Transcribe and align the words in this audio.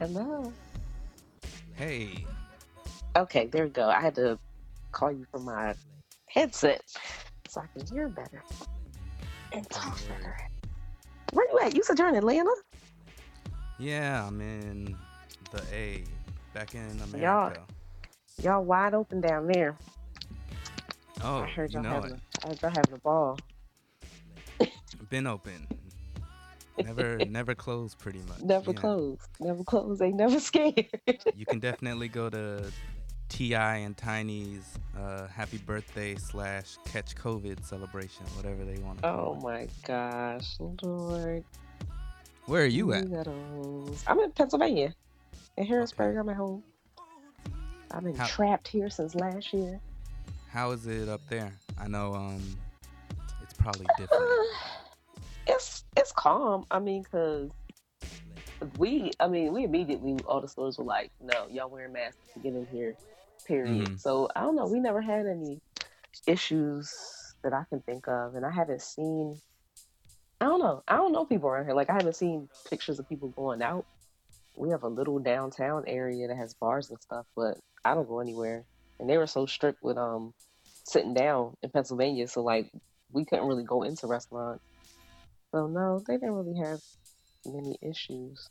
Hello. 0.00 0.50
Hey. 1.74 2.24
Okay, 3.16 3.48
there 3.48 3.64
we 3.64 3.70
go. 3.70 3.86
I 3.88 4.00
had 4.00 4.14
to 4.14 4.38
call 4.92 5.12
you 5.12 5.26
from 5.30 5.44
my 5.44 5.74
headset 6.26 6.82
so 7.46 7.60
I 7.60 7.66
can 7.78 7.86
hear 7.86 8.08
better 8.08 8.42
and 9.52 9.68
talk 9.68 9.98
better. 10.08 10.38
Where 11.32 11.46
you 11.52 11.58
at? 11.60 11.76
You 11.76 11.82
said 11.82 11.98
you're 11.98 12.08
in 12.08 12.14
Atlanta? 12.14 12.54
Yeah, 13.78 14.26
I'm 14.26 14.40
in 14.40 14.96
the 15.50 15.62
A, 15.70 16.04
back 16.54 16.74
in 16.74 16.98
America. 17.12 17.66
Y'all, 18.42 18.54
y'all 18.54 18.64
wide 18.64 18.94
open 18.94 19.20
down 19.20 19.48
there. 19.48 19.76
I 21.20 21.26
Oh, 21.26 21.46
heard 21.46 21.72
you 21.72 21.74
y'all 21.74 21.82
know 21.82 21.90
having 21.94 22.12
it. 22.12 22.12
a, 22.12 22.20
I 22.44 22.48
heard 22.48 22.62
y'all 22.62 22.70
having 22.70 22.94
a 22.94 22.98
ball. 22.98 23.38
Been 25.10 25.26
open. 25.26 25.66
Never, 26.82 27.20
never 27.20 27.54
closed 27.54 27.98
pretty 27.98 28.20
much. 28.28 28.40
Never 28.42 28.72
Yeah. 28.72 28.80
close. 28.80 29.18
Never 29.38 29.64
close. 29.64 30.00
Ain't 30.00 30.16
never 30.16 30.40
scared. 30.40 30.86
You 31.34 31.46
can 31.46 31.58
definitely 31.60 32.08
go 32.08 32.30
to 32.30 32.72
T.I. 33.28 33.76
and 33.76 33.96
Tiny's 33.96 34.78
uh, 34.98 35.26
happy 35.28 35.58
birthday 35.58 36.16
slash 36.16 36.76
catch 36.84 37.14
COVID 37.16 37.64
celebration, 37.64 38.24
whatever 38.36 38.64
they 38.64 38.78
want 38.78 38.98
to 38.98 39.04
call 39.04 39.32
oh 39.32 39.34
it. 39.34 39.42
my 39.42 39.68
gosh, 39.86 40.56
Lord. 40.58 41.44
Where 42.46 42.62
are 42.62 42.66
you 42.66 42.92
at? 42.92 43.04
I'm 44.06 44.18
in 44.20 44.32
Pennsylvania. 44.32 44.94
In 45.56 45.66
Harrisburg, 45.66 46.16
Okay. 46.16 46.18
I'm 46.18 46.28
at 46.28 46.36
home. 46.36 46.64
I've 47.90 48.04
been 48.04 48.16
How 48.16 48.26
trapped 48.26 48.68
here 48.68 48.90
since 48.90 49.14
last 49.14 49.52
year. 49.52 49.80
How 50.50 50.72
is 50.72 50.86
it 50.86 51.08
up 51.08 51.20
there? 51.28 51.52
I 51.78 51.88
know 51.88 52.14
um 52.14 52.42
it's 53.42 53.54
probably 53.54 53.86
Uh, 53.86 53.98
different. 53.98 54.30
it's 55.46 55.84
it's 55.96 56.12
calm. 56.12 56.64
I 56.70 56.78
mean, 56.78 57.04
cause 57.04 57.50
we, 58.76 59.10
I 59.18 59.28
mean, 59.28 59.52
we 59.52 59.64
immediately 59.64 60.16
all 60.26 60.40
the 60.40 60.48
stores 60.48 60.76
were 60.78 60.84
like, 60.84 61.10
"No, 61.20 61.46
y'all 61.48 61.70
wearing 61.70 61.92
masks 61.92 62.18
to 62.34 62.40
get 62.40 62.54
in 62.54 62.66
here." 62.72 62.94
Period. 63.46 63.88
hmm 63.88 63.96
So 63.96 64.28
I 64.36 64.40
don't 64.42 64.56
know. 64.56 64.66
We 64.66 64.80
never 64.80 65.00
had 65.00 65.26
any 65.26 65.60
issues 66.26 66.92
that 67.42 67.52
I 67.52 67.64
can 67.70 67.80
think 67.82 68.06
of, 68.08 68.34
and 68.34 68.44
I 68.44 68.50
haven't 68.50 68.82
seen. 68.82 69.36
I 70.40 70.46
don't 70.46 70.60
know. 70.60 70.82
I 70.88 70.96
don't 70.96 71.12
know 71.12 71.26
people 71.26 71.48
around 71.48 71.66
here. 71.66 71.74
Like 71.74 71.90
I 71.90 71.94
haven't 71.94 72.16
seen 72.16 72.48
pictures 72.68 72.98
of 72.98 73.08
people 73.08 73.28
going 73.28 73.62
out. 73.62 73.84
We 74.56 74.70
have 74.70 74.82
a 74.82 74.88
little 74.88 75.18
downtown 75.18 75.84
area 75.86 76.28
that 76.28 76.36
has 76.36 76.54
bars 76.54 76.90
and 76.90 76.98
stuff, 77.00 77.26
but 77.36 77.58
I 77.84 77.94
don't 77.94 78.08
go 78.08 78.20
anywhere. 78.20 78.64
And 79.00 79.08
they 79.08 79.16
were 79.16 79.26
so 79.26 79.46
strict 79.46 79.82
with 79.82 79.96
um 79.96 80.34
sitting 80.84 81.14
down 81.14 81.56
in 81.62 81.70
Pennsylvania, 81.70 82.28
so 82.28 82.42
like 82.42 82.70
we 83.12 83.24
couldn't 83.24 83.46
really 83.46 83.64
go 83.64 83.82
into 83.82 84.06
restaurants. 84.06 84.62
So 85.52 85.66
no, 85.66 86.02
they 86.06 86.14
didn't 86.14 86.34
really 86.34 86.58
have 86.58 86.80
many 87.44 87.76
issues. 87.82 88.48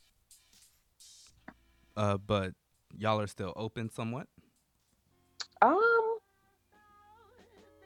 Uh, 1.95 2.17
but 2.17 2.53
y'all 2.97 3.19
are 3.19 3.27
still 3.27 3.53
open 3.55 3.89
somewhat. 3.89 4.27
Um, 5.61 6.17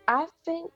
I 0.07 0.27
think 0.45 0.71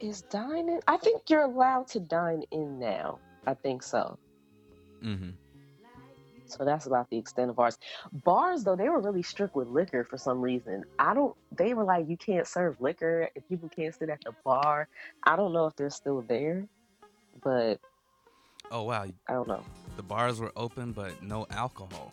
is 0.00 0.22
dining. 0.22 0.80
I 0.86 0.96
think 0.96 1.22
you're 1.28 1.42
allowed 1.42 1.88
to 1.88 2.00
dine 2.00 2.42
in 2.50 2.78
now. 2.78 3.18
I 3.46 3.54
think 3.54 3.82
so. 3.82 4.18
Mm-hmm. 5.02 5.30
So 6.52 6.64
that's 6.64 6.86
about 6.86 7.08
the 7.10 7.18
extent 7.18 7.50
of 7.50 7.58
ours. 7.58 7.78
Bars, 8.12 8.64
though, 8.64 8.76
they 8.76 8.88
were 8.88 9.00
really 9.00 9.22
strict 9.22 9.56
with 9.56 9.68
liquor 9.68 10.04
for 10.04 10.18
some 10.18 10.40
reason. 10.40 10.84
I 10.98 11.14
don't. 11.14 11.34
They 11.56 11.74
were 11.74 11.84
like, 11.84 12.08
you 12.08 12.16
can't 12.16 12.46
serve 12.46 12.80
liquor 12.80 13.28
if 13.34 13.48
people 13.48 13.68
can't 13.68 13.94
sit 13.94 14.10
at 14.10 14.20
the 14.24 14.32
bar. 14.44 14.88
I 15.24 15.36
don't 15.36 15.52
know 15.52 15.66
if 15.66 15.76
they're 15.76 15.90
still 15.90 16.22
there, 16.22 16.66
but 17.42 17.80
Oh 18.70 18.84
wow, 18.84 19.06
I 19.28 19.32
don't 19.32 19.48
know. 19.48 19.62
the 19.96 20.02
bars 20.02 20.40
were 20.40 20.52
open 20.56 20.92
but 20.92 21.22
no 21.22 21.46
alcohol. 21.50 22.12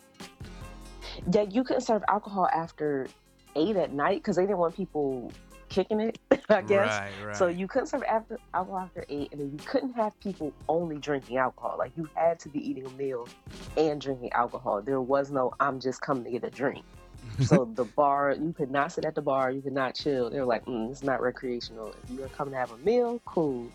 Yeah, 1.32 1.42
you 1.42 1.64
couldn't 1.64 1.82
serve 1.82 2.02
alcohol 2.08 2.48
after 2.52 3.08
eight 3.56 3.76
at 3.76 3.92
night 3.92 4.18
because 4.18 4.36
they 4.36 4.42
didn't 4.42 4.58
want 4.58 4.76
people 4.76 5.32
kicking 5.68 6.00
it. 6.00 6.18
I 6.48 6.62
guess. 6.62 7.00
Right, 7.24 7.36
So 7.36 7.46
you 7.46 7.66
couldn't 7.68 7.86
serve 7.88 8.02
after 8.04 8.38
alcohol 8.54 8.80
after 8.80 9.04
eight, 9.08 9.30
and 9.32 9.40
then 9.40 9.50
you 9.52 9.58
couldn't 9.64 9.92
have 9.94 10.18
people 10.20 10.52
only 10.68 10.98
drinking 10.98 11.36
alcohol. 11.36 11.76
Like 11.78 11.92
you 11.96 12.08
had 12.14 12.38
to 12.40 12.48
be 12.48 12.58
eating 12.68 12.86
a 12.86 12.90
meal 12.90 13.28
and 13.76 14.00
drinking 14.00 14.32
alcohol. 14.32 14.82
There 14.82 15.00
was 15.00 15.30
no 15.30 15.54
I'm 15.60 15.80
just 15.80 16.00
coming 16.00 16.24
to 16.24 16.30
get 16.30 16.44
a 16.44 16.50
drink. 16.50 16.84
So 17.42 17.70
the 17.74 17.84
bar, 17.84 18.32
you 18.38 18.52
could 18.52 18.70
not 18.70 18.92
sit 18.92 19.04
at 19.06 19.14
the 19.14 19.22
bar, 19.22 19.50
you 19.50 19.62
could 19.62 19.72
not 19.72 19.94
chill. 19.94 20.28
They 20.28 20.40
were 20.40 20.46
like, 20.46 20.64
mm, 20.66 20.90
it's 20.90 21.02
not 21.02 21.22
recreational. 21.22 21.94
If 22.04 22.10
you're 22.10 22.28
coming 22.28 22.52
to 22.52 22.58
have 22.58 22.70
a 22.72 22.76
meal, 22.78 23.20
cool. 23.24 23.66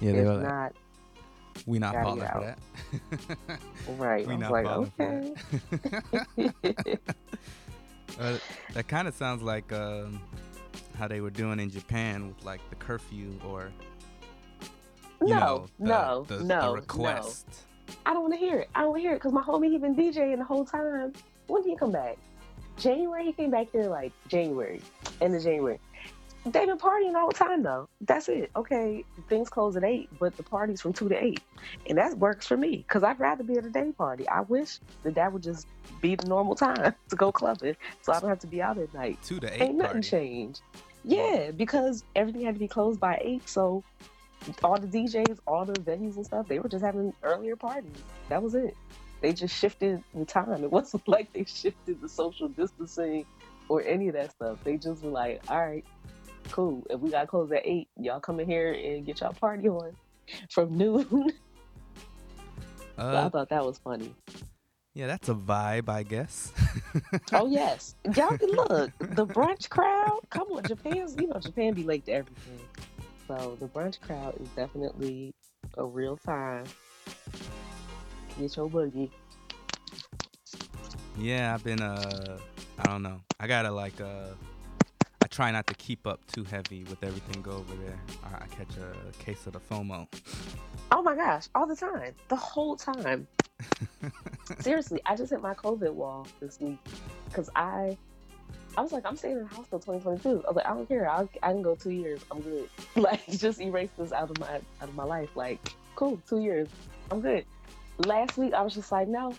yeah, 0.00 0.12
they 0.12 0.18
If 0.18 0.24
were 0.26 0.34
like, 0.34 0.42
not, 0.42 0.72
we 1.66 1.78
not 1.78 1.94
falling 1.94 2.20
for 2.26 2.40
that. 2.40 3.58
Right. 3.98 4.26
we 4.26 4.34
I 4.34 4.36
was 4.36 4.48
not 4.48 4.52
like, 4.52 4.66
okay. 5.00 5.34
Uh, 8.18 8.38
that 8.72 8.88
kind 8.88 9.08
of 9.08 9.14
sounds 9.14 9.42
like 9.42 9.72
um, 9.72 10.20
how 10.96 11.08
they 11.08 11.20
were 11.20 11.30
doing 11.30 11.60
in 11.60 11.70
Japan 11.70 12.28
with 12.28 12.44
like 12.44 12.60
the 12.70 12.76
curfew 12.76 13.38
or 13.46 13.72
no, 15.20 15.26
know 15.26 15.66
the 15.78 15.84
no, 15.86 16.24
the, 16.28 16.36
the 16.36 16.44
no, 16.44 16.60
no. 16.60 16.74
request. 16.74 17.46
I 18.06 18.12
don't 18.12 18.22
want 18.22 18.34
to 18.34 18.38
hear 18.38 18.58
it. 18.58 18.70
I 18.74 18.80
don't 18.80 18.90
want 18.90 19.02
to 19.02 19.02
hear 19.02 19.12
it 19.12 19.16
because 19.16 19.32
my 19.32 19.42
homie 19.42 19.70
he 19.70 19.78
been 19.78 19.94
DJing 19.94 20.38
the 20.38 20.44
whole 20.44 20.64
time. 20.64 21.12
When 21.46 21.62
did 21.62 21.70
he 21.70 21.76
come 21.76 21.92
back? 21.92 22.16
January. 22.76 23.26
He 23.26 23.32
came 23.32 23.50
back 23.50 23.68
here 23.72 23.84
like 23.84 24.12
January, 24.28 24.80
end 25.20 25.34
of 25.34 25.42
January. 25.42 25.78
They've 26.44 26.66
been 26.66 26.78
partying 26.78 27.14
all 27.14 27.28
the 27.28 27.34
time 27.34 27.62
though. 27.62 27.88
That's 28.02 28.28
it. 28.28 28.50
Okay, 28.54 29.04
things 29.28 29.48
close 29.48 29.76
at 29.76 29.84
eight, 29.84 30.10
but 30.18 30.36
the 30.36 30.42
party's 30.42 30.82
from 30.82 30.92
two 30.92 31.08
to 31.08 31.24
eight, 31.24 31.40
and 31.88 31.96
that 31.96 32.18
works 32.18 32.46
for 32.46 32.56
me 32.56 32.76
because 32.76 33.02
I'd 33.02 33.18
rather 33.18 33.42
be 33.42 33.56
at 33.56 33.64
a 33.64 33.70
day 33.70 33.92
party. 33.96 34.28
I 34.28 34.42
wish 34.42 34.78
that 35.04 35.14
that 35.14 35.32
would 35.32 35.42
just 35.42 35.66
be 36.02 36.16
the 36.16 36.26
normal 36.26 36.54
time 36.54 36.94
to 37.08 37.16
go 37.16 37.32
clubbing, 37.32 37.76
so 38.02 38.12
I 38.12 38.20
don't 38.20 38.28
have 38.28 38.40
to 38.40 38.46
be 38.46 38.60
out 38.60 38.76
at 38.76 38.92
night. 38.92 39.18
Two 39.24 39.40
to 39.40 39.52
eight. 39.54 39.62
Ain't 39.62 39.78
nothing 39.78 39.94
party. 39.94 40.08
changed. 40.08 40.60
Yeah, 41.02 41.50
because 41.50 42.04
everything 42.14 42.42
had 42.42 42.54
to 42.54 42.60
be 42.60 42.68
closed 42.68 43.00
by 43.00 43.18
eight, 43.22 43.48
so 43.48 43.82
all 44.62 44.78
the 44.78 44.86
DJs, 44.86 45.38
all 45.46 45.64
the 45.64 45.72
venues 45.80 46.16
and 46.16 46.26
stuff, 46.26 46.46
they 46.48 46.58
were 46.58 46.68
just 46.68 46.84
having 46.84 47.14
earlier 47.22 47.56
parties. 47.56 47.92
That 48.28 48.42
was 48.42 48.54
it. 48.54 48.76
They 49.22 49.32
just 49.32 49.56
shifted 49.56 50.02
the 50.14 50.24
time. 50.26 50.62
It 50.62 50.70
wasn't 50.72 51.08
like 51.08 51.32
they 51.32 51.44
shifted 51.44 52.02
the 52.02 52.08
social 52.08 52.48
distancing 52.48 53.24
or 53.68 53.82
any 53.82 54.08
of 54.08 54.14
that 54.14 54.32
stuff. 54.32 54.58
They 54.64 54.76
just 54.76 55.02
were 55.02 55.10
like, 55.10 55.42
all 55.48 55.64
right, 55.64 55.84
cool. 56.50 56.86
If 56.90 57.00
we 57.00 57.10
got 57.10 57.28
closed 57.28 57.52
at 57.52 57.62
eight, 57.64 57.88
y'all 57.98 58.20
come 58.20 58.40
in 58.40 58.48
here 58.48 58.72
and 58.72 59.04
get 59.06 59.20
y'all 59.20 59.32
party 59.32 59.68
on 59.68 59.92
from 60.50 60.76
noon. 60.76 61.06
so 61.10 61.28
I 62.98 63.02
Uh, 63.02 63.30
thought 63.30 63.48
that 63.50 63.64
was 63.64 63.78
funny. 63.78 64.14
yeah, 64.94 65.06
that's 65.08 65.28
a 65.28 65.34
vibe, 65.34 65.88
I 65.88 66.02
guess. 66.04 66.52
Oh 67.32 67.46
yes, 67.46 67.96
y'all 68.14 68.36
can 68.36 68.50
look 68.50 68.92
the 69.00 69.26
brunch 69.26 69.68
crowd. 69.68 70.20
Come 70.30 70.48
on, 70.52 70.64
Japan's 70.64 71.16
you 71.16 71.26
know 71.26 71.40
Japan 71.40 71.74
be 71.74 71.82
late 71.82 72.04
to 72.06 72.12
everything. 72.12 72.60
So 73.26 73.56
the 73.58 73.66
brunch 73.66 74.00
crowd 74.00 74.36
is 74.40 74.48
definitely 74.50 75.34
a 75.76 75.84
real 75.84 76.16
time. 76.16 76.64
Get 78.38 78.56
your 78.56 78.68
boogie. 78.68 79.10
Yeah, 81.18 81.54
I've 81.54 81.64
been 81.64 81.80
uh 81.80 82.38
I 82.78 82.82
don't 82.84 83.02
know. 83.02 83.20
I 83.40 83.46
gotta 83.46 83.70
like 83.70 84.00
uh 84.00 84.34
try 85.34 85.50
not 85.50 85.66
to 85.66 85.74
keep 85.74 86.06
up 86.06 86.24
too 86.26 86.44
heavy 86.44 86.84
with 86.84 87.02
everything 87.02 87.42
go 87.42 87.50
over 87.50 87.74
there. 87.74 87.98
I, 88.22 88.44
I 88.44 88.46
catch 88.46 88.76
a 88.76 89.24
case 89.24 89.46
of 89.48 89.54
the 89.54 89.58
FOMO. 89.58 90.06
Oh 90.92 91.02
my 91.02 91.16
gosh, 91.16 91.48
all 91.56 91.66
the 91.66 91.74
time, 91.74 92.14
the 92.28 92.36
whole 92.36 92.76
time. 92.76 93.26
Seriously, 94.60 95.00
I 95.06 95.16
just 95.16 95.30
hit 95.30 95.42
my 95.42 95.54
COVID 95.54 95.92
wall 95.92 96.28
this 96.38 96.60
week 96.60 96.78
because 97.28 97.50
I, 97.56 97.98
I 98.76 98.80
was 98.80 98.92
like, 98.92 99.04
I'm 99.04 99.16
staying 99.16 99.38
in 99.38 99.42
the 99.42 99.48
house 99.48 99.66
till 99.68 99.80
2022. 99.80 100.28
I 100.28 100.32
was 100.48 100.56
like, 100.56 100.66
I 100.66 100.68
don't 100.68 100.86
care. 100.86 101.10
I'll, 101.10 101.28
I 101.42 101.50
can 101.50 101.62
go 101.62 101.74
two 101.74 101.90
years. 101.90 102.20
I'm 102.30 102.40
good. 102.40 102.68
Like, 102.96 103.26
just 103.28 103.60
erase 103.60 103.90
this 103.98 104.12
out 104.12 104.30
of 104.30 104.38
my 104.38 104.54
out 104.80 104.88
of 104.88 104.94
my 104.94 105.02
life. 105.02 105.30
Like, 105.34 105.58
cool, 105.96 106.20
two 106.28 106.40
years. 106.42 106.68
I'm 107.10 107.20
good. 107.20 107.44
Last 108.06 108.38
week, 108.38 108.54
I 108.54 108.62
was 108.62 108.74
just 108.74 108.92
like, 108.92 109.08
no, 109.08 109.34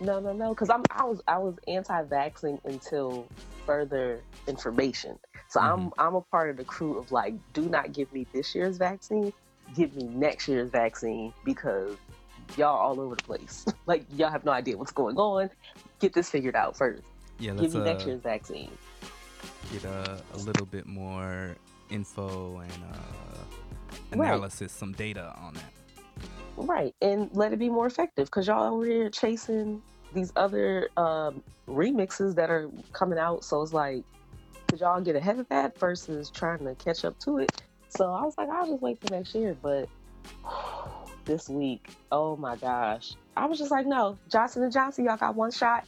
no, 0.00 0.20
no, 0.20 0.32
no, 0.32 0.50
because 0.50 0.70
I'm 0.70 0.82
I 0.90 1.04
was 1.04 1.22
I 1.28 1.38
was 1.38 1.54
anti-vaxxing 1.68 2.64
until 2.64 3.26
further 3.66 4.20
information. 4.46 5.18
So 5.48 5.60
I'm 5.60 5.90
I'm 5.98 6.14
a 6.14 6.20
part 6.20 6.50
of 6.50 6.56
the 6.56 6.64
crew 6.64 6.98
of 6.98 7.12
like, 7.12 7.34
do 7.52 7.62
not 7.62 7.92
give 7.92 8.12
me 8.12 8.26
this 8.32 8.54
year's 8.54 8.76
vaccine. 8.78 9.32
Give 9.74 9.94
me 9.96 10.04
next 10.04 10.46
year's 10.48 10.70
vaccine 10.70 11.32
because 11.44 11.96
y'all 12.56 12.76
all 12.76 13.00
over 13.00 13.14
the 13.16 13.22
place. 13.22 13.64
like 13.86 14.04
y'all 14.16 14.30
have 14.30 14.44
no 14.44 14.52
idea 14.52 14.76
what's 14.76 14.92
going 14.92 15.16
on. 15.16 15.50
Get 16.00 16.12
this 16.14 16.30
figured 16.30 16.54
out 16.56 16.76
first. 16.76 17.02
Yeah, 17.38 17.54
Give 17.54 17.72
me 17.74 17.80
uh, 17.80 17.84
next 17.84 18.06
year's 18.06 18.20
vaccine. 18.22 18.70
get 19.72 19.84
a, 19.84 20.20
a 20.34 20.38
little 20.38 20.66
bit 20.66 20.86
more 20.86 21.56
info 21.90 22.58
and 22.58 22.72
uh, 22.92 22.98
Right. 24.14 24.28
analysis, 24.28 24.72
some 24.72 24.92
data 24.92 25.34
on 25.38 25.54
that. 25.54 25.72
Right. 26.56 26.94
And 27.02 27.30
let 27.32 27.52
it 27.52 27.58
be 27.58 27.68
more 27.68 27.86
effective 27.86 28.26
because 28.26 28.46
y'all 28.46 28.74
over 28.74 28.84
here 28.84 29.10
chasing 29.10 29.82
these 30.12 30.32
other 30.36 30.88
um, 30.96 31.42
remixes 31.68 32.34
that 32.36 32.50
are 32.50 32.70
coming 32.92 33.18
out. 33.18 33.44
So 33.44 33.62
it's 33.62 33.72
like, 33.72 34.04
could 34.68 34.80
y'all 34.80 35.00
get 35.00 35.16
ahead 35.16 35.38
of 35.38 35.48
that 35.48 35.78
versus 35.78 36.30
trying 36.30 36.64
to 36.64 36.74
catch 36.76 37.04
up 37.04 37.18
to 37.20 37.38
it? 37.38 37.62
So 37.88 38.12
I 38.12 38.22
was 38.22 38.36
like, 38.36 38.48
I'll 38.48 38.66
just 38.66 38.82
wait 38.82 39.00
till 39.00 39.16
next 39.16 39.34
year. 39.34 39.56
But 39.60 39.88
this 41.24 41.48
week, 41.48 41.90
oh 42.10 42.36
my 42.36 42.56
gosh, 42.56 43.14
I 43.36 43.46
was 43.46 43.58
just 43.58 43.70
like, 43.70 43.86
no, 43.86 44.18
Johnson 44.30 44.62
and 44.62 44.72
Johnson, 44.72 45.04
y'all 45.04 45.16
got 45.16 45.34
one 45.34 45.50
shot. 45.50 45.84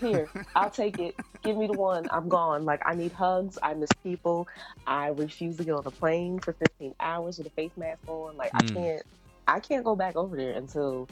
Here, 0.00 0.28
I'll 0.54 0.70
take 0.70 0.98
it. 0.98 1.16
Give 1.42 1.56
me 1.56 1.66
the 1.66 1.74
one. 1.74 2.08
I'm 2.10 2.28
gone. 2.28 2.64
Like 2.64 2.82
I 2.86 2.94
need 2.94 3.12
hugs. 3.12 3.58
I 3.62 3.74
miss 3.74 3.90
people. 4.02 4.48
I 4.86 5.08
refuse 5.08 5.56
to 5.58 5.64
get 5.64 5.74
on 5.74 5.82
a 5.84 5.90
plane 5.90 6.38
for 6.38 6.52
15 6.52 6.94
hours 7.00 7.38
with 7.38 7.48
a 7.48 7.50
face 7.50 7.72
mask 7.76 8.00
on. 8.06 8.36
Like 8.36 8.52
mm. 8.52 8.70
I 8.70 8.72
can't. 8.72 9.02
I 9.46 9.60
can't 9.60 9.84
go 9.84 9.94
back 9.94 10.16
over 10.16 10.36
there 10.36 10.52
until 10.52 11.08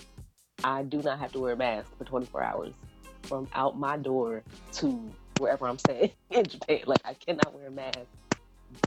I 0.63 0.83
do 0.83 1.03
not 1.03 1.19
have 1.19 1.33
to 1.33 1.39
wear 1.39 1.53
a 1.53 1.57
mask 1.57 1.97
for 1.97 2.05
24 2.05 2.43
hours 2.43 2.75
from 3.23 3.49
out 3.55 3.79
my 3.79 3.97
door 3.97 4.43
to 4.75 5.13
wherever 5.39 5.67
I'm 5.67 5.79
staying 5.79 6.11
in 6.31 6.45
Japan. 6.45 6.81
Like 6.87 7.01
I 7.05 7.15
cannot 7.15 7.55
wear 7.55 7.69
a 7.69 7.71
mask 7.71 8.01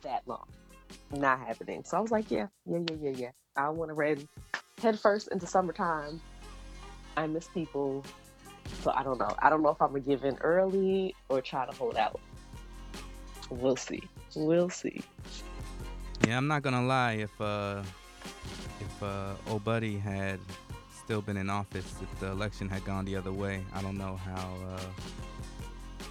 that 0.03 0.23
long. 0.27 0.47
Not 1.11 1.39
happening. 1.39 1.83
So 1.85 1.97
I 1.97 1.99
was 1.99 2.11
like, 2.11 2.29
yeah, 2.29 2.47
yeah, 2.65 2.79
yeah, 2.89 2.95
yeah, 3.01 3.15
yeah. 3.17 3.31
I 3.55 3.69
want 3.69 3.89
to 3.89 3.95
read 3.95 4.27
head 4.81 4.99
first 4.99 5.29
into 5.29 5.47
summertime. 5.47 6.21
I 7.15 7.27
miss 7.27 7.47
people. 7.47 8.03
So 8.83 8.91
I 8.93 9.03
don't 9.03 9.17
know. 9.17 9.35
I 9.39 9.49
don't 9.49 9.63
know 9.63 9.69
if 9.69 9.81
I'm 9.81 9.89
gonna 9.89 10.01
give 10.01 10.23
in 10.23 10.37
early 10.41 11.15
or 11.29 11.41
try 11.41 11.65
to 11.65 11.75
hold 11.75 11.95
out. 11.95 12.19
We'll 13.49 13.77
see. 13.77 14.03
We'll 14.35 14.69
see. 14.69 15.01
Yeah, 16.27 16.37
I'm 16.37 16.47
not 16.47 16.61
gonna 16.61 16.85
lie. 16.85 17.13
If 17.13 17.41
uh, 17.41 17.81
if 18.81 19.03
uh, 19.03 19.33
old 19.47 19.63
buddy 19.63 19.97
had 19.97 20.39
still 21.03 21.21
been 21.21 21.37
in 21.37 21.49
office, 21.49 21.95
if 22.01 22.19
the 22.19 22.27
election 22.27 22.69
had 22.69 22.83
gone 22.85 23.05
the 23.05 23.15
other 23.15 23.31
way, 23.31 23.63
I 23.73 23.81
don't 23.81 23.97
know 23.97 24.17
how 24.17 24.57
uh, 24.69 24.79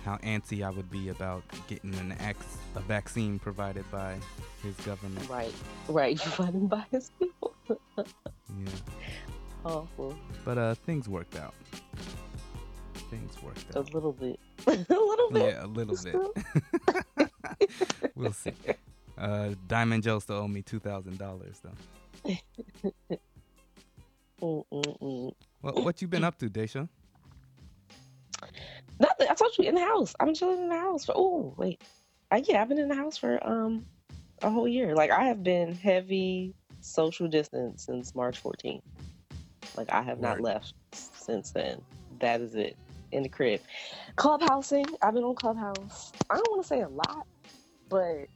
how 0.04 0.16
antsy 0.18 0.64
I 0.64 0.70
would 0.70 0.90
be 0.90 1.08
about 1.08 1.42
getting 1.68 1.94
an 1.96 2.14
ex- 2.20 2.58
a 2.76 2.80
vaccine 2.80 3.38
provided 3.38 3.84
by 3.90 4.16
his 4.62 4.74
government. 4.86 5.28
Right, 5.28 5.52
right, 5.88 6.16
provided 6.22 6.68
by 6.68 6.84
his 6.90 7.10
people. 7.18 7.54
yeah. 7.68 7.76
Awful. 9.64 10.16
But 10.44 10.58
uh, 10.58 10.74
things 10.76 11.08
worked 11.08 11.36
out. 11.36 11.54
Things 13.10 13.42
worked 13.42 13.76
out. 13.76 13.90
A 13.90 13.92
little 13.92 14.12
bit. 14.12 14.38
a 14.66 14.70
little 14.70 15.30
bit. 15.30 15.54
Yeah, 15.54 15.64
a 15.64 15.66
little 15.66 15.96
bit. 17.16 17.30
we'll 18.14 18.32
see. 18.32 18.52
Uh, 19.18 19.50
Diamond 19.66 20.02
Joe 20.04 20.20
still 20.20 20.36
owe 20.36 20.48
me 20.48 20.62
two 20.62 20.78
thousand 20.78 21.18
dollars 21.18 21.60
though. 21.62 21.70
Mm-mm-mm. 24.42 25.32
What 25.60 25.84
what 25.84 26.02
you 26.02 26.08
been 26.08 26.24
up 26.24 26.38
to, 26.38 26.48
Daisha? 26.50 26.88
Nothing. 29.00 29.28
I 29.30 29.34
told 29.34 29.52
you 29.58 29.64
in 29.68 29.74
the 29.74 29.80
house. 29.84 30.14
I've 30.20 30.26
been 30.26 30.34
chilling 30.34 30.60
in 30.62 30.68
the 30.68 30.78
house 30.78 31.04
for. 31.04 31.14
Oh 31.16 31.54
wait, 31.56 31.80
I, 32.30 32.42
yeah, 32.46 32.62
I've 32.62 32.68
been 32.68 32.78
in 32.78 32.88
the 32.88 32.94
house 32.94 33.16
for 33.16 33.44
um 33.46 33.86
a 34.42 34.50
whole 34.50 34.68
year. 34.68 34.94
Like 34.94 35.10
I 35.10 35.24
have 35.24 35.42
been 35.42 35.74
heavy 35.74 36.54
social 36.80 37.28
distance 37.28 37.84
since 37.84 38.14
March 38.14 38.42
14th. 38.42 38.82
Like 39.76 39.90
I 39.92 40.02
have 40.02 40.20
not 40.20 40.40
left 40.40 40.74
since 40.92 41.50
then. 41.50 41.82
That 42.20 42.40
is 42.40 42.54
it. 42.54 42.76
In 43.12 43.22
the 43.22 43.28
crib. 43.28 43.60
Clubhousing. 44.16 44.86
I've 45.02 45.14
been 45.14 45.24
on 45.24 45.34
Clubhouse. 45.34 46.12
I 46.30 46.34
don't 46.36 46.50
want 46.50 46.62
to 46.62 46.68
say 46.68 46.80
a 46.82 46.88
lot, 46.88 47.26
but 47.88 48.26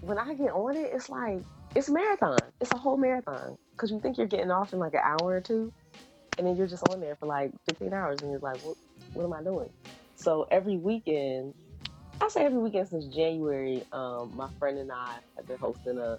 when 0.00 0.18
I 0.18 0.34
get 0.34 0.52
on 0.52 0.76
it, 0.76 0.90
it's 0.92 1.08
like 1.10 1.44
it's 1.74 1.90
marathon. 1.90 2.50
It's 2.60 2.72
a 2.72 2.78
whole 2.78 2.96
marathon 2.96 3.56
because 3.72 3.90
you 3.90 4.00
think 4.00 4.18
you're 4.18 4.26
getting 4.28 4.50
off 4.50 4.72
in 4.72 4.78
like 4.78 4.94
an 4.94 5.02
hour 5.04 5.36
or 5.36 5.40
two, 5.40 5.72
and 6.38 6.46
then 6.46 6.56
you're 6.56 6.66
just 6.68 6.84
on 6.84 7.00
there 7.00 7.16
for 7.16 7.26
like 7.26 7.52
15 7.66 7.92
hours, 7.92 8.22
and 8.22 8.30
you're 8.30 8.40
like, 8.40 8.62
what, 8.62 8.76
what 9.12 9.24
am 9.24 9.32
I 9.32 9.42
doing? 9.42 9.70
So 10.16 10.46
every 10.50 10.76
weekend, 10.78 11.54
I 12.20 12.28
say 12.28 12.44
every 12.44 12.58
weekend 12.58 12.88
since 12.88 13.06
January, 13.06 13.84
um, 13.92 14.32
my 14.36 14.48
friend 14.58 14.78
and 14.78 14.92
I 14.92 15.20
have 15.36 15.46
been 15.48 15.58
hosting 15.58 15.98
a, 15.98 16.18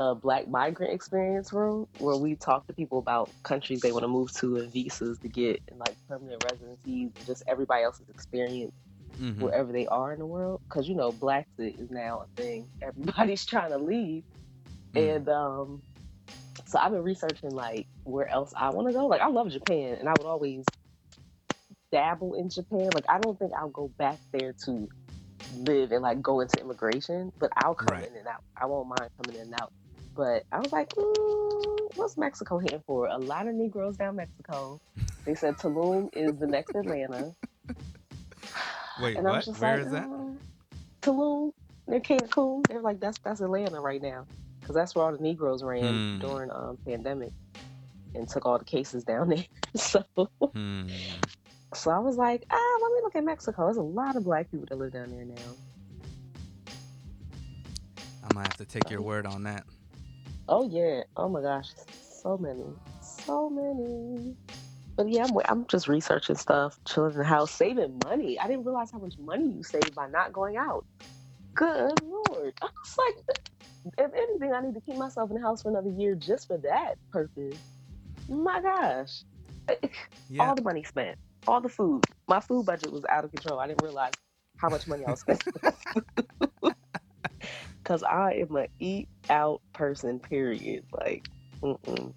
a 0.00 0.14
Black 0.14 0.48
migrant 0.48 0.94
experience 0.94 1.52
room 1.52 1.86
where 1.98 2.16
we 2.16 2.36
talk 2.36 2.66
to 2.68 2.74
people 2.74 2.98
about 2.98 3.34
countries 3.44 3.80
they 3.82 3.92
want 3.92 4.04
to 4.04 4.08
move 4.08 4.32
to 4.34 4.56
and 4.58 4.72
visas 4.72 5.18
to 5.20 5.28
get 5.28 5.60
and 5.68 5.78
like 5.78 5.96
permanent 6.08 6.42
residencies, 6.42 7.12
just 7.26 7.42
everybody 7.48 7.84
else's 7.84 8.08
experience 8.10 8.74
mm-hmm. 9.20 9.40
wherever 9.40 9.72
they 9.72 9.86
are 9.86 10.12
in 10.12 10.18
the 10.18 10.26
world. 10.26 10.60
Because 10.64 10.88
you 10.88 10.94
know, 10.94 11.12
Blaxit 11.12 11.80
is 11.80 11.90
now 11.90 12.24
a 12.24 12.40
thing. 12.40 12.68
Everybody's 12.82 13.44
trying 13.46 13.70
to 13.70 13.78
leave, 13.78 14.24
mm. 14.94 15.16
and 15.16 15.28
um, 15.28 15.82
so 16.66 16.78
I've 16.78 16.92
been 16.92 17.02
researching 17.02 17.50
like 17.50 17.86
where 18.04 18.28
else 18.28 18.52
I 18.56 18.70
want 18.70 18.88
to 18.88 18.94
go. 18.94 19.06
Like 19.06 19.20
I 19.20 19.28
love 19.28 19.50
Japan, 19.50 19.96
and 19.98 20.08
I 20.08 20.12
would 20.12 20.26
always 20.26 20.64
dabble 21.90 22.34
in 22.34 22.48
Japan. 22.48 22.90
Like 22.94 23.04
I 23.08 23.18
don't 23.18 23.38
think 23.38 23.52
I'll 23.52 23.68
go 23.68 23.88
back 23.98 24.18
there 24.32 24.54
to 24.64 24.88
live 25.56 25.92
and 25.92 26.02
like 26.02 26.22
go 26.22 26.40
into 26.40 26.60
immigration, 26.60 27.32
but 27.38 27.50
I'll 27.56 27.74
come 27.74 27.98
right. 27.98 28.08
in 28.08 28.16
and 28.16 28.26
out. 28.26 28.42
I 28.56 28.66
won't 28.66 28.88
mind 28.88 29.10
coming 29.22 29.40
in 29.40 29.52
and 29.52 29.60
out. 29.60 29.72
But 30.14 30.44
I 30.52 30.58
was 30.58 30.72
like, 30.72 30.90
mm, 30.90 31.96
what's 31.96 32.16
Mexico 32.18 32.58
here 32.58 32.80
for? 32.86 33.06
A 33.06 33.16
lot 33.16 33.46
of 33.46 33.54
Negroes 33.54 33.96
down 33.96 34.16
Mexico. 34.16 34.80
They 35.24 35.34
said 35.34 35.56
Tulum 35.56 36.14
is 36.14 36.36
the 36.36 36.46
next 36.46 36.74
Atlanta. 36.74 37.34
Wait, 39.00 39.16
and 39.16 39.24
what? 39.24 39.46
Where 39.46 39.76
like, 39.76 39.86
is 39.86 39.92
that? 39.92 40.04
Uh, 40.04 40.32
Tulum, 41.00 41.52
near 41.86 42.00
Cancun. 42.00 42.66
They're 42.66 42.80
like, 42.80 43.00
that's 43.00 43.18
that's 43.18 43.40
Atlanta 43.40 43.80
right 43.80 44.02
now, 44.02 44.26
because 44.60 44.74
that's 44.74 44.94
where 44.94 45.04
all 45.04 45.12
the 45.12 45.22
Negroes 45.22 45.62
ran 45.62 45.82
mm. 45.82 46.20
during 46.20 46.50
um 46.50 46.78
pandemic, 46.84 47.32
and 48.14 48.28
took 48.28 48.46
all 48.46 48.58
the 48.58 48.64
cases 48.64 49.04
down 49.04 49.28
there. 49.30 49.44
so, 49.74 50.04
mm. 50.16 50.92
so 51.74 51.90
I 51.90 51.98
was 51.98 52.16
like, 52.16 52.44
ah, 52.50 52.78
let 52.82 52.92
me 52.92 53.00
look 53.02 53.16
at 53.16 53.24
Mexico. 53.24 53.64
There's 53.66 53.76
a 53.76 53.82
lot 53.82 54.16
of 54.16 54.24
black 54.24 54.50
people 54.50 54.66
that 54.68 54.78
live 54.78 54.92
down 54.92 55.10
there 55.10 55.24
now. 55.24 56.74
I 58.24 58.34
might 58.34 58.46
have 58.46 58.56
to 58.58 58.64
take 58.64 58.90
your 58.90 59.02
word 59.02 59.26
on 59.26 59.42
that. 59.44 59.64
Oh 60.48 60.68
yeah. 60.68 61.02
Oh 61.16 61.28
my 61.28 61.40
gosh. 61.40 61.70
So 62.02 62.38
many. 62.38 62.64
So 63.00 63.50
many. 63.50 64.36
But 64.96 65.08
yeah, 65.08 65.24
I'm, 65.24 65.36
I'm 65.46 65.66
just 65.66 65.88
researching 65.88 66.36
stuff, 66.36 66.78
chilling 66.84 67.12
in 67.12 67.18
the 67.18 67.24
house, 67.24 67.50
saving 67.50 68.00
money. 68.04 68.38
I 68.38 68.46
didn't 68.46 68.64
realize 68.64 68.90
how 68.90 68.98
much 68.98 69.18
money 69.18 69.48
you 69.48 69.62
save 69.62 69.94
by 69.94 70.08
not 70.08 70.32
going 70.32 70.56
out. 70.56 70.84
Good 71.54 72.02
lord. 72.02 72.54
I 72.60 72.66
was 72.66 72.98
like, 72.98 73.38
if 73.98 74.12
anything, 74.14 74.52
I 74.52 74.60
need 74.60 74.74
to 74.74 74.80
keep 74.80 74.96
myself 74.96 75.30
in 75.30 75.36
the 75.36 75.42
house 75.42 75.62
for 75.62 75.70
another 75.70 75.90
year 75.90 76.14
just 76.14 76.46
for 76.46 76.58
that 76.58 76.96
purpose. 77.10 77.56
My 78.28 78.60
gosh. 78.60 79.22
Yeah. 80.28 80.48
All 80.48 80.54
the 80.54 80.62
money 80.62 80.82
spent, 80.82 81.18
all 81.46 81.60
the 81.60 81.68
food. 81.68 82.06
My 82.26 82.40
food 82.40 82.64
budget 82.64 82.90
was 82.90 83.04
out 83.04 83.24
of 83.24 83.30
control. 83.32 83.60
I 83.60 83.66
didn't 83.66 83.82
realize 83.82 84.14
how 84.56 84.70
much 84.70 84.86
money 84.86 85.04
I 85.04 85.10
was 85.10 85.20
spending. 85.20 85.52
Because 87.82 88.02
I 88.04 88.32
am 88.34 88.56
a 88.56 88.68
eat 88.78 89.08
out 89.28 89.60
person, 89.72 90.20
period. 90.20 90.84
Like, 90.92 91.28
mm-mm. 91.62 92.14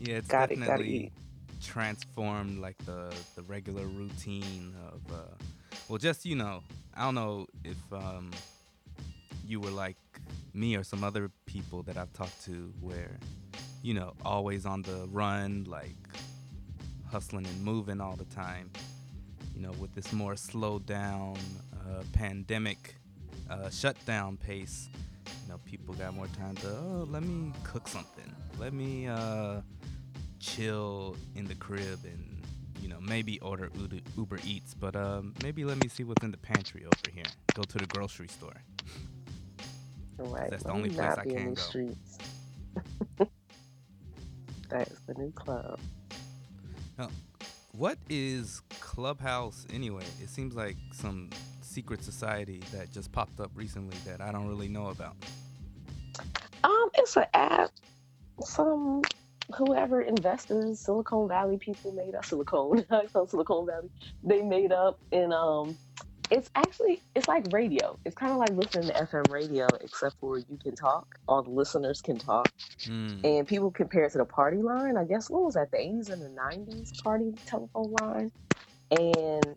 Yeah, 0.00 0.16
it's 0.16 0.28
got 0.28 0.48
definitely 0.48 1.12
transformed 1.62 2.58
like 2.58 2.76
the 2.84 3.14
the 3.34 3.42
regular 3.42 3.86
routine 3.86 4.74
of 4.92 5.00
uh 5.12 5.16
well 5.88 5.98
just 5.98 6.24
you 6.24 6.34
know 6.34 6.62
i 6.94 7.02
don't 7.02 7.14
know 7.14 7.46
if 7.64 7.76
um 7.92 8.30
you 9.46 9.60
were 9.60 9.70
like 9.70 9.96
me 10.54 10.76
or 10.76 10.84
some 10.84 11.02
other 11.02 11.30
people 11.46 11.82
that 11.82 11.96
i've 11.96 12.12
talked 12.12 12.44
to 12.44 12.72
where 12.80 13.18
you 13.82 13.94
know 13.94 14.12
always 14.24 14.66
on 14.66 14.82
the 14.82 15.08
run 15.10 15.64
like 15.68 15.96
hustling 17.10 17.46
and 17.46 17.62
moving 17.64 18.00
all 18.00 18.16
the 18.16 18.24
time 18.26 18.70
you 19.54 19.62
know 19.62 19.72
with 19.80 19.94
this 19.94 20.12
more 20.12 20.36
slowed 20.36 20.84
down 20.86 21.36
uh, 21.74 22.02
pandemic 22.12 22.96
uh, 23.50 23.70
shutdown 23.70 24.36
pace 24.36 24.88
you 25.48 25.48
know 25.48 25.58
people 25.64 25.94
got 25.94 26.14
more 26.14 26.26
time 26.38 26.54
to 26.56 26.68
oh 26.68 27.08
let 27.10 27.22
me 27.22 27.52
cook 27.64 27.88
something. 27.88 28.34
Let 28.58 28.72
me 28.72 29.06
uh 29.06 29.60
chill 30.40 31.16
in 31.34 31.46
the 31.46 31.54
crib 31.54 32.00
and 32.04 32.42
you 32.80 32.88
know 32.88 33.00
maybe 33.00 33.38
order 33.40 33.70
Uber 34.16 34.38
Eats, 34.44 34.74
but 34.74 34.96
um, 34.96 35.34
maybe 35.42 35.64
let 35.64 35.82
me 35.82 35.88
see 35.88 36.04
what's 36.04 36.24
in 36.24 36.30
the 36.30 36.38
pantry 36.38 36.84
over 36.84 37.10
here. 37.14 37.24
Go 37.54 37.62
to 37.62 37.78
the 37.78 37.86
grocery 37.86 38.28
store. 38.28 38.54
Right. 40.18 40.50
That's 40.50 40.64
the 40.64 40.72
only 40.72 40.90
place 40.90 41.14
I 41.16 41.24
can 41.24 41.54
go. 41.54 41.60
Streets. 41.60 42.18
That's 44.68 45.00
the 45.06 45.14
new 45.14 45.30
club. 45.32 45.78
Now, 46.98 47.08
what 47.72 47.98
is 48.10 48.60
Clubhouse 48.80 49.66
anyway? 49.72 50.04
It 50.22 50.28
seems 50.28 50.54
like 50.54 50.76
some 50.92 51.30
secret 51.62 52.02
society 52.02 52.60
that 52.72 52.92
just 52.92 53.12
popped 53.12 53.40
up 53.40 53.50
recently 53.54 53.96
that 54.04 54.20
I 54.20 54.32
don't 54.32 54.48
really 54.48 54.68
know 54.68 54.88
about. 54.88 55.14
Um, 56.64 56.90
it's 56.94 57.16
an 57.16 57.26
app. 57.34 57.70
Some 58.44 59.02
whoever 59.56 60.00
investors, 60.00 60.80
Silicon 60.80 61.28
Valley 61.28 61.58
people 61.58 61.92
made 61.92 62.14
up 62.14 62.24
Silicon, 62.24 62.84
Silicon 63.28 63.66
Valley, 63.66 63.90
they 64.22 64.42
made 64.42 64.72
up 64.72 65.00
and 65.12 65.32
um 65.32 65.78
it's 66.30 66.50
actually 66.54 67.02
it's 67.14 67.28
like 67.28 67.44
radio. 67.46 67.98
It's 68.04 68.14
kind 68.14 68.32
of 68.32 68.38
like 68.38 68.52
listening 68.52 68.88
to 68.88 68.94
FM 68.94 69.30
radio, 69.30 69.74
except 69.74 70.16
for 70.20 70.38
you 70.38 70.58
can 70.62 70.74
talk. 70.74 71.18
All 71.26 71.42
the 71.42 71.50
listeners 71.50 72.02
can 72.02 72.18
talk, 72.18 72.52
mm. 72.86 73.24
and 73.24 73.46
people 73.48 73.70
compare 73.70 74.04
it 74.04 74.12
to 74.12 74.18
the 74.18 74.24
party 74.24 74.58
line. 74.58 74.96
I 74.96 75.04
guess 75.04 75.30
what 75.30 75.42
was 75.42 75.54
that? 75.54 75.70
The 75.70 75.80
eighties 75.80 76.10
and 76.10 76.20
the 76.20 76.28
nineties 76.28 76.92
party 77.02 77.32
telephone 77.46 77.92
line, 77.92 78.32
and 78.90 79.56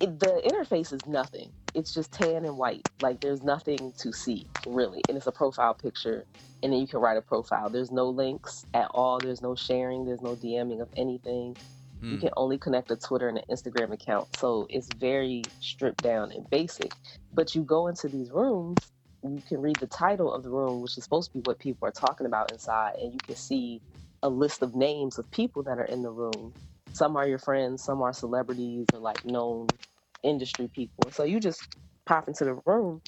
it, 0.00 0.18
the 0.18 0.42
interface 0.44 0.92
is 0.92 1.06
nothing. 1.06 1.50
It's 1.74 1.92
just 1.92 2.12
tan 2.12 2.44
and 2.44 2.56
white. 2.56 2.84
Like 3.00 3.20
there's 3.20 3.42
nothing 3.42 3.92
to 3.98 4.12
see 4.12 4.46
really, 4.66 5.02
and 5.08 5.16
it's 5.16 5.26
a 5.26 5.32
profile 5.32 5.74
picture, 5.74 6.24
and 6.62 6.72
then 6.72 6.80
you 6.80 6.86
can 6.86 7.00
write 7.00 7.16
a 7.16 7.22
profile. 7.22 7.68
There's 7.68 7.90
no 7.90 8.08
links 8.08 8.64
at 8.74 8.88
all. 8.90 9.18
There's 9.18 9.42
no 9.42 9.54
sharing. 9.54 10.04
There's 10.04 10.22
no 10.22 10.36
DMing 10.36 10.80
of 10.80 10.88
anything. 10.96 11.56
Mm. 12.00 12.10
You 12.10 12.16
hmm. 12.16 12.20
can 12.20 12.30
only 12.36 12.58
connect 12.58 12.90
a 12.90 12.96
Twitter 12.96 13.28
and 13.28 13.38
an 13.38 13.44
Instagram 13.50 13.92
account. 13.92 14.36
So 14.36 14.66
it's 14.70 14.88
very 14.94 15.42
stripped 15.60 16.02
down 16.02 16.32
and 16.32 16.48
basic. 16.50 16.92
But 17.32 17.54
you 17.54 17.62
go 17.62 17.88
into 17.88 18.08
these 18.08 18.30
rooms, 18.30 18.78
you 19.22 19.42
can 19.48 19.60
read 19.60 19.76
the 19.76 19.86
title 19.86 20.32
of 20.32 20.42
the 20.42 20.50
room, 20.50 20.82
which 20.82 20.98
is 20.98 21.04
supposed 21.04 21.32
to 21.32 21.38
be 21.38 21.42
what 21.44 21.58
people 21.58 21.88
are 21.88 21.92
talking 21.92 22.26
about 22.26 22.52
inside, 22.52 22.96
and 23.00 23.12
you 23.12 23.18
can 23.18 23.36
see 23.36 23.80
a 24.22 24.28
list 24.28 24.62
of 24.62 24.74
names 24.74 25.18
of 25.18 25.30
people 25.30 25.62
that 25.62 25.78
are 25.78 25.84
in 25.84 26.02
the 26.02 26.10
room 26.10 26.52
some 26.94 27.16
are 27.16 27.28
your 27.28 27.40
friends, 27.40 27.84
some 27.84 28.02
are 28.02 28.14
celebrities 28.14 28.88
or 28.94 29.00
like 29.00 29.24
known 29.26 29.78
industry 30.24 30.68
people. 30.74 31.10
So 31.12 31.24
you 31.24 31.40
just 31.40 31.76
pop 32.06 32.28
into 32.28 32.46
the 32.46 32.60
room 32.66 33.02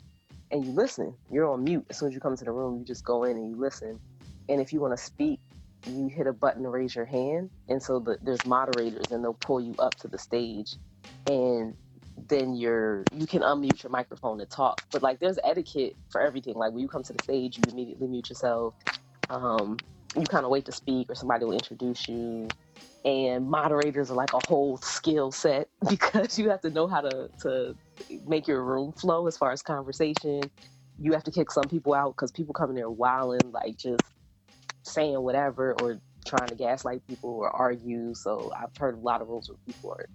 and 0.52 0.64
you 0.64 0.72
listen. 0.72 1.18
You're 1.30 1.48
on 1.50 1.64
mute. 1.64 1.86
As 1.90 1.98
soon 1.98 2.08
as 2.10 2.14
you 2.14 2.20
come 2.20 2.34
into 2.34 2.46
the 2.46 2.52
room, 2.52 2.78
you 2.80 2.86
just 2.86 3.04
go 3.04 3.24
in 3.24 3.38
and 3.38 3.50
you 3.50 3.56
listen. 3.56 4.00
And 4.48 4.62
if 4.62 4.72
you 4.72 4.80
want 4.80 4.96
to 4.98 5.04
speak, 5.04 5.40
you 5.86 6.08
hit 6.08 6.28
a 6.28 6.34
button 6.34 6.64
to 6.64 6.70
raise 6.70 6.96
your 6.96 7.06
hand. 7.06 7.50
And 7.68 7.82
so 7.82 8.00
the, 8.00 8.18
there's 8.22 8.46
moderators 8.46 9.12
and 9.12 9.24
they'll 9.24 9.34
pull 9.34 9.60
you 9.62 9.76
up 9.80 9.96
to 9.98 10.08
the 10.08 10.18
stage. 10.18 10.76
And 11.26 11.76
then 12.16 12.56
you're 12.56 13.08
you 13.12 13.26
can 13.28 13.42
unmute 13.42 13.84
your 13.84 13.92
microphone 13.92 14.38
to 14.40 14.46
talk. 14.46 14.80
But 14.92 15.02
like 15.02 15.20
there's 15.20 15.38
etiquette 15.44 15.96
for 16.10 16.22
everything. 16.22 16.56
Like 16.56 16.72
when 16.72 16.82
you 16.82 16.88
come 16.88 17.04
to 17.04 17.14
the 17.14 17.20
stage, 17.20 17.58
you 17.58 17.68
immediately 17.68 18.08
mute 18.08 18.30
yourself. 18.30 18.76
Um, 19.30 19.78
you 20.16 20.26
kind 20.26 20.44
of 20.46 20.52
wait 20.52 20.66
to 20.66 20.72
speak 20.72 21.10
or 21.10 21.16
somebody 21.16 21.44
will 21.46 21.54
introduce 21.54 22.08
you 22.08 22.48
and 23.06 23.50
moderators 23.50 24.12
are 24.12 24.16
like 24.16 24.34
a 24.34 24.40
whole 24.40 24.78
skill 24.78 25.32
set 25.32 25.70
because 25.90 26.38
you 26.40 26.50
have 26.50 26.62
to 26.62 26.70
know 26.70 26.88
how 26.88 27.02
to, 27.02 27.30
to 27.42 27.76
make 28.26 28.48
your 28.48 28.64
room 28.64 28.92
flow 28.94 29.28
as 29.28 29.38
far 29.38 29.52
as 29.52 29.62
conversation. 29.62 30.52
You 30.98 31.14
have 31.14 31.24
to 31.24 31.32
kick 31.32 31.52
some 31.52 31.68
people 31.68 31.94
out 31.94 32.12
because 32.16 32.32
people 32.32 32.54
come 32.54 32.70
in 32.70 32.76
there 32.76 32.90
wilding, 32.90 33.52
like 33.52 33.78
just 33.78 34.06
saying 34.84 35.20
whatever 35.22 35.74
or 35.74 36.00
trying 36.26 36.50
to 36.50 36.56
gaslight 36.56 37.06
people 37.06 37.30
or 37.30 37.50
argue. 37.50 38.14
So 38.14 38.52
I've 38.56 38.76
heard 38.78 38.96
a 38.96 39.00
lot 39.00 39.22
of 39.22 39.28
rooms 39.28 39.48
where 39.50 39.58
people 39.66 39.92
are 39.92 40.08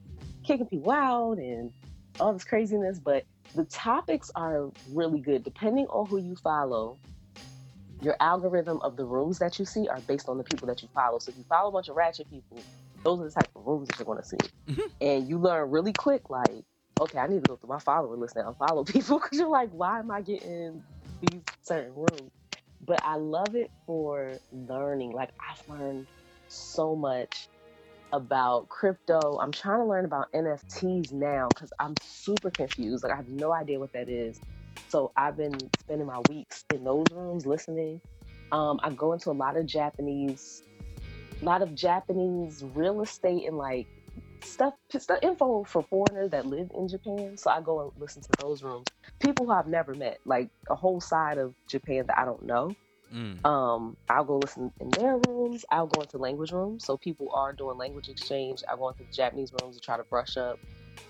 kicking 0.45 0.67
people 0.67 0.91
out 0.91 1.39
and 1.39 1.73
all 2.19 2.33
this 2.33 2.45
craziness. 2.45 2.99
But 2.99 3.25
the 3.53 3.65
topics 3.65 4.31
are 4.35 4.71
really 4.85 5.21
good 5.21 5.43
depending 5.43 5.87
on 5.87 6.07
who 6.09 6.19
you 6.19 6.35
follow 6.43 6.99
your 8.01 8.15
algorithm 8.19 8.81
of 8.81 8.97
the 8.97 9.05
rooms 9.05 9.39
that 9.39 9.59
you 9.59 9.65
see 9.65 9.87
are 9.87 9.99
based 10.01 10.27
on 10.27 10.37
the 10.37 10.43
people 10.43 10.67
that 10.67 10.81
you 10.81 10.89
follow. 10.93 11.19
So 11.19 11.31
if 11.31 11.37
you 11.37 11.43
follow 11.43 11.69
a 11.69 11.71
bunch 11.71 11.87
of 11.87 11.95
ratchet 11.95 12.29
people, 12.29 12.61
those 13.03 13.19
are 13.19 13.23
the 13.25 13.31
type 13.31 13.49
of 13.55 13.65
rooms 13.65 13.87
that 13.87 13.99
you're 13.99 14.05
going 14.05 14.21
to 14.21 14.27
see. 14.27 14.41
Mm-hmm. 14.67 14.81
And 14.99 15.29
you 15.29 15.37
learn 15.37 15.69
really 15.69 15.93
quick, 15.93 16.29
like, 16.29 16.63
okay, 16.99 17.19
I 17.19 17.27
need 17.27 17.41
to 17.41 17.47
go 17.47 17.55
through 17.55 17.69
my 17.69 17.79
follower 17.79 18.15
list 18.15 18.35
and 18.35 18.45
unfollow 18.45 18.87
people 18.91 19.19
because 19.19 19.37
you're 19.37 19.49
like, 19.49 19.69
why 19.71 19.99
am 19.99 20.11
I 20.11 20.21
getting 20.21 20.83
these 21.21 21.41
certain 21.61 21.93
rooms? 21.95 22.31
But 22.83 23.01
I 23.03 23.15
love 23.15 23.55
it 23.55 23.69
for 23.85 24.39
learning. 24.51 25.11
Like, 25.11 25.29
I've 25.39 25.69
learned 25.69 26.07
so 26.47 26.95
much 26.95 27.47
about 28.11 28.69
crypto. 28.69 29.37
I'm 29.39 29.51
trying 29.51 29.79
to 29.79 29.85
learn 29.85 30.05
about 30.05 30.31
NFTs 30.33 31.13
now 31.13 31.51
because 31.53 31.71
I'm 31.79 31.95
super 31.95 32.49
confused. 32.49 33.03
Like, 33.03 33.13
I 33.13 33.15
have 33.15 33.29
no 33.29 33.53
idea 33.53 33.79
what 33.79 33.93
that 33.93 34.09
is. 34.09 34.41
So 34.91 35.13
I've 35.15 35.37
been 35.37 35.57
spending 35.79 36.05
my 36.05 36.19
weeks 36.27 36.65
in 36.73 36.83
those 36.83 37.05
rooms 37.13 37.45
listening. 37.45 38.01
Um, 38.51 38.77
I 38.83 38.89
go 38.89 39.13
into 39.13 39.31
a 39.31 39.31
lot 39.31 39.55
of 39.55 39.65
Japanese, 39.65 40.63
a 41.41 41.45
lot 41.45 41.61
of 41.61 41.73
Japanese 41.73 42.61
real 42.75 43.01
estate 43.01 43.47
and 43.47 43.57
like 43.57 43.87
stuff, 44.43 44.73
stuff 44.97 45.19
info 45.21 45.63
for 45.63 45.83
foreigners 45.83 46.31
that 46.31 46.45
live 46.45 46.69
in 46.77 46.89
Japan. 46.89 47.37
So 47.37 47.49
I 47.49 47.61
go 47.61 47.83
and 47.83 47.91
listen 48.01 48.21
to 48.21 48.29
those 48.39 48.63
rooms. 48.63 48.85
People 49.21 49.45
who 49.45 49.53
I've 49.53 49.67
never 49.67 49.95
met, 49.95 50.19
like 50.25 50.49
a 50.69 50.75
whole 50.75 50.99
side 50.99 51.37
of 51.37 51.55
Japan 51.69 52.03
that 52.07 52.19
I 52.19 52.25
don't 52.25 52.43
know. 52.43 52.75
Mm. 53.13 53.45
Um, 53.45 53.95
I'll 54.09 54.25
go 54.25 54.39
listen 54.39 54.73
in 54.81 54.89
their 54.89 55.15
rooms. 55.15 55.63
I'll 55.71 55.87
go 55.87 56.01
into 56.01 56.17
language 56.17 56.51
rooms. 56.51 56.83
So 56.83 56.97
people 56.97 57.31
are 57.33 57.53
doing 57.53 57.77
language 57.77 58.09
exchange. 58.09 58.61
I 58.69 58.75
go 58.75 58.89
into 58.89 59.05
Japanese 59.13 59.53
rooms 59.53 59.77
to 59.77 59.81
try 59.81 59.95
to 59.95 60.03
brush 60.03 60.35
up 60.35 60.59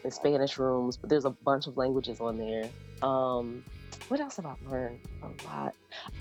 in 0.03 0.11
Spanish 0.11 0.59
rooms, 0.59 0.97
but 0.97 1.09
there's 1.09 1.25
a 1.25 1.31
bunch 1.31 1.65
of 1.65 1.77
languages 1.77 2.19
on 2.19 2.37
there. 2.37 2.69
Um, 3.01 3.63
what 4.07 4.19
else 4.19 4.35
have 4.37 4.45
I 4.45 4.55
learned 4.69 4.99
a 5.23 5.47
lot? 5.47 5.75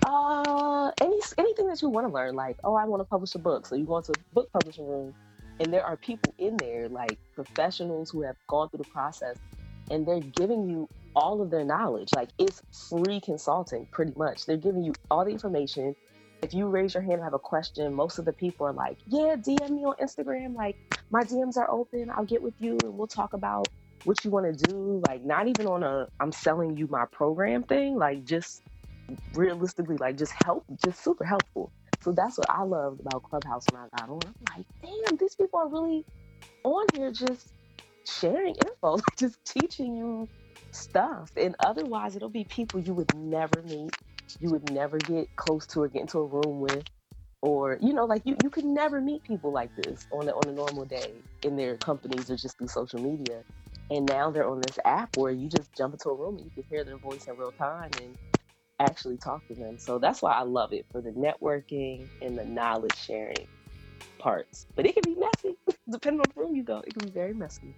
Uh, 0.04 0.92
any 1.00 1.18
anything 1.38 1.66
that 1.68 1.82
you 1.82 1.88
want 1.88 2.06
to 2.06 2.12
learn, 2.12 2.34
like 2.34 2.56
oh, 2.64 2.74
I 2.74 2.84
want 2.84 3.00
to 3.00 3.04
publish 3.04 3.34
a 3.34 3.38
book, 3.38 3.66
so 3.66 3.74
you 3.74 3.84
go 3.84 3.98
into 3.98 4.12
a 4.12 4.34
book 4.34 4.50
publishing 4.52 4.86
room, 4.86 5.14
and 5.58 5.72
there 5.72 5.84
are 5.84 5.96
people 5.96 6.34
in 6.38 6.56
there, 6.56 6.88
like 6.88 7.18
professionals 7.34 8.10
who 8.10 8.22
have 8.22 8.36
gone 8.48 8.68
through 8.68 8.78
the 8.84 8.90
process, 8.90 9.36
and 9.90 10.06
they're 10.06 10.20
giving 10.20 10.68
you 10.68 10.88
all 11.16 11.42
of 11.42 11.50
their 11.50 11.64
knowledge. 11.64 12.12
Like 12.14 12.30
it's 12.38 12.62
free 12.88 13.20
consulting, 13.20 13.86
pretty 13.90 14.12
much. 14.16 14.46
They're 14.46 14.56
giving 14.56 14.84
you 14.84 14.92
all 15.10 15.24
the 15.24 15.32
information. 15.32 15.94
If 16.42 16.54
you 16.54 16.66
raise 16.68 16.94
your 16.94 17.02
hand 17.02 17.14
and 17.14 17.24
have 17.24 17.34
a 17.34 17.38
question, 17.38 17.92
most 17.92 18.18
of 18.18 18.24
the 18.24 18.32
people 18.32 18.66
are 18.66 18.72
like, 18.72 18.98
"Yeah, 19.06 19.36
DM 19.36 19.70
me 19.70 19.84
on 19.84 19.96
Instagram. 19.96 20.54
Like 20.54 20.76
my 21.10 21.22
DMs 21.24 21.56
are 21.56 21.70
open. 21.70 22.10
I'll 22.14 22.24
get 22.24 22.42
with 22.42 22.54
you 22.60 22.78
and 22.84 22.96
we'll 22.96 23.06
talk 23.08 23.32
about 23.32 23.68
what 24.04 24.24
you 24.24 24.30
want 24.30 24.46
to 24.58 24.66
do. 24.66 25.00
Like, 25.04 25.24
not 25.24 25.48
even 25.48 25.66
on 25.66 25.82
a 25.84 26.08
I'm 26.20 26.32
selling 26.32 26.76
you 26.76 26.88
my 26.88 27.06
program 27.12 27.64
thing. 27.64 27.96
Like, 27.96 28.24
just 28.24 28.62
realistically, 29.34 29.96
like, 29.98 30.18
just 30.18 30.34
help, 30.34 30.64
just 30.82 31.02
super 31.02 31.24
helpful. 31.24 31.72
So 32.02 32.12
that's 32.12 32.38
what 32.38 32.50
I 32.50 32.62
loved 32.64 33.00
about 33.00 33.24
Clubhouse 33.24 33.64
when 33.70 33.82
I 33.82 33.88
got 33.98 34.10
on. 34.10 34.20
I'm 34.26 34.58
like, 34.58 34.66
damn, 34.82 35.16
these 35.18 35.36
people 35.36 35.60
are 35.60 35.68
really 35.70 36.06
on 36.64 36.86
here 36.94 37.12
just 37.12 37.54
sharing 38.06 38.56
info, 38.56 38.98
just 39.18 39.44
teaching 39.44 39.96
you 39.96 40.28
stuff. 40.72 41.32
And 41.36 41.56
otherwise, 41.60 42.16
it'll 42.16 42.30
be 42.30 42.44
people 42.44 42.80
you 42.80 42.94
would 42.94 43.14
never 43.14 43.62
meet, 43.62 43.92
you 44.40 44.50
would 44.50 44.64
never 44.72 44.98
get 44.98 45.28
close 45.36 45.66
to 45.68 45.82
or 45.82 45.88
get 45.88 46.02
into 46.02 46.18
a 46.20 46.26
room 46.26 46.60
with 46.60 46.84
or 47.42 47.78
you 47.80 47.92
know 47.92 48.04
like 48.04 48.22
you, 48.24 48.36
you 48.42 48.50
could 48.50 48.64
never 48.64 49.00
meet 49.00 49.22
people 49.22 49.52
like 49.52 49.74
this 49.76 50.06
on 50.10 50.28
a, 50.28 50.32
on 50.32 50.48
a 50.48 50.52
normal 50.52 50.84
day 50.84 51.22
in 51.42 51.56
their 51.56 51.76
companies 51.78 52.30
or 52.30 52.36
just 52.36 52.58
through 52.58 52.68
social 52.68 53.00
media 53.00 53.44
and 53.90 54.06
now 54.06 54.30
they're 54.30 54.48
on 54.48 54.60
this 54.60 54.78
app 54.84 55.16
where 55.16 55.32
you 55.32 55.48
just 55.48 55.74
jump 55.76 55.94
into 55.94 56.10
a 56.10 56.14
room 56.14 56.36
and 56.36 56.44
you 56.44 56.50
can 56.54 56.64
hear 56.70 56.84
their 56.84 56.96
voice 56.96 57.26
in 57.26 57.36
real 57.36 57.52
time 57.52 57.90
and 58.00 58.16
actually 58.78 59.16
talk 59.16 59.46
to 59.48 59.54
them. 59.54 59.78
So 59.78 59.98
that's 59.98 60.22
why 60.22 60.32
i 60.32 60.42
love 60.42 60.72
it 60.72 60.86
for 60.90 61.00
the 61.00 61.10
networking 61.10 62.06
and 62.22 62.38
the 62.38 62.44
knowledge 62.44 62.94
sharing 62.96 63.48
parts. 64.18 64.66
But 64.76 64.86
it 64.86 64.94
can 64.94 65.04
be 65.04 65.16
messy. 65.16 65.56
Depending 65.90 66.20
on 66.20 66.26
the 66.34 66.40
room 66.40 66.54
you 66.54 66.62
go 66.62 66.82
it 66.86 66.94
can 66.94 67.08
be 67.08 67.12
very 67.12 67.34
messy. 67.34 67.74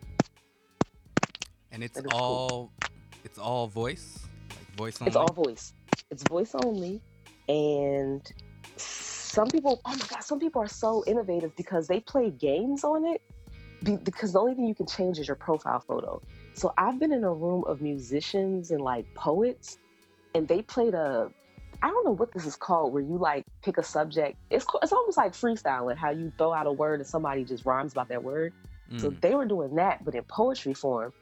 And 1.71 1.83
it's 1.83 1.99
all 2.12 2.71
cool. 2.81 2.88
it's 3.25 3.38
all 3.38 3.66
voice? 3.66 4.19
Like 4.50 4.76
voice 4.76 5.00
only 5.00 5.09
it's 5.09 5.16
all 5.16 5.33
voice. 5.33 5.73
It's 6.11 6.23
voice 6.25 6.54
only. 6.54 7.00
And 7.49 8.31
some 8.76 9.49
people, 9.49 9.81
oh 9.87 9.97
my 9.97 10.07
God, 10.09 10.23
some 10.23 10.38
people 10.38 10.62
are 10.62 10.69
so 10.69 11.02
innovative 11.07 11.57
because 11.57 11.87
they 11.88 12.00
play 12.00 12.31
games 12.31 12.85
on 12.85 13.07
it 13.07 13.23
because 13.84 14.32
the 14.32 14.40
only 14.40 14.54
thing 14.54 14.66
you 14.66 14.74
can 14.74 14.86
change 14.86 15.18
is 15.18 15.26
your 15.26 15.36
profile 15.36 15.80
photo. 15.80 16.20
So 16.54 16.72
I've 16.76 16.98
been 16.98 17.12
in 17.12 17.24
a 17.24 17.32
room 17.32 17.64
of 17.66 17.80
musicians 17.80 18.70
and 18.70 18.80
like 18.80 19.12
poets, 19.14 19.78
and 20.34 20.46
they 20.46 20.62
played 20.62 20.94
a, 20.94 21.30
I 21.82 21.88
don't 21.88 22.04
know 22.04 22.12
what 22.12 22.32
this 22.32 22.46
is 22.46 22.56
called, 22.56 22.92
where 22.92 23.02
you 23.02 23.18
like 23.18 23.44
pick 23.62 23.78
a 23.78 23.82
subject. 23.82 24.36
It's 24.50 24.66
it's 24.82 24.92
almost 24.92 25.16
like 25.16 25.32
freestyling, 25.32 25.96
how 25.96 26.10
you 26.10 26.32
throw 26.38 26.52
out 26.52 26.66
a 26.66 26.72
word 26.72 27.00
and 27.00 27.08
somebody 27.08 27.44
just 27.44 27.64
rhymes 27.64 27.92
about 27.92 28.08
that 28.08 28.22
word. 28.22 28.52
Mm. 28.90 29.00
So 29.00 29.10
they 29.20 29.34
were 29.34 29.46
doing 29.46 29.74
that, 29.76 30.04
but 30.04 30.14
in 30.14 30.22
poetry 30.24 30.74
form. 30.74 31.12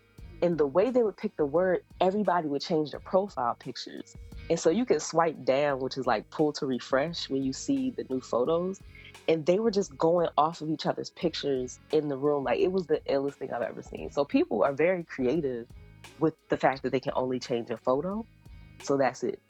And 0.43 0.57
the 0.57 0.67
way 0.67 0.90
they 0.90 1.02
would 1.02 1.17
pick 1.17 1.37
the 1.37 1.45
word, 1.45 1.83
everybody 2.00 2.49
would 2.49 2.62
change 2.62 2.93
their 2.93 3.00
profile 3.00 3.55
pictures. 3.59 4.17
And 4.49 4.59
so 4.59 4.71
you 4.71 4.85
can 4.85 4.99
swipe 4.99 5.45
down, 5.45 5.81
which 5.81 5.97
is 5.97 6.07
like 6.07 6.29
pull 6.31 6.52
to 6.55 6.67
refresh 6.67 7.29
when 7.29 7.43
you 7.43 7.52
see 7.52 7.90
the 7.90 8.05
new 8.09 8.21
photos. 8.21 8.81
And 9.29 9.47
they 9.47 9.59
were 9.59 9.71
just 9.71 9.97
going 9.97 10.29
off 10.37 10.61
of 10.61 10.71
each 10.71 10.87
other's 10.87 11.11
pictures 11.11 11.79
in 11.93 12.09
the 12.09 12.17
room. 12.17 12.45
Like 12.45 12.59
it 12.59 12.73
was 12.73 12.87
the 12.87 13.00
illest 13.09 13.35
thing 13.35 13.53
I've 13.53 13.62
ever 13.62 13.83
seen. 13.83 14.11
So 14.11 14.25
people 14.25 14.65
are 14.65 14.73
very 14.73 15.05
creative 15.05 15.67
with 16.19 16.35
the 16.49 16.57
fact 16.57 16.83
that 16.83 16.93
they 16.93 17.00
can 17.00 17.12
only 17.15 17.39
change 17.39 17.71
a 17.71 17.77
photo. 17.77 18.27
So 18.83 18.97
that's 18.97 19.23
it. 19.23 19.41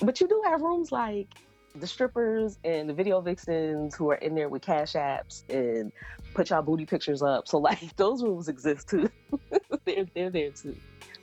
But 0.00 0.20
you 0.20 0.28
do 0.28 0.42
have 0.46 0.62
rooms 0.62 0.92
like 0.92 1.28
the 1.74 1.86
strippers 1.86 2.58
and 2.64 2.88
the 2.88 2.94
video 2.94 3.20
vixens 3.20 3.94
who 3.94 4.10
are 4.10 4.16
in 4.16 4.34
there 4.34 4.48
with 4.48 4.62
cash 4.62 4.94
apps 4.94 5.48
and 5.48 5.92
put 6.34 6.50
y'all 6.50 6.62
booty 6.62 6.86
pictures 6.86 7.22
up. 7.22 7.48
So 7.48 7.58
like 7.58 7.94
those 7.96 8.22
rooms 8.22 8.48
exist 8.48 8.88
too. 8.88 9.10
they're 9.84 10.06
they're 10.14 10.30
there 10.30 10.50
too. 10.50 10.76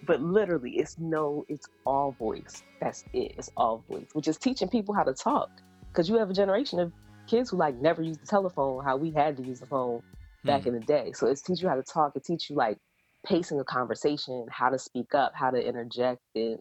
But 0.05 0.21
literally, 0.21 0.77
it's 0.77 0.97
no, 0.97 1.45
it's 1.49 1.67
all 1.85 2.11
voice. 2.11 2.63
That's 2.79 3.03
it. 3.13 3.33
It's 3.37 3.49
all 3.57 3.83
voice, 3.89 4.07
which 4.13 4.27
is 4.27 4.37
teaching 4.37 4.69
people 4.69 4.93
how 4.93 5.03
to 5.03 5.13
talk. 5.13 5.49
Because 5.91 6.07
you 6.07 6.17
have 6.17 6.29
a 6.29 6.33
generation 6.33 6.79
of 6.79 6.93
kids 7.27 7.49
who 7.49 7.57
like 7.57 7.75
never 7.75 8.01
used 8.01 8.21
the 8.21 8.27
telephone, 8.27 8.83
how 8.83 8.97
we 8.97 9.11
had 9.11 9.37
to 9.37 9.43
use 9.43 9.59
the 9.59 9.65
phone 9.65 10.01
back 10.43 10.63
hmm. 10.63 10.69
in 10.69 10.73
the 10.75 10.79
day. 10.81 11.11
So 11.13 11.27
it's 11.27 11.41
teach 11.41 11.61
you 11.61 11.69
how 11.69 11.75
to 11.75 11.83
talk. 11.83 12.15
It 12.15 12.23
teach 12.23 12.49
you 12.49 12.55
like 12.55 12.77
pacing 13.25 13.59
a 13.59 13.63
conversation, 13.63 14.45
how 14.49 14.69
to 14.69 14.79
speak 14.79 15.13
up, 15.13 15.33
how 15.35 15.51
to 15.51 15.57
interject, 15.57 16.21
and 16.35 16.59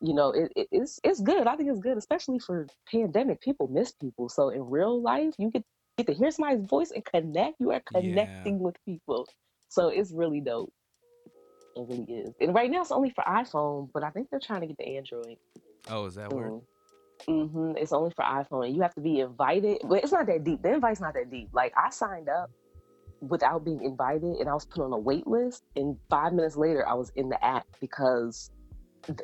you 0.00 0.14
know, 0.14 0.30
it, 0.30 0.52
it, 0.54 0.68
it's 0.70 1.00
it's 1.02 1.20
good. 1.20 1.46
I 1.46 1.56
think 1.56 1.70
it's 1.70 1.80
good, 1.80 1.96
especially 1.96 2.38
for 2.38 2.66
pandemic. 2.90 3.40
People 3.40 3.68
miss 3.68 3.92
people, 3.92 4.28
so 4.28 4.50
in 4.50 4.68
real 4.68 5.00
life, 5.00 5.34
you 5.38 5.50
get 5.50 5.64
get 5.96 6.06
to 6.08 6.14
hear 6.14 6.30
somebody's 6.30 6.66
voice 6.68 6.90
and 6.90 7.04
connect. 7.04 7.56
You 7.60 7.72
are 7.72 7.82
connecting 7.92 8.56
yeah. 8.56 8.62
with 8.62 8.76
people, 8.84 9.26
so 9.68 9.88
it's 9.88 10.12
really 10.12 10.40
dope. 10.40 10.72
It 11.76 11.86
really 11.88 12.04
is. 12.04 12.34
And 12.40 12.54
right 12.54 12.70
now 12.70 12.82
it's 12.82 12.92
only 12.92 13.10
for 13.10 13.24
iPhone, 13.24 13.88
but 13.92 14.04
I 14.04 14.10
think 14.10 14.28
they're 14.30 14.40
trying 14.40 14.60
to 14.60 14.66
get 14.66 14.78
the 14.78 14.96
Android. 14.96 15.38
Oh, 15.88 16.06
is 16.06 16.14
that 16.14 16.30
mm. 16.30 16.36
word? 16.36 16.60
Mm-hmm. 17.28 17.76
It's 17.76 17.92
only 17.92 18.12
for 18.14 18.24
iPhone, 18.24 18.74
you 18.74 18.82
have 18.82 18.94
to 18.94 19.00
be 19.00 19.20
invited. 19.20 19.78
But 19.84 20.02
it's 20.02 20.12
not 20.12 20.26
that 20.26 20.44
deep. 20.44 20.62
The 20.62 20.74
invite's 20.74 21.00
not 21.00 21.14
that 21.14 21.30
deep. 21.30 21.48
Like 21.52 21.72
I 21.76 21.90
signed 21.90 22.28
up 22.28 22.50
without 23.20 23.64
being 23.64 23.82
invited, 23.82 24.36
and 24.36 24.48
I 24.48 24.54
was 24.54 24.66
put 24.66 24.84
on 24.84 24.92
a 24.92 24.98
wait 24.98 25.26
list. 25.26 25.62
And 25.76 25.96
five 26.10 26.32
minutes 26.32 26.56
later, 26.56 26.86
I 26.86 26.94
was 26.94 27.10
in 27.16 27.28
the 27.28 27.42
app 27.44 27.66
because 27.80 28.50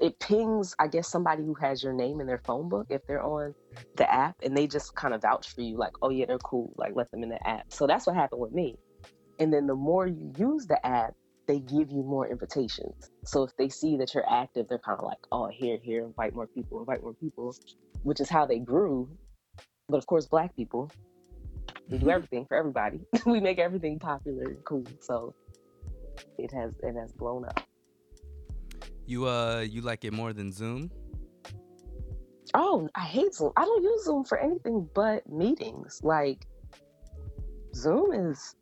it 0.01 0.19
pings. 0.19 0.75
I 0.79 0.89
guess 0.89 1.09
somebody 1.09 1.45
who 1.45 1.55
has 1.55 1.83
your 1.83 1.93
name 1.93 2.21
in 2.21 2.27
their 2.27 2.43
phone 2.45 2.69
book 2.69 2.87
if 2.91 3.03
they're 3.07 3.23
on 3.23 3.55
the 3.97 4.11
app, 4.11 4.37
and 4.43 4.57
they 4.57 4.67
just 4.67 4.95
kind 4.95 5.15
of 5.15 5.23
vouch 5.23 5.53
for 5.55 5.61
you, 5.61 5.77
like, 5.77 5.93
"Oh 6.03 6.11
yeah, 6.11 6.27
they're 6.27 6.39
cool. 6.39 6.73
Like 6.77 6.93
let 6.95 7.11
them 7.11 7.23
in 7.23 7.29
the 7.29 7.47
app." 7.47 7.73
So 7.73 7.87
that's 7.87 8.07
what 8.07 8.17
happened 8.17 8.41
with 8.41 8.53
me. 8.53 8.77
And 9.39 9.53
then 9.53 9.67
the 9.67 9.75
more 9.75 10.07
you 10.07 10.33
use 10.39 10.67
the 10.67 10.85
app, 10.87 11.15
they 11.51 11.59
give 11.59 11.91
you 11.91 12.05
more 12.05 12.29
invitations. 12.29 13.11
So 13.25 13.43
if 13.43 13.51
they 13.57 13.69
see 13.69 13.97
that 13.97 14.15
you're 14.15 14.31
active, 14.31 14.69
they're 14.69 14.79
kind 14.79 15.01
of 15.01 15.05
like, 15.05 15.19
oh, 15.33 15.49
here, 15.49 15.79
here, 15.83 16.05
invite 16.05 16.33
more 16.33 16.47
people, 16.47 16.79
invite 16.79 17.03
more 17.03 17.15
people, 17.15 17.53
which 18.05 18.21
is 18.21 18.29
how 18.29 18.47
they 18.47 18.61
grew. 18.61 19.09
But 19.89 19.97
of 19.97 20.07
course, 20.07 20.27
black 20.27 20.55
people, 20.55 20.93
we 21.89 21.99
do 21.99 22.05
mm-hmm. 22.05 22.11
everything 22.11 22.47
for 22.47 22.57
everybody. 22.57 23.01
we 23.27 23.41
make 23.41 23.59
everything 23.59 23.99
popular 23.99 24.45
and 24.45 24.65
cool. 24.65 24.85
So 25.01 25.35
it 26.39 26.53
has 26.53 26.71
it 26.85 26.95
has 26.95 27.11
blown 27.11 27.45
up. 27.47 27.61
You 29.07 29.27
uh 29.27 29.67
you 29.69 29.81
like 29.81 30.05
it 30.05 30.13
more 30.13 30.33
than 30.33 30.53
Zoom? 30.53 30.89
Oh, 32.55 32.89
I 32.95 33.01
hate 33.01 33.35
Zoom. 33.35 33.51
I 33.57 33.65
don't 33.65 33.83
use 33.83 34.05
Zoom 34.05 34.23
for 34.23 34.39
anything 34.39 34.89
but 34.95 35.29
meetings. 35.29 35.99
Like 36.05 36.47
Zoom 37.75 38.13
is 38.13 38.55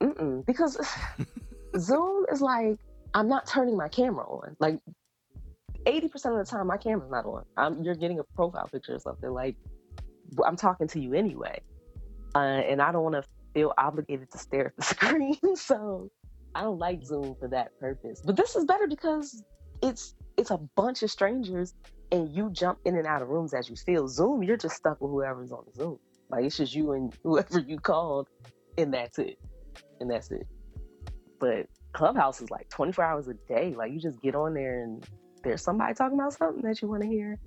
because 0.46 0.80
Zoom 1.76 2.26
is 2.32 2.40
like 2.40 2.78
I'm 3.14 3.28
not 3.28 3.46
turning 3.46 3.76
my 3.76 3.88
camera 3.88 4.24
on. 4.24 4.56
Like 4.58 4.80
80% 5.86 6.04
of 6.38 6.44
the 6.44 6.44
time, 6.44 6.66
my 6.66 6.76
camera's 6.76 7.10
not 7.10 7.24
on. 7.24 7.44
I'm, 7.56 7.82
you're 7.82 7.94
getting 7.94 8.18
a 8.18 8.24
profile 8.34 8.68
picture 8.70 8.94
or 8.94 8.98
something. 8.98 9.30
Like 9.30 9.56
I'm 10.44 10.56
talking 10.56 10.88
to 10.88 11.00
you 11.00 11.14
anyway, 11.14 11.60
uh, 12.34 12.38
and 12.38 12.82
I 12.82 12.92
don't 12.92 13.02
want 13.02 13.14
to 13.14 13.24
feel 13.54 13.72
obligated 13.78 14.30
to 14.32 14.38
stare 14.38 14.66
at 14.66 14.76
the 14.76 14.82
screen. 14.94 15.56
so 15.56 16.10
I 16.54 16.62
don't 16.62 16.78
like 16.78 17.04
Zoom 17.04 17.34
for 17.38 17.48
that 17.48 17.78
purpose. 17.80 18.20
But 18.24 18.36
this 18.36 18.56
is 18.56 18.64
better 18.64 18.86
because 18.86 19.42
it's 19.82 20.14
it's 20.36 20.50
a 20.50 20.58
bunch 20.76 21.02
of 21.02 21.10
strangers 21.10 21.74
and 22.12 22.30
you 22.30 22.50
jump 22.50 22.78
in 22.84 22.96
and 22.96 23.06
out 23.06 23.22
of 23.22 23.28
rooms 23.28 23.54
as 23.54 23.68
you 23.68 23.76
feel. 23.76 24.08
Zoom, 24.08 24.42
you're 24.42 24.56
just 24.56 24.76
stuck 24.76 25.00
with 25.00 25.10
whoever's 25.10 25.52
on 25.52 25.64
Zoom. 25.74 25.98
Like 26.30 26.44
it's 26.44 26.56
just 26.56 26.74
you 26.74 26.92
and 26.92 27.14
whoever 27.22 27.58
you 27.60 27.78
called, 27.78 28.28
and 28.76 28.92
that's 28.92 29.18
it. 29.18 29.38
And 30.00 30.10
that's 30.10 30.30
it. 30.30 30.46
But 31.40 31.66
Clubhouse 31.92 32.40
is 32.40 32.50
like 32.50 32.68
24 32.70 33.04
hours 33.04 33.28
a 33.28 33.34
day. 33.48 33.74
Like 33.76 33.92
you 33.92 34.00
just 34.00 34.20
get 34.20 34.34
on 34.34 34.54
there 34.54 34.82
and 34.82 35.06
there's 35.42 35.62
somebody 35.62 35.94
talking 35.94 36.18
about 36.18 36.32
something 36.32 36.62
that 36.62 36.82
you 36.82 36.88
want 36.88 37.02
to 37.02 37.08
hear. 37.08 37.38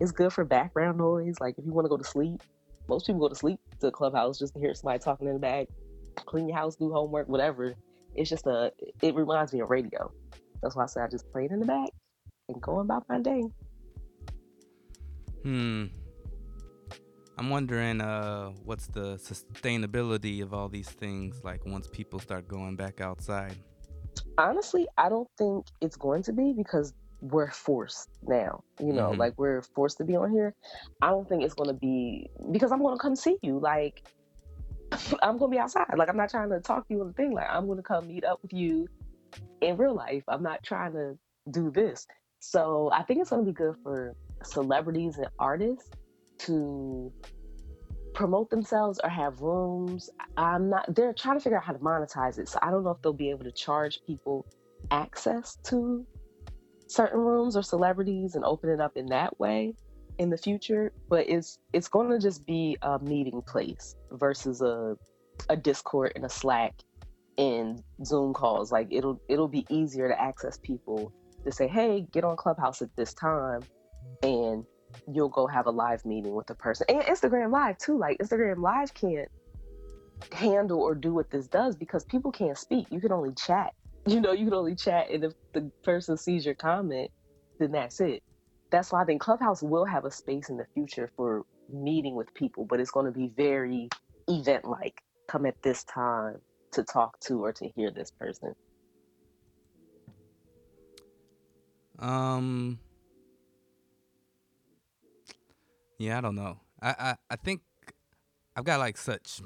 It's 0.00 0.12
good 0.12 0.32
for 0.32 0.44
background 0.44 0.98
noise. 0.98 1.36
Like 1.40 1.58
if 1.58 1.64
you 1.64 1.72
want 1.72 1.86
to 1.86 1.88
go 1.88 1.96
to 1.96 2.04
sleep, 2.04 2.42
most 2.88 3.06
people 3.06 3.20
go 3.20 3.28
to 3.28 3.34
sleep 3.34 3.60
to 3.80 3.90
Clubhouse 3.90 4.38
just 4.38 4.54
to 4.54 4.60
hear 4.60 4.74
somebody 4.74 4.98
talking 4.98 5.26
in 5.26 5.34
the 5.34 5.40
back, 5.40 5.68
clean 6.16 6.48
your 6.48 6.56
house, 6.56 6.76
do 6.76 6.92
homework, 6.92 7.28
whatever. 7.28 7.74
It's 8.14 8.30
just 8.30 8.46
a, 8.46 8.72
it 9.02 9.14
reminds 9.14 9.52
me 9.52 9.60
of 9.60 9.70
radio. 9.70 10.10
That's 10.62 10.74
why 10.74 10.84
I 10.84 10.86
say 10.86 11.00
I 11.00 11.08
just 11.08 11.30
play 11.30 11.44
it 11.44 11.50
in 11.50 11.60
the 11.60 11.66
back 11.66 11.90
and 12.48 12.60
go 12.60 12.80
about 12.80 13.04
my 13.08 13.20
day. 13.20 13.44
Hmm. 15.42 15.86
I'm 17.38 17.50
wondering 17.50 18.00
uh, 18.00 18.50
what's 18.64 18.88
the 18.88 19.16
sustainability 19.16 20.42
of 20.42 20.52
all 20.52 20.68
these 20.68 20.88
things 20.88 21.44
like 21.44 21.64
once 21.64 21.86
people 21.86 22.18
start 22.18 22.48
going 22.48 22.74
back 22.74 23.00
outside. 23.00 23.54
Honestly, 24.36 24.88
I 24.96 25.08
don't 25.08 25.28
think 25.38 25.66
it's 25.80 25.96
going 25.96 26.24
to 26.24 26.32
be 26.32 26.52
because 26.52 26.94
we're 27.20 27.50
forced 27.50 28.08
now. 28.26 28.64
You 28.80 28.92
know, 28.92 29.10
mm-hmm. 29.10 29.20
like 29.20 29.34
we're 29.38 29.62
forced 29.62 29.98
to 29.98 30.04
be 30.04 30.16
on 30.16 30.32
here. 30.32 30.54
I 31.00 31.10
don't 31.10 31.28
think 31.28 31.44
it's 31.44 31.54
going 31.54 31.68
to 31.68 31.74
be 31.74 32.28
because 32.50 32.72
I'm 32.72 32.80
going 32.80 32.96
to 32.96 33.00
come 33.00 33.14
see 33.14 33.36
you. 33.42 33.60
Like 33.60 34.02
I'm 35.22 35.38
going 35.38 35.52
to 35.52 35.56
be 35.56 35.58
outside. 35.58 35.86
Like 35.96 36.08
I'm 36.08 36.16
not 36.16 36.30
trying 36.30 36.50
to 36.50 36.58
talk 36.58 36.88
to 36.88 36.94
you 36.94 37.02
on 37.02 37.08
the 37.08 37.12
thing. 37.12 37.32
Like 37.32 37.46
I'm 37.48 37.66
going 37.66 37.78
to 37.78 37.84
come 37.84 38.08
meet 38.08 38.24
up 38.24 38.40
with 38.42 38.52
you 38.52 38.88
in 39.60 39.76
real 39.76 39.94
life. 39.94 40.24
I'm 40.26 40.42
not 40.42 40.64
trying 40.64 40.92
to 40.94 41.16
do 41.52 41.70
this. 41.70 42.04
So 42.40 42.90
I 42.92 43.04
think 43.04 43.20
it's 43.20 43.30
going 43.30 43.44
to 43.44 43.50
be 43.50 43.54
good 43.54 43.76
for 43.84 44.16
celebrities 44.42 45.18
and 45.18 45.28
artists 45.38 45.88
to 46.38 47.12
promote 48.18 48.50
themselves 48.50 48.98
or 49.04 49.08
have 49.08 49.40
rooms. 49.40 50.10
I'm 50.36 50.68
not, 50.68 50.92
they're 50.92 51.12
trying 51.12 51.36
to 51.36 51.40
figure 51.40 51.56
out 51.56 51.62
how 51.62 51.72
to 51.72 51.78
monetize 51.78 52.40
it. 52.40 52.48
So 52.48 52.58
I 52.60 52.72
don't 52.72 52.82
know 52.82 52.90
if 52.90 53.00
they'll 53.00 53.12
be 53.12 53.30
able 53.30 53.44
to 53.44 53.52
charge 53.52 54.00
people 54.04 54.44
access 54.90 55.56
to 55.66 56.04
certain 56.88 57.20
rooms 57.20 57.56
or 57.56 57.62
celebrities 57.62 58.34
and 58.34 58.44
open 58.44 58.70
it 58.70 58.80
up 58.80 58.96
in 58.96 59.06
that 59.06 59.38
way 59.38 59.72
in 60.18 60.30
the 60.30 60.36
future. 60.36 60.92
But 61.08 61.30
it's, 61.30 61.60
it's 61.72 61.86
going 61.86 62.10
to 62.10 62.18
just 62.18 62.44
be 62.44 62.76
a 62.82 62.98
meeting 62.98 63.40
place 63.40 63.94
versus 64.10 64.62
a, 64.62 64.96
a 65.48 65.56
Discord 65.56 66.10
and 66.16 66.24
a 66.24 66.28
Slack 66.28 66.74
and 67.38 67.80
Zoom 68.04 68.34
calls. 68.34 68.72
Like 68.72 68.88
it'll, 68.90 69.20
it'll 69.28 69.46
be 69.46 69.64
easier 69.70 70.08
to 70.08 70.20
access 70.20 70.58
people 70.58 71.12
to 71.44 71.52
say, 71.52 71.68
hey, 71.68 72.04
get 72.12 72.24
on 72.24 72.36
Clubhouse 72.36 72.82
at 72.82 72.90
this 72.96 73.14
time 73.14 73.60
and 74.24 74.64
you'll 75.12 75.28
go 75.28 75.46
have 75.46 75.66
a 75.66 75.70
live 75.70 76.04
meeting 76.04 76.34
with 76.34 76.46
the 76.46 76.54
person. 76.54 76.86
And 76.88 77.02
instagram 77.02 77.50
live 77.50 77.78
too. 77.78 77.98
Like 77.98 78.18
instagram 78.18 78.58
live 78.58 78.92
can't 78.94 79.28
handle 80.32 80.80
or 80.80 80.94
do 80.94 81.14
what 81.14 81.30
this 81.30 81.46
does 81.46 81.76
because 81.76 82.04
people 82.04 82.32
can't 82.32 82.58
speak. 82.58 82.86
You 82.90 83.00
can 83.00 83.12
only 83.12 83.32
chat. 83.34 83.72
You 84.06 84.22
know 84.22 84.32
you 84.32 84.46
can 84.46 84.54
only 84.54 84.74
chat. 84.74 85.10
And 85.10 85.24
if 85.24 85.32
the 85.52 85.70
person 85.84 86.16
sees 86.16 86.46
your 86.46 86.54
comment 86.54 87.10
then 87.58 87.72
that's 87.72 88.00
it. 88.00 88.22
That's 88.70 88.92
why 88.92 89.02
i 89.02 89.04
think 89.04 89.20
clubhouse 89.20 89.62
will 89.62 89.84
have 89.84 90.04
a 90.04 90.10
space 90.10 90.48
in 90.48 90.56
the 90.56 90.66
future 90.74 91.10
for 91.16 91.44
meeting 91.70 92.14
with 92.14 92.32
people 92.34 92.64
but 92.64 92.80
it's 92.80 92.90
going 92.90 93.04
to 93.04 93.12
be 93.12 93.30
very 93.36 93.88
event 94.28 94.64
like 94.64 95.02
come 95.28 95.44
at 95.44 95.54
this 95.62 95.84
time 95.84 96.36
to 96.72 96.82
talk 96.82 97.18
to 97.20 97.44
or 97.44 97.52
to 97.52 97.68
hear 97.76 97.90
this 97.90 98.10
person. 98.18 98.54
Um 101.98 102.78
yeah, 105.98 106.18
I 106.18 106.20
don't 106.20 106.36
know. 106.36 106.58
I, 106.80 106.90
I, 106.90 107.16
I 107.30 107.36
think 107.36 107.62
I've 108.56 108.64
got 108.64 108.78
like 108.78 108.96
such 108.96 109.40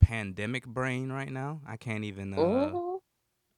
pandemic 0.00 0.66
brain 0.66 1.12
right 1.12 1.30
now. 1.30 1.60
I 1.66 1.76
can't 1.76 2.04
even 2.04 2.34
uh, 2.34 2.36
mm-hmm. 2.36 2.96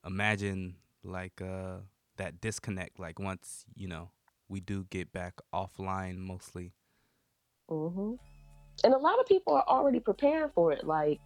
imagine 0.07 0.77
like 1.05 1.41
uh, 1.41 1.79
that 2.17 2.41
disconnect. 2.41 2.99
Like 2.99 3.19
once 3.19 3.65
you 3.75 3.89
know 3.89 4.11
we 4.49 4.61
do 4.61 4.85
get 4.91 5.13
back 5.13 5.35
offline, 5.55 6.19
mostly. 6.19 6.73
Mm-hmm. 7.71 8.15
And 8.83 8.95
a 8.95 8.99
lot 8.99 9.21
of 9.21 9.27
people 9.27 9.55
are 9.55 9.65
already 9.69 10.01
preparing 10.01 10.51
for 10.55 10.73
it. 10.73 10.85
Like 10.85 11.21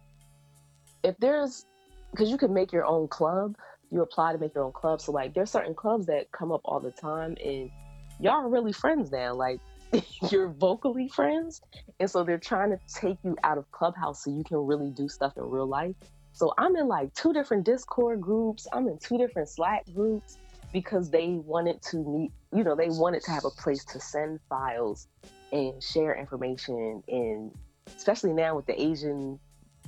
if 1.03 1.17
there's 1.17 1.65
because 2.11 2.29
you 2.29 2.37
can 2.37 2.53
make 2.53 2.71
your 2.71 2.85
own 2.85 3.07
club, 3.07 3.55
you 3.91 4.01
apply 4.01 4.33
to 4.33 4.37
make 4.37 4.53
your 4.53 4.65
own 4.65 4.73
club. 4.73 5.01
So 5.01 5.11
like 5.11 5.33
there's 5.33 5.51
certain 5.51 5.73
clubs 5.73 6.05
that 6.05 6.31
come 6.31 6.51
up 6.51 6.61
all 6.65 6.79
the 6.79 6.91
time, 6.91 7.35
and 7.43 7.71
y'all 8.19 8.45
are 8.45 8.49
really 8.49 8.73
friends 8.73 9.11
now. 9.11 9.33
Like 9.33 9.59
you're 10.31 10.49
vocally 10.49 11.07
friends. 11.07 11.61
And 11.99 12.09
so 12.09 12.23
they're 12.23 12.37
trying 12.37 12.71
to 12.71 12.79
take 12.93 13.17
you 13.23 13.35
out 13.43 13.57
of 13.57 13.71
Clubhouse 13.71 14.23
so 14.23 14.31
you 14.31 14.43
can 14.43 14.57
really 14.57 14.89
do 14.89 15.07
stuff 15.07 15.33
in 15.37 15.43
real 15.43 15.67
life. 15.67 15.95
So 16.33 16.53
I'm 16.57 16.75
in 16.75 16.87
like 16.87 17.13
two 17.13 17.31
different 17.31 17.65
Discord 17.65 18.19
groups, 18.19 18.67
I'm 18.73 18.87
in 18.87 18.97
two 18.97 19.17
different 19.17 19.47
Slack 19.47 19.85
groups 19.93 20.37
because 20.73 21.09
they 21.09 21.29
wanted 21.29 21.81
to 21.83 21.97
meet, 21.97 22.31
you 22.53 22.63
know, 22.63 22.75
they 22.75 22.89
wanted 22.89 23.21
to 23.23 23.31
have 23.31 23.45
a 23.45 23.49
place 23.49 23.85
to 23.85 23.99
send 24.01 24.41
files 24.49 25.07
and 25.53 25.81
share 25.81 26.13
information. 26.13 27.01
And 27.07 27.51
especially 27.95 28.33
now 28.33 28.57
with 28.57 28.65
the 28.65 28.79
Asian 28.81 29.39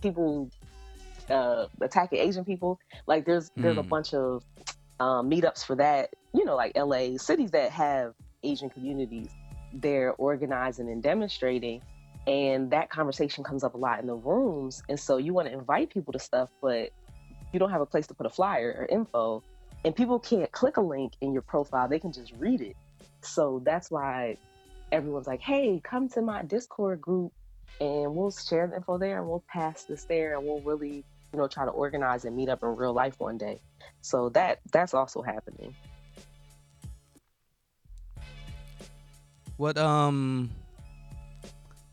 people 0.02 0.50
uh, 1.30 1.66
attacking 1.82 2.20
Asian 2.20 2.46
people, 2.46 2.80
like 3.08 3.26
there's 3.26 3.52
there's 3.58 3.76
mm. 3.76 3.80
a 3.80 3.84
hmm. 3.84 3.90
bunch 3.90 4.14
of 4.14 4.44
um, 5.02 5.30
meetups 5.30 5.66
for 5.66 5.76
that. 5.76 6.12
You 6.34 6.46
know, 6.46 6.56
like 6.56 6.78
LA 6.78 7.18
cities 7.18 7.52
that 7.52 7.72
have 7.72 8.14
Asian 8.44 8.70
communities 8.70 9.30
they're 9.74 10.14
organizing 10.14 10.90
and 10.90 11.04
demonstrating 11.04 11.82
and 12.26 12.72
that 12.72 12.90
conversation 12.90 13.44
comes 13.44 13.64
up 13.64 13.74
a 13.74 13.78
lot 13.78 14.00
in 14.00 14.08
the 14.08 14.16
rooms 14.16 14.84
and 14.90 15.00
so 15.00 15.18
you 15.18 15.34
want 15.34 15.48
to 15.48 15.54
invite 15.54 15.90
people 15.90 16.14
to 16.14 16.20
stuff 16.20 16.50
but 16.62 16.92
you 17.54 17.60
don't 17.60 17.72
have 17.72 17.82
a 17.82 17.86
place 17.86 18.08
to 18.08 18.14
put 18.14 18.26
a 18.26 18.30
flyer 18.30 18.76
or 18.78 18.86
info 18.86 19.42
and 19.86 19.96
people 19.96 20.20
can't 20.20 20.52
click 20.52 20.78
a 20.78 20.82
link 20.82 21.14
in 21.22 21.32
your 21.34 21.42
profile 21.42 21.88
they 21.88 22.00
can 22.00 22.12
just 22.12 22.34
read 22.38 22.62
it. 22.62 22.76
So 23.22 23.62
that's 23.66 23.90
why 23.90 24.38
everyone's 24.92 25.28
like 25.28 25.42
hey 25.42 25.82
come 25.84 26.10
to 26.10 26.22
my 26.22 26.44
discord 26.44 27.02
group 27.02 27.32
and 27.80 28.16
we'll 28.16 28.32
share 28.32 28.68
the 28.68 28.76
info 28.78 28.98
there 28.98 29.20
and 29.20 29.28
we'll 29.28 29.44
pass 29.50 29.84
this 29.84 30.06
there 30.06 30.36
and 30.36 30.46
we'll 30.46 30.62
really 30.62 31.04
you 31.34 31.40
know 31.40 31.48
try 31.48 31.66
to 31.66 31.72
organize 31.72 32.26
and 32.26 32.36
meet 32.36 32.50
up 32.50 32.64
in 32.64 32.76
real 32.76 32.94
life 32.94 33.16
one 33.20 33.38
day. 33.38 33.60
So 34.02 34.30
that 34.30 34.60
that's 34.72 34.94
also 34.94 35.22
happening 35.22 35.76
What 39.58 39.78
um 39.78 40.52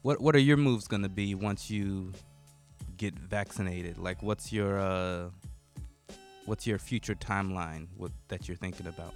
what 0.02 0.20
what 0.20 0.36
are 0.36 0.40
your 0.40 0.58
moves 0.58 0.86
gonna 0.86 1.08
be 1.08 1.34
once 1.34 1.70
you 1.70 2.12
get 2.96 3.18
vaccinated? 3.18 3.98
Like 3.98 4.22
what's 4.22 4.52
your 4.52 4.78
uh 4.78 5.30
what's 6.44 6.66
your 6.66 6.78
future 6.78 7.14
timeline 7.14 7.88
what 7.96 8.12
that 8.28 8.46
you're 8.48 8.56
thinking 8.56 8.86
about? 8.86 9.14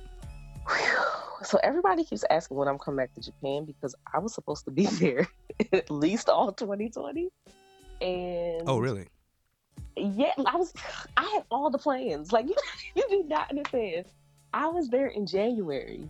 so 1.43 1.59
everybody 1.63 2.05
keeps 2.05 2.25
asking 2.31 2.57
when 2.57 2.69
I'm 2.69 2.79
coming 2.79 2.99
back 2.99 3.15
to 3.15 3.21
Japan 3.21 3.65
because 3.65 3.95
I 4.13 4.19
was 4.19 4.35
supposed 4.35 4.65
to 4.65 4.71
be 4.71 4.87
there 5.01 5.29
at 5.73 5.91
least 5.91 6.29
all 6.29 6.53
2020. 6.53 7.29
And 8.01 8.63
oh, 8.67 8.79
really? 8.79 9.09
Yeah, 9.97 10.33
I 10.47 10.57
was. 10.57 10.73
I 11.17 11.25
had 11.35 11.45
all 11.51 11.71
the 11.71 11.79
plans. 11.79 12.33
Like 12.33 12.47
you, 12.47 12.55
you 12.95 13.05
do 13.11 13.25
not 13.27 13.51
understand. 13.51 14.07
I 14.55 14.69
was 14.69 14.89
there 14.89 15.09
in 15.09 15.27
January, 15.27 16.09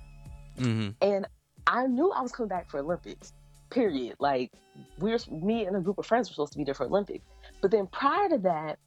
mm-hmm. 0.58 0.90
and 1.00 1.26
I 1.68 1.86
knew 1.86 2.10
I 2.10 2.22
was 2.22 2.32
coming 2.32 2.48
back 2.48 2.70
for 2.70 2.80
Olympics. 2.80 3.34
Period. 3.70 4.16
Like 4.18 4.50
we 4.98 5.10
were, 5.12 5.18
me 5.30 5.66
and 5.66 5.76
a 5.76 5.80
group 5.80 5.98
of 5.98 6.06
friends 6.06 6.30
were 6.30 6.34
supposed 6.34 6.52
to 6.52 6.58
be 6.58 6.64
there 6.64 6.74
for 6.74 6.86
Olympics. 6.86 7.26
But 7.60 7.70
then 7.70 7.86
prior 7.86 8.30
to 8.30 8.38
that, 8.38 8.78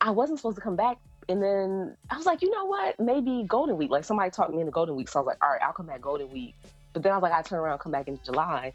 I 0.00 0.10
wasn't 0.10 0.40
supposed 0.40 0.56
to 0.56 0.60
come 0.60 0.74
back. 0.74 0.98
And 1.28 1.40
then 1.40 1.96
I 2.10 2.16
was 2.16 2.26
like, 2.26 2.42
you 2.42 2.50
know 2.50 2.64
what? 2.64 2.98
Maybe 2.98 3.44
Golden 3.46 3.76
Week. 3.76 3.90
Like 3.90 4.04
somebody 4.04 4.30
talked 4.30 4.52
me 4.52 4.60
into 4.60 4.72
Golden 4.72 4.96
Week. 4.96 5.08
So 5.08 5.20
I 5.20 5.22
was 5.22 5.26
like, 5.28 5.38
all 5.42 5.50
right, 5.50 5.62
I'll 5.62 5.72
come 5.72 5.86
back 5.86 6.00
Golden 6.00 6.28
Week. 6.30 6.56
But 6.92 7.04
then 7.04 7.12
I 7.12 7.16
was 7.16 7.22
like, 7.22 7.32
I 7.32 7.42
turn 7.42 7.60
around, 7.60 7.78
come 7.78 7.92
back 7.92 8.08
in 8.08 8.18
July. 8.24 8.72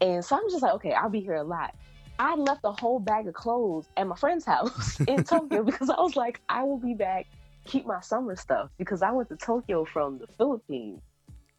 And 0.00 0.24
so 0.24 0.36
I'm 0.36 0.50
just 0.50 0.62
like, 0.62 0.74
okay, 0.74 0.92
I'll 0.92 1.08
be 1.08 1.20
here 1.20 1.36
a 1.36 1.44
lot. 1.44 1.76
I 2.18 2.34
left 2.34 2.60
a 2.64 2.72
whole 2.72 2.98
bag 2.98 3.28
of 3.28 3.34
clothes 3.34 3.88
at 3.96 4.06
my 4.06 4.16
friend's 4.16 4.44
house 4.44 5.00
in 5.06 5.22
Tokyo 5.22 5.62
because 5.62 5.88
I 5.88 6.00
was 6.00 6.16
like, 6.16 6.40
I 6.48 6.64
will 6.64 6.78
be 6.78 6.94
back, 6.94 7.26
keep 7.64 7.86
my 7.86 8.00
summer 8.00 8.34
stuff 8.34 8.70
because 8.78 9.00
I 9.00 9.12
went 9.12 9.28
to 9.28 9.36
Tokyo 9.36 9.84
from 9.84 10.18
the 10.18 10.26
Philippines 10.26 11.00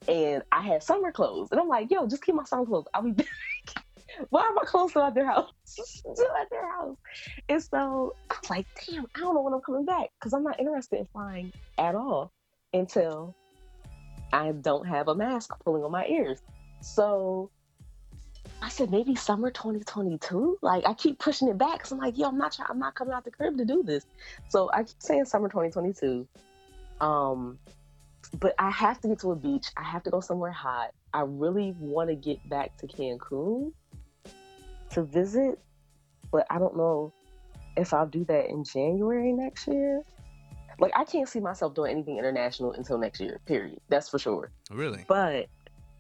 and 0.08 0.44
I 0.52 0.62
had 0.62 0.84
summer 0.84 1.12
clothes. 1.12 1.50
And 1.52 1.60
I'm 1.60 1.68
like, 1.68 1.92
yo, 1.92 2.08
just 2.08 2.24
keep 2.24 2.36
my 2.36 2.44
summer 2.44 2.66
clothes. 2.66 2.86
I'll 2.94 3.04
be 3.04 3.12
back. 3.12 3.28
Why 4.30 4.42
are 4.42 4.54
my 4.54 4.63
clothes 4.63 4.92
still 4.92 5.04
at 5.04 5.16
their 5.16 5.26
house? 5.26 5.52
still 5.66 6.36
at 6.39 6.50
their 6.50 6.70
house. 6.70 6.98
And 7.50 7.63
so 7.63 8.16
I 8.30 8.36
was 8.42 8.50
like, 8.50 8.68
damn, 8.86 9.06
I 9.16 9.20
don't 9.20 9.34
know 9.34 9.42
when 9.42 9.54
I'm 9.54 9.62
coming 9.62 9.86
back 9.86 10.10
because 10.20 10.34
I'm 10.34 10.44
not 10.44 10.60
interested 10.60 11.00
in 11.00 11.06
flying 11.06 11.52
at 11.78 11.96
all 11.96 12.32
until 12.74 13.36
I 14.32 14.52
don't 14.52 14.88
have 14.88 15.08
a 15.08 15.16
mask 15.16 15.52
pulling 15.63 15.84
on 15.84 15.92
my 15.92 16.06
ears. 16.08 16.42
So 16.82 17.50
I 18.62 18.70
said 18.70 18.92
maybe 18.92 19.16
summer 19.16 19.52
2022. 19.52 20.60
Like 20.62 20.88
I 20.88 20.94
keep 20.94 21.20
pushing 21.20 21.48
it 21.48 21.58
back 21.58 21.74
because 21.74 21.92
I'm 21.92 21.98
like, 21.98 22.18
yo, 22.18 22.28
I'm 22.28 22.38
not 22.38 22.54
trying, 22.54 22.68
I'm 22.70 22.80
not 22.80 22.96
coming 22.96 23.13
out 23.13 23.26
the 23.26 23.32
crib 23.32 23.58
to 23.58 23.66
do 23.66 23.84
this. 23.84 24.06
So 24.50 24.70
I 24.74 24.84
keep 24.84 25.02
saying 25.02 25.26
summer 25.26 25.50
2022. 25.50 26.28
Um, 27.02 27.60
but 28.39 28.56
I 28.60 28.69
have 28.72 29.00
to 29.02 29.08
get 29.08 29.19
to 29.19 29.32
a 29.32 29.36
beach. 29.36 29.67
I 29.78 29.84
have 29.84 30.04
to 30.04 30.10
go 30.10 30.19
somewhere 30.19 30.52
hot. 30.52 30.91
I 31.13 31.22
really 31.22 31.76
want 31.80 32.10
to 32.10 32.15
get 32.15 32.48
back 32.50 32.78
to 32.78 32.88
Cancun 32.88 33.72
to 34.91 35.04
visit, 35.04 35.60
but 36.32 36.46
I 36.50 36.60
don't 36.60 36.76
know 36.76 37.13
if 37.78 37.93
I'll 37.93 38.08
do 38.08 38.24
that 38.26 38.50
in 38.50 38.63
January 38.63 39.32
next 39.32 39.67
year. 39.67 40.02
Like 40.80 40.91
I 40.96 41.04
can't 41.04 41.30
see 41.30 41.39
myself 41.39 41.76
doing 41.76 41.91
anything 41.91 42.17
international 42.17 42.74
until 42.74 42.98
next 42.98 43.19
year. 43.19 43.39
Period. 43.46 43.80
That's 43.89 44.10
for 44.10 44.17
sure. 44.19 44.52
Really? 44.72 45.06
But 45.08 45.48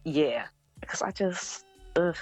yeah, 0.03 0.45
because 0.79 1.01
I 1.01 1.11
just 1.11 1.65
ugh, 1.95 2.17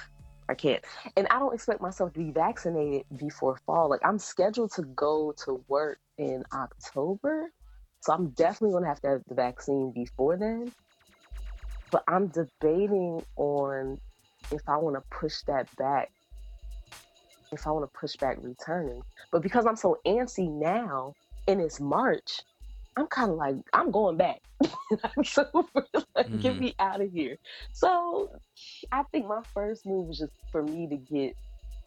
I 0.49 0.53
can't, 0.53 0.83
and 1.15 1.27
I 1.31 1.39
don't 1.39 1.53
expect 1.53 1.81
myself 1.81 2.13
to 2.13 2.19
be 2.19 2.31
vaccinated 2.31 3.05
before 3.17 3.57
fall. 3.65 3.89
Like 3.89 4.01
I'm 4.03 4.19
scheduled 4.19 4.73
to 4.73 4.83
go 4.83 5.33
to 5.45 5.63
work 5.69 5.99
in 6.17 6.43
October, 6.53 7.51
so 8.01 8.13
I'm 8.13 8.29
definitely 8.29 8.73
gonna 8.73 8.87
have 8.87 9.01
to 9.01 9.09
have 9.09 9.21
the 9.27 9.35
vaccine 9.35 9.91
before 9.91 10.37
then. 10.37 10.71
But 11.91 12.03
I'm 12.07 12.27
debating 12.27 13.23
on 13.35 13.99
if 14.51 14.61
I 14.67 14.77
want 14.77 14.95
to 14.95 15.01
push 15.09 15.41
that 15.47 15.73
back 15.75 16.11
if 17.51 17.67
I 17.67 17.71
want 17.71 17.91
to 17.91 17.99
push 17.99 18.15
back 18.15 18.37
returning. 18.41 19.01
But 19.31 19.41
because 19.41 19.65
I'm 19.65 19.75
so 19.75 19.99
antsy 20.05 20.49
now 20.49 21.13
and 21.47 21.59
it's 21.59 21.79
March, 21.79 22.41
I'm 22.97 23.07
kind 23.07 23.31
of 23.31 23.37
like, 23.37 23.55
I'm 23.73 23.91
going 23.91 24.17
back. 24.17 24.41
so 25.23 25.45
like, 26.15 26.27
mm-hmm. 26.27 26.37
get 26.39 26.59
me 26.59 26.75
out 26.79 27.01
of 27.01 27.11
here. 27.11 27.37
So 27.73 28.29
I 28.91 29.03
think 29.11 29.27
my 29.27 29.41
first 29.53 29.85
move 29.85 30.07
was 30.07 30.19
just 30.19 30.33
for 30.51 30.63
me 30.63 30.87
to 30.87 30.97
get 30.97 31.35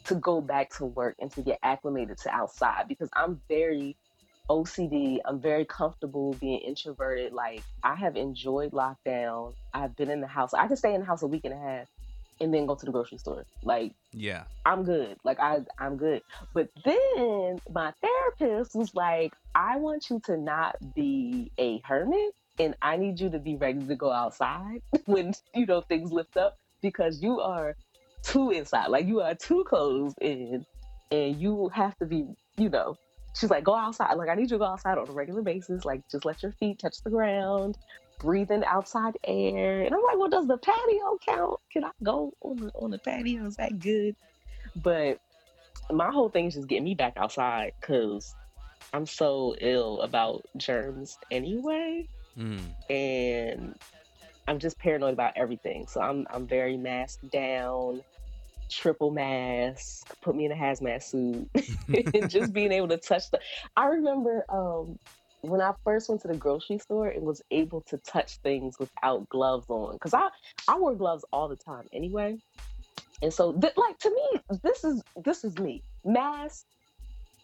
to 0.04 0.14
go 0.16 0.40
back 0.40 0.70
to 0.70 0.84
work 0.84 1.16
and 1.18 1.30
to 1.32 1.42
get 1.42 1.58
acclimated 1.62 2.18
to 2.18 2.30
outside 2.30 2.88
because 2.88 3.08
I'm 3.14 3.40
very 3.48 3.96
OCD. 4.50 5.18
I'm 5.24 5.40
very 5.40 5.64
comfortable 5.64 6.34
being 6.34 6.60
introverted. 6.60 7.32
Like 7.32 7.62
I 7.82 7.94
have 7.94 8.16
enjoyed 8.16 8.72
lockdown. 8.72 9.54
I've 9.72 9.96
been 9.96 10.10
in 10.10 10.20
the 10.20 10.26
house. 10.26 10.54
I 10.54 10.66
can 10.66 10.76
stay 10.76 10.94
in 10.94 11.00
the 11.00 11.06
house 11.06 11.22
a 11.22 11.26
week 11.26 11.44
and 11.44 11.54
a 11.54 11.58
half 11.58 11.88
and 12.40 12.52
then 12.52 12.66
go 12.66 12.74
to 12.74 12.84
the 12.84 12.92
grocery 12.92 13.18
store. 13.18 13.44
Like, 13.62 13.92
yeah, 14.12 14.44
I'm 14.64 14.84
good. 14.84 15.16
Like, 15.24 15.40
I 15.40 15.60
I'm 15.78 15.96
good. 15.96 16.22
But 16.52 16.68
then 16.84 17.60
my 17.70 17.92
therapist 18.02 18.74
was 18.74 18.94
like, 18.94 19.34
I 19.54 19.76
want 19.76 20.10
you 20.10 20.20
to 20.26 20.36
not 20.36 20.76
be 20.94 21.52
a 21.58 21.80
hermit, 21.84 22.34
and 22.58 22.74
I 22.82 22.96
need 22.96 23.20
you 23.20 23.30
to 23.30 23.38
be 23.38 23.56
ready 23.56 23.84
to 23.86 23.96
go 23.96 24.10
outside 24.10 24.82
when 25.06 25.34
you 25.54 25.66
know 25.66 25.80
things 25.80 26.12
lift 26.12 26.36
up 26.36 26.56
because 26.82 27.22
you 27.22 27.40
are 27.40 27.76
too 28.22 28.50
inside. 28.50 28.88
Like, 28.88 29.06
you 29.06 29.20
are 29.20 29.34
too 29.34 29.64
closed 29.64 30.18
in, 30.20 30.64
and 31.10 31.40
you 31.40 31.70
have 31.74 31.96
to 31.98 32.06
be, 32.06 32.26
you 32.56 32.68
know. 32.68 32.96
She's 33.34 33.50
like, 33.50 33.64
go 33.64 33.74
outside. 33.74 34.14
Like, 34.14 34.28
I 34.28 34.34
need 34.34 34.42
you 34.42 34.48
to 34.56 34.58
go 34.58 34.64
outside 34.64 34.98
on 34.98 35.08
a 35.08 35.12
regular 35.12 35.42
basis. 35.42 35.84
Like, 35.84 36.08
just 36.08 36.24
let 36.24 36.42
your 36.42 36.52
feet 36.52 36.78
touch 36.78 37.02
the 37.02 37.10
ground 37.10 37.76
breathing 38.18 38.64
outside 38.64 39.16
air. 39.24 39.82
And 39.82 39.94
I'm 39.94 40.02
like, 40.02 40.18
well, 40.18 40.28
does 40.28 40.46
the 40.46 40.56
patio 40.56 41.18
count? 41.24 41.60
Can 41.70 41.84
I 41.84 41.90
go 42.02 42.32
on 42.40 42.56
the, 42.56 42.70
on 42.74 42.90
the 42.90 42.98
patio? 42.98 43.44
Is 43.46 43.56
that 43.56 43.78
good? 43.78 44.16
But 44.76 45.18
my 45.92 46.10
whole 46.10 46.28
thing 46.28 46.46
is 46.46 46.54
just 46.54 46.68
getting 46.68 46.84
me 46.84 46.94
back 46.94 47.14
outside 47.16 47.72
because 47.80 48.34
I'm 48.92 49.06
so 49.06 49.54
ill 49.60 50.00
about 50.00 50.46
germs 50.56 51.18
anyway. 51.30 52.08
Mm. 52.38 52.60
And 52.90 53.74
I'm 54.48 54.58
just 54.58 54.78
paranoid 54.78 55.12
about 55.12 55.34
everything. 55.36 55.86
So 55.86 56.00
I'm 56.00 56.26
I'm 56.30 56.46
very 56.46 56.76
masked 56.76 57.30
down, 57.30 58.02
triple 58.74 59.12
mask, 59.12 60.08
put 60.22 60.36
me 60.36 60.46
in 60.46 60.52
a 60.52 60.56
hazmat 60.56 61.02
suit, 61.04 61.50
and 62.14 62.30
just 62.30 62.54
being 62.54 62.72
able 62.72 62.88
to 62.88 62.98
touch 62.98 63.24
the 63.32 63.40
I 63.76 63.86
remember 63.86 64.44
um 64.50 64.98
when 65.42 65.60
I 65.62 65.74
first 65.84 66.08
went 66.08 66.22
to 66.22 66.28
the 66.28 66.36
grocery 66.36 66.78
store 66.78 67.08
and 67.08 67.24
was 67.24 67.42
able 67.50 67.82
to 67.88 67.98
touch 67.98 68.38
things 68.44 68.76
without 68.80 69.28
gloves 69.30 69.66
on, 69.70 69.94
because 69.94 70.14
I 70.14 70.30
I 70.68 70.78
wear 70.78 70.94
gloves 70.96 71.24
all 71.32 71.48
the 71.48 71.56
time 71.56 71.86
anyway, 71.92 72.38
and 73.22 73.34
so 73.34 73.52
th- 73.58 73.74
like 73.76 73.98
to 74.00 74.10
me 74.10 74.40
this 74.64 74.84
is 74.84 75.02
this 75.24 75.44
is 75.44 75.58
me 75.58 75.84
mask, 76.04 76.66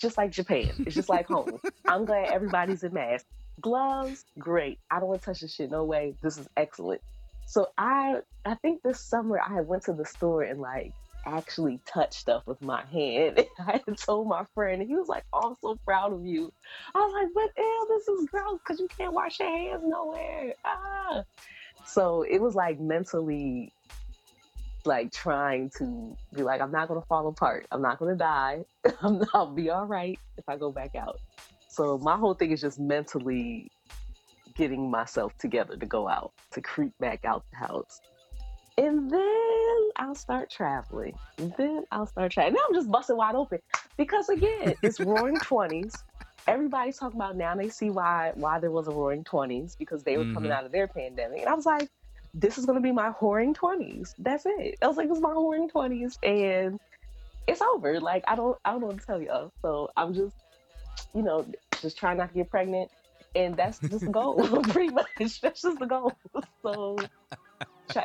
just 0.00 0.18
like 0.18 0.32
Japan. 0.32 0.72
It's 0.86 0.96
just 0.96 1.10
like 1.10 1.26
home. 1.26 1.58
I'm 1.88 2.06
glad 2.06 2.28
everybody's 2.30 2.84
in 2.84 2.94
mask. 2.94 3.26
Gloves, 3.60 4.24
great. 4.38 4.78
I 4.90 5.00
don't 5.00 5.08
want 5.08 5.22
to 5.22 5.26
touch 5.26 5.40
this 5.40 5.54
shit. 5.54 5.70
No 5.70 5.84
way. 5.84 6.16
This 6.22 6.38
is 6.38 6.48
excellent. 6.56 7.02
So 7.46 7.68
I 7.78 8.16
I 8.44 8.56
think 8.56 8.82
this 8.82 9.04
summer 9.06 9.40
I 9.40 9.62
went 9.62 9.84
to 9.84 9.94
the 9.94 10.06
store 10.06 10.42
and 10.42 10.60
like 10.60 10.92
actually 11.26 11.80
touch 11.86 12.14
stuff 12.14 12.42
with 12.46 12.60
my 12.62 12.84
hand. 12.86 13.44
I 13.58 13.80
had 13.86 13.98
told 13.98 14.28
my 14.28 14.44
friend, 14.54 14.80
and 14.80 14.90
he 14.90 14.96
was 14.96 15.08
like, 15.08 15.24
oh, 15.32 15.50
I'm 15.50 15.56
so 15.60 15.78
proud 15.84 16.12
of 16.12 16.24
you. 16.24 16.52
I 16.94 16.98
was 16.98 17.12
like, 17.12 17.28
but 17.34 17.62
ew, 17.62 17.86
this 17.88 18.08
is 18.08 18.28
gross 18.30 18.58
because 18.64 18.80
you 18.80 18.88
can't 18.96 19.12
wash 19.12 19.40
your 19.40 19.48
hands 19.48 19.82
nowhere. 19.84 20.54
Ah. 20.64 21.22
So 21.84 22.22
it 22.22 22.40
was 22.40 22.54
like 22.54 22.80
mentally 22.80 23.72
like 24.84 25.12
trying 25.12 25.70
to 25.78 26.16
be 26.34 26.42
like, 26.42 26.60
I'm 26.60 26.72
not 26.72 26.88
gonna 26.88 27.02
fall 27.02 27.28
apart. 27.28 27.66
I'm 27.70 27.82
not 27.82 27.98
gonna 27.98 28.16
die. 28.16 28.64
i 28.84 29.06
will 29.34 29.52
be 29.54 29.70
all 29.70 29.86
right 29.86 30.18
if 30.38 30.48
I 30.48 30.56
go 30.56 30.70
back 30.70 30.94
out. 30.94 31.20
So 31.68 31.98
my 31.98 32.16
whole 32.16 32.34
thing 32.34 32.50
is 32.50 32.60
just 32.60 32.80
mentally 32.80 33.70
getting 34.54 34.90
myself 34.90 35.36
together 35.38 35.76
to 35.76 35.86
go 35.86 36.08
out, 36.08 36.32
to 36.52 36.60
creep 36.60 36.92
back 36.98 37.24
out 37.24 37.44
the 37.50 37.56
house. 37.56 38.00
And 38.80 39.10
then 39.10 39.90
I'll 39.96 40.14
start 40.14 40.48
traveling. 40.50 41.14
Then 41.36 41.84
I'll 41.92 42.06
start 42.06 42.32
traveling. 42.32 42.54
Now 42.54 42.60
I'm 42.66 42.74
just 42.74 42.90
busting 42.90 43.14
wide 43.14 43.34
open 43.34 43.58
because 43.98 44.30
again, 44.30 44.74
it's 44.82 44.98
Roaring 44.98 45.36
Twenties. 45.42 45.94
Everybody's 46.46 46.96
talking 46.96 47.20
about 47.20 47.36
now. 47.36 47.54
They 47.54 47.68
see 47.68 47.90
why 47.90 48.32
why 48.36 48.58
there 48.58 48.70
was 48.70 48.88
a 48.88 48.90
Roaring 48.90 49.22
Twenties 49.22 49.76
because 49.78 50.02
they 50.02 50.16
were 50.16 50.24
mm-hmm. 50.24 50.32
coming 50.32 50.50
out 50.50 50.64
of 50.64 50.72
their 50.72 50.88
pandemic, 50.88 51.40
and 51.40 51.48
I 51.50 51.52
was 51.52 51.66
like, 51.66 51.90
this 52.32 52.56
is 52.56 52.64
gonna 52.64 52.80
be 52.80 52.90
my 52.90 53.10
whoring 53.10 53.54
twenties. 53.54 54.14
That's 54.18 54.46
it. 54.46 54.78
I 54.80 54.86
was 54.86 54.96
like, 54.96 55.08
this 55.08 55.18
is 55.18 55.22
my 55.22 55.30
whoring 55.34 55.70
twenties, 55.70 56.18
and 56.22 56.80
it's 57.46 57.60
over. 57.60 58.00
Like 58.00 58.24
I 58.28 58.34
don't 58.34 58.56
I 58.64 58.70
don't 58.70 58.80
know 58.80 58.86
what 58.86 59.00
to 59.00 59.06
tell 59.06 59.20
y'all. 59.20 59.52
So 59.60 59.90
I'm 59.94 60.14
just 60.14 60.34
you 61.14 61.20
know 61.20 61.44
just 61.82 61.98
trying 61.98 62.16
not 62.16 62.30
to 62.30 62.34
get 62.34 62.50
pregnant, 62.50 62.90
and 63.34 63.58
that's 63.58 63.78
just 63.78 64.00
the 64.00 64.10
goal. 64.10 64.42
Pretty 64.70 64.88
much, 64.88 65.06
that's 65.18 65.60
just 65.60 65.78
the 65.78 65.86
goal. 65.86 66.12
So 66.62 66.96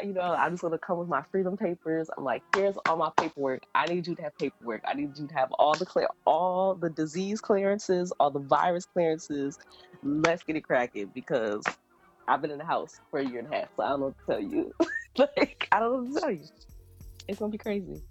you 0.03 0.13
know, 0.13 0.21
I'm 0.21 0.53
just 0.53 0.61
gonna 0.61 0.77
come 0.77 0.97
with 0.97 1.07
my 1.07 1.23
freedom 1.31 1.57
papers. 1.57 2.09
I'm 2.17 2.23
like, 2.23 2.43
here's 2.55 2.75
all 2.87 2.97
my 2.97 3.11
paperwork. 3.17 3.63
I 3.73 3.85
need 3.85 4.07
you 4.07 4.15
to 4.15 4.21
have 4.23 4.37
paperwork. 4.37 4.83
I 4.87 4.93
need 4.93 5.17
you 5.17 5.27
to 5.27 5.33
have 5.33 5.51
all 5.53 5.73
the 5.73 5.85
clear, 5.85 6.07
all 6.25 6.75
the 6.75 6.89
disease 6.89 7.41
clearances, 7.41 8.11
all 8.19 8.31
the 8.31 8.39
virus 8.39 8.85
clearances. 8.85 9.57
Let's 10.03 10.43
get 10.43 10.55
it 10.55 10.61
cracking 10.61 11.11
because 11.13 11.63
I've 12.27 12.41
been 12.41 12.51
in 12.51 12.57
the 12.57 12.65
house 12.65 12.99
for 13.11 13.19
a 13.19 13.25
year 13.25 13.39
and 13.39 13.53
a 13.53 13.55
half, 13.55 13.69
so 13.75 13.83
I 13.83 13.89
don't 13.89 13.99
know 13.99 14.05
what 14.07 14.17
to 14.17 14.25
tell 14.25 14.41
you. 14.41 14.73
like, 15.37 15.67
I 15.71 15.79
don't 15.79 15.91
know 15.91 15.99
what 15.99 16.15
to 16.15 16.21
tell 16.21 16.31
you. 16.31 16.45
It's 17.27 17.39
gonna 17.39 17.51
be 17.51 17.57
crazy. 17.57 18.01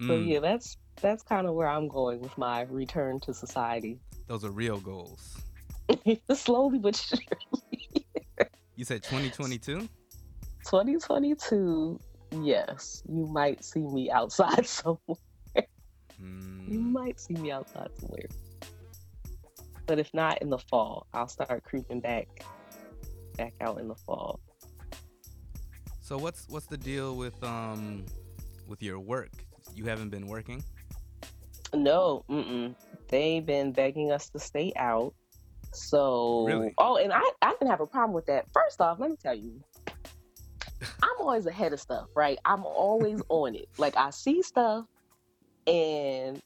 Mm. 0.00 0.06
So 0.06 0.14
yeah, 0.16 0.40
that's 0.40 0.76
that's 1.00 1.22
kind 1.22 1.46
of 1.46 1.54
where 1.54 1.68
I'm 1.68 1.88
going 1.88 2.20
with 2.20 2.36
my 2.38 2.62
return 2.62 3.20
to 3.20 3.34
society. 3.34 3.98
Those 4.26 4.44
are 4.44 4.50
real 4.50 4.78
goals. 4.78 5.42
Slowly 6.34 6.78
but 6.78 6.96
surely. 6.96 7.26
You 8.76 8.84
said 8.84 9.02
2022? 9.02 9.88
2022, 10.68 11.98
yes. 12.42 13.02
You 13.08 13.26
might 13.26 13.64
see 13.64 13.80
me 13.80 14.10
outside 14.10 14.66
somewhere. 14.66 14.98
Mm. 16.22 16.68
You 16.68 16.80
might 16.80 17.18
see 17.18 17.34
me 17.34 17.50
outside 17.50 17.88
somewhere. 17.98 18.28
But 19.86 19.98
if 19.98 20.12
not 20.12 20.42
in 20.42 20.50
the 20.50 20.58
fall, 20.58 21.06
I'll 21.14 21.28
start 21.28 21.64
creeping 21.64 22.00
back 22.00 22.28
back 23.38 23.54
out 23.62 23.80
in 23.80 23.88
the 23.88 23.94
fall. 23.94 24.40
So 26.02 26.18
what's 26.18 26.46
what's 26.48 26.66
the 26.66 26.76
deal 26.76 27.16
with 27.16 27.42
um 27.42 28.04
with 28.66 28.82
your 28.82 28.98
work? 28.98 29.32
You 29.74 29.84
haven't 29.86 30.10
been 30.10 30.26
working? 30.26 30.62
No, 31.72 32.24
mm-mm. 32.28 32.74
they've 33.08 33.44
been 33.44 33.72
begging 33.72 34.12
us 34.12 34.28
to 34.30 34.38
stay 34.38 34.74
out. 34.76 35.14
So, 35.72 36.46
really? 36.46 36.74
oh, 36.78 36.96
and 36.96 37.12
I, 37.12 37.22
I 37.42 37.50
didn't 37.52 37.68
have 37.68 37.80
a 37.80 37.86
problem 37.86 38.14
with 38.14 38.26
that. 38.26 38.46
First 38.52 38.80
off, 38.80 38.98
let 38.98 39.10
me 39.10 39.16
tell 39.22 39.34
you, 39.34 39.62
I'm 41.18 41.26
always 41.26 41.46
ahead 41.46 41.72
of 41.72 41.80
stuff, 41.80 42.08
right? 42.14 42.38
I'm 42.44 42.64
always 42.64 43.20
on 43.28 43.54
it. 43.54 43.68
Like 43.78 43.96
I 43.96 44.10
see 44.10 44.42
stuff, 44.42 44.86
and 45.66 46.40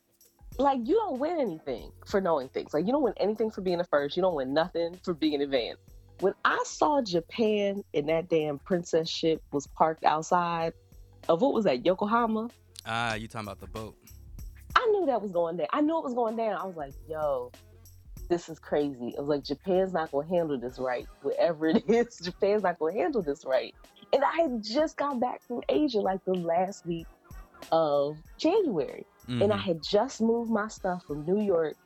like 0.58 0.80
you 0.84 0.94
don't 0.94 1.18
win 1.18 1.40
anything 1.40 1.92
for 2.06 2.20
knowing 2.20 2.48
things. 2.48 2.74
Like 2.74 2.86
you 2.86 2.92
don't 2.92 3.02
win 3.02 3.14
anything 3.18 3.50
for 3.50 3.60
being 3.60 3.78
the 3.78 3.84
first. 3.84 4.16
You 4.16 4.22
don't 4.22 4.34
win 4.34 4.52
nothing 4.52 4.98
for 5.02 5.14
being 5.14 5.42
advanced. 5.42 5.82
When 6.20 6.34
I 6.44 6.62
saw 6.64 7.02
Japan 7.02 7.82
and 7.94 8.08
that 8.08 8.28
damn 8.28 8.58
princess 8.58 9.08
ship 9.08 9.42
was 9.50 9.66
parked 9.66 10.04
outside 10.04 10.72
of 11.28 11.40
what 11.40 11.52
was 11.52 11.64
that 11.64 11.84
Yokohama? 11.84 12.48
Ah, 12.86 13.14
you 13.14 13.28
talking 13.28 13.48
about 13.48 13.60
the 13.60 13.66
boat? 13.66 13.96
I 14.76 14.86
knew 14.86 15.06
that 15.06 15.20
was 15.20 15.32
going 15.32 15.56
down. 15.56 15.66
I 15.72 15.80
knew 15.80 15.98
it 15.98 16.04
was 16.04 16.14
going 16.14 16.36
down. 16.36 16.60
I 16.60 16.64
was 16.64 16.76
like, 16.76 16.94
yo, 17.08 17.50
this 18.28 18.48
is 18.48 18.58
crazy. 18.58 19.14
I 19.16 19.20
was 19.20 19.28
like, 19.28 19.44
Japan's 19.44 19.92
not 19.92 20.10
gonna 20.12 20.28
handle 20.28 20.58
this 20.58 20.78
right. 20.78 21.06
Whatever 21.22 21.68
it 21.68 21.84
is, 21.88 22.18
Japan's 22.18 22.62
not 22.62 22.78
gonna 22.78 22.92
handle 22.92 23.22
this 23.22 23.44
right. 23.44 23.74
And 24.12 24.22
I 24.24 24.42
had 24.42 24.62
just 24.62 24.96
got 24.96 25.20
back 25.20 25.42
from 25.42 25.62
Asia 25.68 26.00
like 26.00 26.24
the 26.24 26.34
last 26.34 26.84
week 26.86 27.06
of 27.70 28.18
January. 28.36 29.06
Mm-hmm. 29.28 29.42
And 29.42 29.52
I 29.52 29.56
mm-hmm. 29.56 29.66
had 29.68 29.82
just 29.82 30.20
moved 30.20 30.50
my 30.50 30.68
stuff 30.68 31.04
from 31.06 31.24
New 31.24 31.40
York 31.40 31.76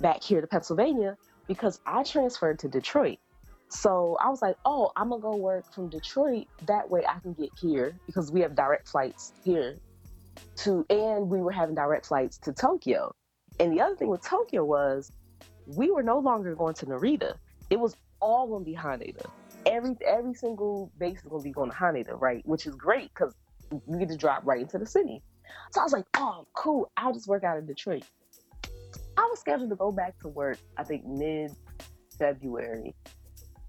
back 0.00 0.22
here 0.22 0.40
to 0.40 0.46
Pennsylvania 0.46 1.16
because 1.48 1.80
I 1.86 2.02
transferred 2.02 2.58
to 2.60 2.68
Detroit. 2.68 3.18
So 3.68 4.16
I 4.20 4.28
was 4.28 4.40
like, 4.40 4.56
oh, 4.64 4.92
I'm 4.96 5.08
gonna 5.08 5.20
go 5.20 5.36
work 5.36 5.72
from 5.72 5.88
Detroit. 5.88 6.46
That 6.66 6.88
way 6.88 7.04
I 7.08 7.18
can 7.18 7.32
get 7.32 7.50
here 7.60 7.98
because 8.06 8.30
we 8.30 8.40
have 8.40 8.54
direct 8.54 8.88
flights 8.88 9.32
here 9.42 9.76
to, 10.56 10.86
and 10.90 11.28
we 11.28 11.40
were 11.40 11.50
having 11.50 11.74
direct 11.74 12.06
flights 12.06 12.38
to 12.38 12.52
Tokyo. 12.52 13.14
And 13.58 13.72
the 13.72 13.80
other 13.80 13.96
thing 13.96 14.08
with 14.08 14.22
Tokyo 14.22 14.64
was 14.64 15.10
we 15.66 15.90
were 15.90 16.02
no 16.02 16.18
longer 16.18 16.54
going 16.54 16.74
to 16.74 16.86
Narita. 16.86 17.34
It 17.70 17.80
was 17.80 17.96
all 18.20 18.46
going 18.48 18.64
to 18.64 18.70
be 18.70 18.76
Haneda. 18.76 19.26
Every 19.66 19.96
every 20.06 20.34
single 20.34 20.92
base 20.98 21.18
is 21.18 21.30
to 21.30 21.40
be 21.42 21.50
going 21.50 21.70
to 21.70 21.76
Haneda, 21.76 22.20
right? 22.20 22.42
Which 22.46 22.66
is 22.66 22.74
great 22.74 23.10
because 23.14 23.34
you 23.70 23.98
get 23.98 24.08
to 24.08 24.16
drop 24.16 24.42
right 24.44 24.60
into 24.60 24.78
the 24.78 24.86
city. 24.86 25.22
So 25.72 25.80
I 25.80 25.84
was 25.84 25.92
like, 25.92 26.04
oh, 26.16 26.46
cool. 26.54 26.90
I'll 26.96 27.12
just 27.12 27.28
work 27.28 27.44
out 27.44 27.58
of 27.58 27.66
Detroit. 27.66 28.04
I 29.16 29.22
was 29.30 29.38
scheduled 29.40 29.70
to 29.70 29.76
go 29.76 29.92
back 29.92 30.18
to 30.20 30.28
work, 30.28 30.58
I 30.76 30.84
think 30.84 31.06
mid 31.06 31.52
February. 32.18 32.94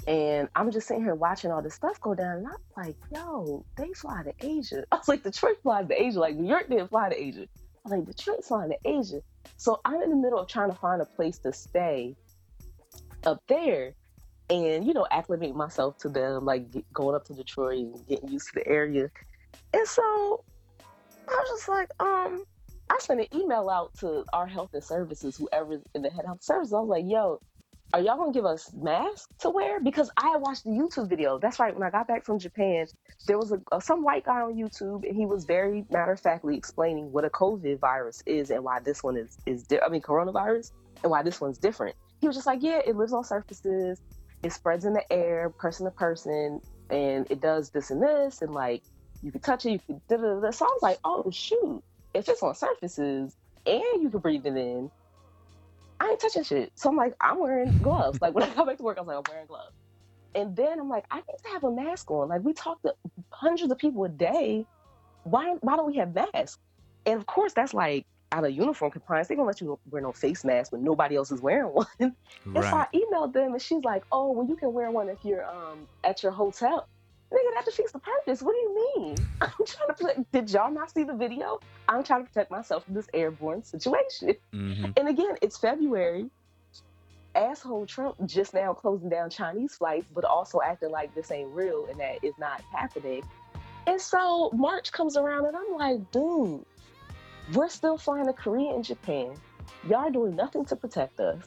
And 0.08 0.50
I'm 0.56 0.70
just 0.72 0.88
sitting 0.88 1.04
here 1.04 1.16
watching 1.16 1.52
all 1.52 1.62
this 1.62 1.74
stuff 1.74 2.00
go 2.00 2.14
down, 2.14 2.38
and 2.38 2.48
I'm 2.48 2.84
like, 2.84 2.96
yo, 3.12 3.66
they 3.76 3.92
fly 3.94 4.24
to 4.24 4.34
Asia. 4.40 4.84
I 4.92 4.98
was 4.98 5.08
like, 5.08 5.24
Detroit 5.24 5.58
flies 5.64 5.88
to 5.88 6.02
Asia. 6.02 6.20
Like, 6.20 6.36
New 6.36 6.48
York 6.48 6.70
didn't 6.70 6.90
fly 6.90 7.10
to 7.10 7.20
Asia. 7.20 7.42
I 7.44 7.90
was 7.90 7.92
like, 7.92 8.06
Detroit's 8.06 8.48
flying 8.48 8.70
to 8.72 8.78
Asia. 8.86 9.22
So 9.58 9.80
I'm 9.84 10.02
in 10.02 10.10
the 10.10 10.16
middle 10.16 10.40
of 10.40 10.48
trying 10.48 10.72
to 10.72 10.78
find 10.78 11.02
a 11.02 11.06
place 11.06 11.40
to 11.40 11.54
stay 11.54 12.16
up 13.26 13.42
there 13.48 13.96
and, 14.50 14.86
you 14.86 14.94
know, 14.94 15.08
acclimate 15.10 15.56
myself 15.56 15.98
to 16.00 16.10
them, 16.10 16.46
like 16.46 16.72
get, 16.72 16.92
going 16.94 17.16
up 17.16 17.26
to 17.26 17.34
Detroit 17.34 17.80
and 17.80 18.08
getting 18.08 18.30
used 18.30 18.48
to 18.50 18.54
the 18.56 18.68
area. 18.68 19.10
And 19.74 19.88
so 19.88 20.44
I 21.28 21.32
was 21.32 21.50
just 21.50 21.70
like, 21.70 21.90
um, 22.00 22.44
I 22.90 22.98
sent 23.00 23.20
an 23.22 23.28
email 23.34 23.70
out 23.70 23.96
to 24.00 24.24
our 24.34 24.46
health 24.46 24.70
and 24.74 24.84
services, 24.84 25.38
whoever's 25.38 25.82
in 25.96 26.04
the 26.04 26.10
head 26.10 26.26
health 26.26 26.44
services. 26.44 26.74
I 26.74 26.80
was 26.80 26.90
like, 26.90 27.06
yo, 27.08 27.42
are 27.94 28.02
y'all 28.02 28.18
gonna 28.18 28.34
give 28.34 28.46
us 28.46 28.72
masks 28.74 29.28
to 29.40 29.50
wear? 29.50 29.80
Because 29.80 30.12
I 30.18 30.36
watched 30.38 30.66
the 30.66 30.72
YouTube 30.72 31.10
video. 31.10 31.40
That's 31.40 31.60
right. 31.60 31.74
When 31.74 31.82
I 31.82 31.90
got 31.90 32.08
back 32.08 32.26
from 32.26 32.40
Japan, 32.40 32.88
there 33.28 33.38
was 33.38 33.54
a, 33.54 33.82
some 33.82 34.04
white 34.04 34.26
guy 34.26 34.42
on 34.42 34.56
YouTube, 34.56 35.08
and 35.08 35.16
he 35.16 35.26
was 35.26 35.46
very 35.46 35.86
matter 35.90 36.12
of 36.12 36.20
factly 36.20 36.58
explaining 36.58 37.12
what 37.12 37.26
a 37.26 37.30
COVID 37.30 37.80
virus 37.80 38.22
is 38.26 38.52
and 38.52 38.64
why 38.64 38.80
this 38.80 39.02
one 39.02 39.18
is 39.18 39.38
is 39.46 39.64
di- 39.64 39.80
I 39.80 39.90
mean 39.90 40.02
coronavirus 40.02 40.72
and 41.04 41.12
why 41.12 41.24
this 41.24 41.40
one's 41.40 41.58
different. 41.58 41.96
He 42.22 42.28
was 42.28 42.36
just 42.36 42.48
like, 42.48 42.62
yeah, 42.62 42.82
it 42.86 42.96
lives 42.96 43.14
on 43.14 43.24
surfaces, 43.24 44.02
it 44.46 44.54
spreads 44.54 44.86
in 44.86 44.94
the 44.94 45.06
air, 45.14 45.52
person 45.60 45.88
to 45.88 45.92
person, 45.92 46.62
and 46.92 47.28
it 47.32 47.42
does 47.42 47.72
this 47.72 47.92
and 47.92 48.04
this, 48.04 48.44
and 48.44 48.54
like 48.54 48.84
you 49.24 49.34
can 49.34 49.42
touch 49.42 49.66
it, 49.68 49.72
you 49.74 49.80
can 49.82 50.04
da 50.10 50.18
da 50.18 50.42
da. 50.42 50.52
So 50.52 50.66
I 50.68 50.70
was 50.70 50.84
like, 50.84 51.00
oh 51.06 51.32
shoot, 51.32 51.84
if 52.16 52.30
it's 52.30 52.44
on 52.44 52.56
surfaces 52.56 53.36
and 53.68 54.04
you 54.04 54.12
can 54.12 54.22
breathe 54.22 54.48
it 54.48 54.58
in, 54.58 54.92
I 56.00 56.10
ain't 56.10 56.22
touching 56.22 56.44
shit. 56.44 56.74
So 56.78 56.90
I'm 56.90 56.98
like, 56.98 57.16
I'm 57.22 57.40
wearing 57.42 57.74
gloves. 57.82 58.20
like 58.22 58.36
when 58.36 58.46
I 58.46 58.54
come 58.54 58.68
back 58.68 58.78
to 58.78 58.84
work, 58.84 59.00
I 59.00 59.02
was 59.02 59.08
like, 59.10 59.18
I'm 59.18 59.26
wearing 59.28 59.48
gloves. 59.48 59.76
And 60.36 60.56
then 60.56 60.80
I'm 60.80 60.90
like, 60.90 61.06
I 61.12 61.18
need 61.18 61.26
to 61.46 61.50
have 61.54 61.64
a 61.66 61.72
mask 61.72 62.12
on. 62.12 62.30
Like 62.30 62.44
we 62.44 62.54
talk 62.54 62.82
to 62.84 62.96
hundreds 63.34 63.72
of 63.72 63.80
people 63.80 64.06
a 64.06 64.10
day. 64.10 64.68
Why 65.24 65.56
why 65.62 65.78
don't 65.78 65.88
we 65.88 65.98
have 65.98 66.16
masks? 66.16 66.60
And 67.06 67.20
of 67.20 67.28
course, 67.28 67.54
that's 67.54 67.74
like 67.74 68.06
out 68.32 68.46
of 68.46 68.52
uniform 68.52 68.92
compliance. 68.92 69.28
they're 69.28 69.38
gonna 69.38 69.48
let 69.48 69.62
you 69.62 69.80
wear 69.90 70.02
no 70.02 70.12
face 70.12 70.44
mask 70.44 70.72
when 70.72 70.84
nobody 70.84 71.16
else 71.16 71.32
is 71.32 71.42
wearing 71.42 71.68
one. 71.74 71.88
and 72.00 72.14
so 72.44 72.60
I 72.62 72.88
emailed 72.94 73.34
them, 73.34 73.54
and 73.54 73.62
she's 73.62 73.84
like, 73.84 74.04
"Oh, 74.12 74.32
well, 74.32 74.48
you 74.48 74.56
can 74.56 74.74
wear 74.74 74.92
one 74.92 75.10
if 75.10 75.20
you're 75.24 75.46
um 75.46 75.88
at 76.04 76.24
your 76.24 76.32
hotel." 76.32 76.88
Nigga, 77.34 77.54
that 77.56 77.66
defeats 77.66 77.92
the 77.92 78.00
purpose. 78.00 78.42
What 78.42 78.54
do 78.54 78.60
you 78.60 78.94
mean? 78.96 79.16
I'm 79.42 79.50
trying 79.66 79.88
to 79.88 79.94
protect. 79.94 80.32
Did 80.32 80.52
y'all 80.52 80.72
not 80.72 80.92
see 80.92 81.04
the 81.04 81.16
video? 81.16 81.60
I'm 81.90 82.04
trying 82.04 82.24
to 82.24 82.28
protect 82.30 82.52
myself 82.52 82.86
from 82.86 82.94
this 82.94 83.08
airborne 83.14 83.64
situation. 83.64 84.36
Mm-hmm. 84.54 84.92
And 84.96 85.08
again, 85.10 85.36
it's 85.42 85.58
February. 85.58 86.30
Asshole 87.34 87.86
Trump 87.86 88.16
just 88.26 88.54
now 88.54 88.74
closing 88.74 89.10
down 89.10 89.30
Chinese 89.30 89.76
flights, 89.76 90.08
but 90.14 90.24
also 90.24 90.62
acting 90.62 90.92
like 90.92 91.14
this 91.14 91.32
ain't 91.32 91.50
real 91.50 91.86
and 91.90 92.00
that 92.00 92.24
is 92.24 92.34
not 92.38 92.62
happening. 92.72 93.24
And 93.88 94.00
so 94.00 94.50
March 94.54 94.92
comes 94.92 95.18
around 95.18 95.46
and 95.46 95.56
I'm 95.56 95.74
like, 95.78 96.12
dude, 96.12 96.66
we're 97.54 97.70
still 97.70 97.98
flying 97.98 98.26
to 98.26 98.34
Korea 98.34 98.74
and 98.74 98.84
Japan. 98.84 99.36
Y'all 99.90 100.12
doing 100.12 100.36
nothing 100.36 100.66
to 100.66 100.76
protect 100.76 101.20
us. 101.20 101.44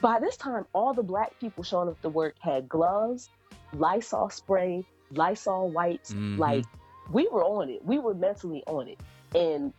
By 0.00 0.20
this 0.20 0.36
time, 0.36 0.66
all 0.72 0.94
the 0.94 1.02
black 1.02 1.38
people 1.40 1.64
showing 1.64 1.88
up 1.88 2.00
to 2.02 2.08
work 2.08 2.36
had 2.38 2.68
gloves, 2.68 3.30
Lysol 3.72 4.30
spray, 4.30 4.84
Lysol 5.10 5.70
wipes. 5.70 6.12
Mm-hmm. 6.12 6.38
Like 6.38 6.64
we 7.10 7.28
were 7.28 7.44
on 7.44 7.70
it. 7.70 7.84
We 7.84 7.98
were 7.98 8.14
mentally 8.14 8.62
on 8.66 8.88
it. 8.88 9.00
And 9.34 9.72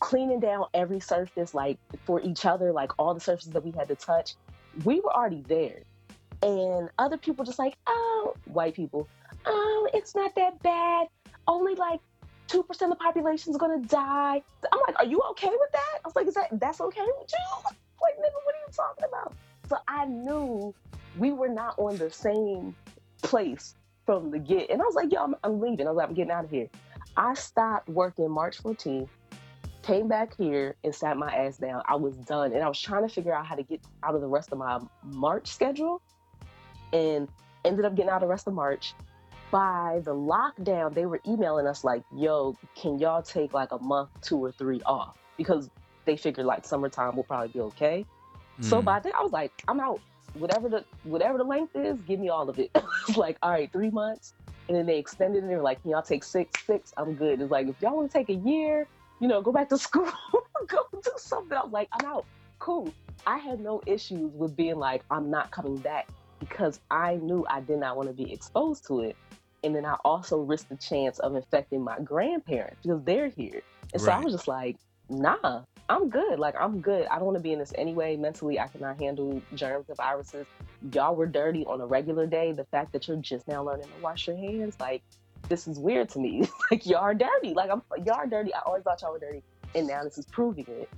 cleaning 0.00 0.40
down 0.40 0.66
every 0.74 1.00
surface, 1.00 1.54
like 1.54 1.78
for 2.04 2.20
each 2.20 2.44
other, 2.44 2.72
like 2.72 2.92
all 2.98 3.14
the 3.14 3.20
surfaces 3.20 3.52
that 3.52 3.64
we 3.64 3.72
had 3.72 3.88
to 3.88 3.96
touch, 3.96 4.34
we 4.84 5.00
were 5.00 5.14
already 5.14 5.42
there. 5.48 5.80
And 6.42 6.90
other 6.98 7.16
people 7.16 7.44
just 7.44 7.58
like, 7.58 7.76
oh, 7.86 8.34
white 8.44 8.74
people, 8.74 9.08
oh, 9.46 9.88
it's 9.94 10.14
not 10.14 10.34
that 10.34 10.62
bad. 10.62 11.08
Only 11.48 11.74
like 11.74 12.00
2% 12.48 12.60
of 12.68 12.90
the 12.90 12.96
population 12.96 13.50
is 13.50 13.56
gonna 13.56 13.80
die. 13.80 14.42
I'm 14.72 14.80
like, 14.86 14.98
are 14.98 15.06
you 15.06 15.20
okay 15.30 15.48
with 15.50 15.72
that? 15.72 15.98
I 16.04 16.06
was 16.06 16.16
like, 16.16 16.26
is 16.26 16.34
that 16.34 16.48
that's 16.52 16.80
okay 16.80 17.02
with 17.02 17.32
you? 17.32 17.76
Like, 18.02 18.18
nigga, 18.18 18.38
what 18.44 18.54
are 18.54 18.58
you 18.58 18.72
talking 18.72 19.04
about? 19.08 19.34
So 19.68 19.78
I 19.88 20.04
knew 20.04 20.74
we 21.18 21.32
were 21.32 21.48
not 21.48 21.78
on 21.78 21.96
the 21.96 22.10
same 22.10 22.76
place 23.22 23.74
from 24.04 24.30
the 24.30 24.38
get. 24.38 24.70
And 24.70 24.80
I 24.80 24.84
was 24.84 24.94
like, 24.94 25.12
yo, 25.12 25.24
I'm, 25.24 25.34
I'm 25.42 25.60
leaving. 25.60 25.86
I 25.86 25.90
was 25.90 25.96
like, 25.96 26.08
I'm 26.08 26.14
getting 26.14 26.30
out 26.30 26.44
of 26.44 26.50
here. 26.50 26.68
I 27.16 27.34
stopped 27.34 27.88
working 27.88 28.30
March 28.30 28.62
14th, 28.62 29.08
came 29.82 30.08
back 30.08 30.36
here 30.36 30.76
and 30.84 30.94
sat 30.94 31.16
my 31.16 31.34
ass 31.34 31.56
down. 31.56 31.82
I 31.86 31.96
was 31.96 32.16
done. 32.16 32.52
And 32.52 32.62
I 32.62 32.68
was 32.68 32.80
trying 32.80 33.08
to 33.08 33.12
figure 33.12 33.32
out 33.32 33.46
how 33.46 33.54
to 33.54 33.62
get 33.62 33.80
out 34.02 34.14
of 34.14 34.20
the 34.20 34.28
rest 34.28 34.52
of 34.52 34.58
my 34.58 34.78
March 35.02 35.48
schedule 35.48 36.02
and 36.92 37.28
ended 37.64 37.84
up 37.84 37.94
getting 37.94 38.10
out 38.10 38.16
of 38.16 38.22
the 38.22 38.28
rest 38.28 38.46
of 38.46 38.54
March. 38.54 38.94
By 39.50 40.00
the 40.04 40.14
lockdown, 40.14 40.94
they 40.94 41.06
were 41.06 41.20
emailing 41.26 41.66
us 41.66 41.84
like, 41.84 42.02
yo, 42.14 42.56
can 42.74 42.98
y'all 42.98 43.22
take 43.22 43.54
like 43.54 43.72
a 43.72 43.78
month, 43.78 44.10
two 44.22 44.42
or 44.42 44.52
three 44.52 44.82
off? 44.84 45.16
Because 45.36 45.70
they 46.04 46.16
figured 46.16 46.46
like 46.46 46.64
summertime 46.64 47.16
will 47.16 47.24
probably 47.24 47.48
be 47.48 47.60
okay. 47.60 48.04
Mm. 48.60 48.64
So 48.64 48.82
by 48.82 49.00
then 49.00 49.12
I 49.18 49.22
was 49.22 49.32
like, 49.32 49.52
I'm 49.68 49.80
out 49.80 50.00
whatever 50.34 50.68
the 50.68 50.84
whatever 51.04 51.38
the 51.38 51.44
length 51.44 51.76
is, 51.76 51.98
give 52.02 52.20
me 52.20 52.28
all 52.28 52.48
of 52.48 52.58
it. 52.58 52.70
like, 53.16 53.38
all 53.42 53.50
right, 53.50 53.70
three 53.72 53.90
months. 53.90 54.34
And 54.68 54.76
then 54.76 54.86
they 54.86 54.98
extended 54.98 55.44
it. 55.44 55.46
They 55.46 55.54
were 55.54 55.62
like, 55.62 55.80
can 55.82 55.92
y'all 55.92 56.02
take 56.02 56.24
six? 56.24 56.64
Six, 56.66 56.92
I'm 56.96 57.14
good. 57.14 57.40
It's 57.40 57.50
like, 57.50 57.68
if 57.68 57.80
y'all 57.80 57.96
want 57.96 58.10
to 58.10 58.18
take 58.18 58.30
a 58.30 58.34
year, 58.34 58.88
you 59.20 59.28
know, 59.28 59.40
go 59.40 59.52
back 59.52 59.68
to 59.68 59.78
school, 59.86 60.10
go 60.66 60.78
do 60.92 61.12
something. 61.16 61.56
I 61.56 61.62
was 61.62 61.72
like, 61.72 61.88
I'm 61.92 62.06
out. 62.06 62.26
Cool. 62.58 62.92
I 63.26 63.38
had 63.38 63.60
no 63.60 63.82
issues 63.86 64.32
with 64.34 64.56
being 64.56 64.76
like, 64.76 65.04
I'm 65.10 65.30
not 65.30 65.50
coming 65.50 65.76
back 65.76 66.08
because 66.40 66.80
I 66.90 67.16
knew 67.16 67.46
I 67.48 67.60
did 67.60 67.78
not 67.78 67.96
want 67.96 68.08
to 68.08 68.12
be 68.12 68.32
exposed 68.32 68.86
to 68.88 69.00
it. 69.00 69.16
And 69.64 69.74
then 69.74 69.84
I 69.84 69.96
also 70.04 70.40
risked 70.40 70.68
the 70.68 70.76
chance 70.76 71.18
of 71.18 71.34
infecting 71.34 71.82
my 71.82 71.98
grandparents 72.00 72.78
because 72.82 73.02
they're 73.04 73.28
here. 73.28 73.62
And 73.92 74.02
so 74.02 74.10
I 74.12 74.20
was 74.20 74.32
just 74.32 74.48
like, 74.48 74.76
nah, 75.08 75.62
I'm 75.88 76.08
good. 76.08 76.38
Like 76.38 76.54
I'm 76.58 76.80
good. 76.80 77.06
I 77.06 77.16
don't 77.16 77.26
want 77.26 77.36
to 77.36 77.42
be 77.42 77.52
in 77.52 77.58
this 77.58 77.72
anyway. 77.76 78.16
Mentally, 78.16 78.58
I 78.58 78.66
cannot 78.68 79.00
handle 79.00 79.40
germs 79.54 79.86
and 79.88 79.96
viruses. 79.96 80.46
y'all 80.92 81.14
were 81.14 81.26
dirty 81.26 81.64
on 81.66 81.80
a 81.80 81.86
regular 81.86 82.26
day. 82.26 82.52
The 82.52 82.64
fact 82.64 82.92
that 82.92 83.06
you're 83.06 83.16
just 83.18 83.46
now 83.46 83.62
learning 83.62 83.86
to 83.86 84.02
wash 84.02 84.26
your 84.26 84.36
hands, 84.36 84.76
like 84.80 85.02
this 85.48 85.68
is 85.68 85.78
weird 85.78 86.08
to 86.10 86.18
me. 86.18 86.48
like 86.70 86.86
y'all 86.86 86.98
are 86.98 87.14
dirty. 87.14 87.54
Like 87.54 87.70
I'm 87.70 87.82
y'all 88.04 88.16
are 88.16 88.26
dirty. 88.26 88.52
I 88.52 88.60
always 88.66 88.82
thought 88.82 89.00
y'all 89.02 89.12
were 89.12 89.18
dirty, 89.18 89.42
and 89.74 89.86
now 89.86 90.02
this 90.02 90.18
is 90.18 90.26
proving 90.26 90.66
it. 90.68 90.90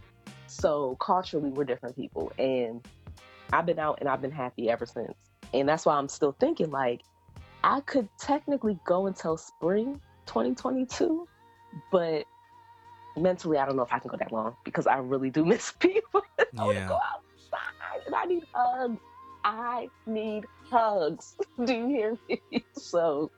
So 0.47 0.97
culturally, 1.01 1.51
we're 1.51 1.64
different 1.64 1.94
people, 1.94 2.33
and 2.38 2.87
I've 3.53 3.66
been 3.66 3.79
out 3.79 3.99
and 4.01 4.09
I've 4.09 4.23
been 4.23 4.31
happy 4.31 4.71
ever 4.71 4.87
since. 4.87 5.14
And 5.53 5.68
that's 5.68 5.87
why 5.87 5.97
I'm 5.97 6.09
still 6.09 6.33
thinking 6.38 6.71
like 6.71 7.03
I 7.64 7.81
could 7.81 8.09
technically 8.18 8.79
go 8.85 9.07
until 9.07 9.37
spring 9.37 10.01
2022, 10.27 11.27
but 11.90 12.25
mentally 13.16 13.59
I 13.59 13.66
don't 13.66 13.77
know 13.77 13.83
if 13.83 13.92
I 13.92 13.99
can 13.99 14.11
go 14.11 14.16
that 14.16 14.33
long 14.33 14.57
because 14.64 14.87
I 14.87 14.99
really 14.99 15.31
do 15.31 15.44
miss 15.53 15.73
people. 15.73 16.23
I 16.57 16.64
want 16.64 16.79
to 16.79 16.87
go 16.87 16.94
outside 16.94 18.07
and 18.07 18.14
I 18.14 18.25
need 18.25 18.44
hugs. 18.53 19.01
I 19.44 19.88
need 20.07 20.44
hugs. 20.71 21.37
Do 21.64 21.75
you 21.75 21.87
hear 21.88 22.18
me? 22.29 22.40
So 22.77 23.31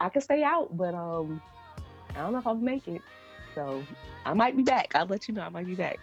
I 0.00 0.08
can 0.08 0.20
stay 0.22 0.42
out, 0.42 0.76
but 0.76 0.94
um 0.94 1.40
I 2.14 2.20
don't 2.20 2.32
know 2.32 2.38
if 2.38 2.46
I'll 2.46 2.54
make 2.54 2.86
it. 2.88 3.02
So 3.54 3.82
I 4.24 4.32
might 4.32 4.56
be 4.56 4.62
back. 4.62 4.92
I'll 4.94 5.06
let 5.06 5.28
you 5.28 5.34
know 5.34 5.42
I 5.42 5.48
might 5.48 5.66
be 5.66 5.74
back. 5.74 5.98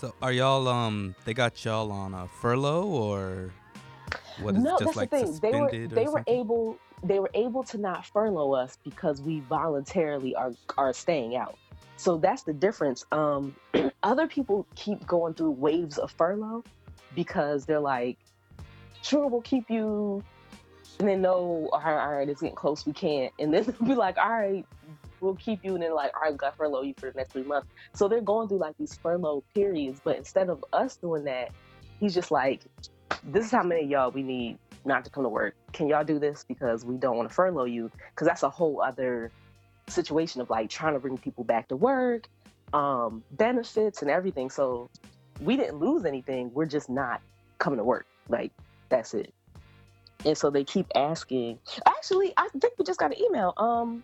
So 0.00 0.14
are 0.22 0.32
y'all 0.32 0.68
um 0.68 1.14
they 1.24 1.34
got 1.34 1.64
y'all 1.64 1.90
on 1.90 2.14
a 2.14 2.28
furlough 2.28 2.86
or 2.86 3.52
what 4.40 4.56
is 4.56 4.64
no, 4.64 4.76
it 4.76 4.78
just 4.80 4.84
that's 4.84 4.96
like 4.96 5.10
the 5.10 5.18
thing. 5.18 5.38
They 5.40 5.52
were 5.60 5.68
suspended 5.68 5.90
they 5.90 6.02
or 6.02 6.04
were 6.04 6.18
something? 6.18 6.34
able 6.34 6.78
they 7.02 7.18
were 7.18 7.30
able 7.34 7.64
to 7.64 7.78
not 7.78 8.06
furlough 8.06 8.52
us 8.52 8.78
because 8.82 9.20
we 9.20 9.40
voluntarily 9.40 10.34
are 10.34 10.52
are 10.76 10.92
staying 10.92 11.36
out. 11.36 11.56
So 11.96 12.16
that's 12.16 12.42
the 12.42 12.52
difference. 12.52 13.04
Um, 13.12 13.54
other 14.02 14.26
people 14.26 14.66
keep 14.74 15.06
going 15.06 15.34
through 15.34 15.52
waves 15.52 15.98
of 15.98 16.10
furlough 16.12 16.64
because 17.14 17.66
they're 17.66 17.80
like, 17.80 18.18
sure, 19.02 19.26
we'll 19.28 19.42
keep 19.42 19.70
you, 19.70 20.22
and 20.98 21.08
then 21.08 21.22
no, 21.22 21.68
all 21.72 21.80
right, 21.84 22.00
all 22.00 22.12
right, 22.12 22.28
it's 22.28 22.40
getting 22.40 22.56
close, 22.56 22.84
we 22.86 22.92
can't, 22.92 23.32
and 23.38 23.52
then 23.52 23.64
they'll 23.64 23.88
be 23.88 23.94
like, 23.94 24.16
all 24.18 24.30
right, 24.30 24.66
we'll 25.20 25.36
keep 25.36 25.64
you, 25.64 25.74
and 25.74 25.82
then 25.82 25.94
like, 25.94 26.12
all 26.16 26.22
right, 26.22 26.32
we 26.32 26.38
got 26.38 26.50
to 26.50 26.56
furlough 26.56 26.82
you 26.82 26.94
for 26.96 27.10
the 27.10 27.16
next 27.16 27.32
three 27.32 27.42
months. 27.42 27.68
So 27.94 28.08
they're 28.08 28.20
going 28.20 28.48
through 28.48 28.58
like 28.58 28.76
these 28.78 28.94
furlough 28.96 29.44
periods, 29.54 30.00
but 30.02 30.16
instead 30.16 30.48
of 30.48 30.64
us 30.72 30.96
doing 30.96 31.24
that, 31.24 31.52
he's 32.00 32.14
just 32.14 32.30
like, 32.30 32.62
this 33.26 33.46
is 33.46 33.50
how 33.50 33.62
many 33.62 33.86
y'all 33.86 34.10
we 34.10 34.22
need 34.22 34.58
not 34.84 35.04
to 35.04 35.10
come 35.10 35.22
to 35.22 35.28
work. 35.28 35.54
Can 35.72 35.88
y'all 35.88 36.04
do 36.04 36.18
this 36.18 36.44
because 36.46 36.84
we 36.84 36.96
don't 36.96 37.16
want 37.16 37.28
to 37.28 37.34
furlough 37.34 37.64
you? 37.64 37.90
Because 38.10 38.26
that's 38.26 38.42
a 38.42 38.50
whole 38.50 38.82
other 38.82 39.30
situation 39.88 40.40
of 40.40 40.50
like 40.50 40.70
trying 40.70 40.94
to 40.94 41.00
bring 41.00 41.18
people 41.18 41.44
back 41.44 41.68
to 41.68 41.76
work, 41.76 42.28
um, 42.72 43.22
benefits 43.32 44.02
and 44.02 44.10
everything. 44.10 44.50
So 44.50 44.90
we 45.40 45.56
didn't 45.56 45.78
lose 45.78 46.04
anything. 46.04 46.52
We're 46.52 46.66
just 46.66 46.90
not 46.90 47.20
coming 47.58 47.78
to 47.78 47.84
work. 47.84 48.06
Like 48.28 48.52
that's 48.88 49.14
it. 49.14 49.32
And 50.24 50.36
so 50.36 50.50
they 50.50 50.64
keep 50.64 50.86
asking. 50.94 51.58
Actually, 51.86 52.32
I 52.36 52.48
think 52.60 52.74
we 52.78 52.84
just 52.84 52.98
got 52.98 53.12
an 53.12 53.22
email. 53.22 53.52
Um, 53.56 54.02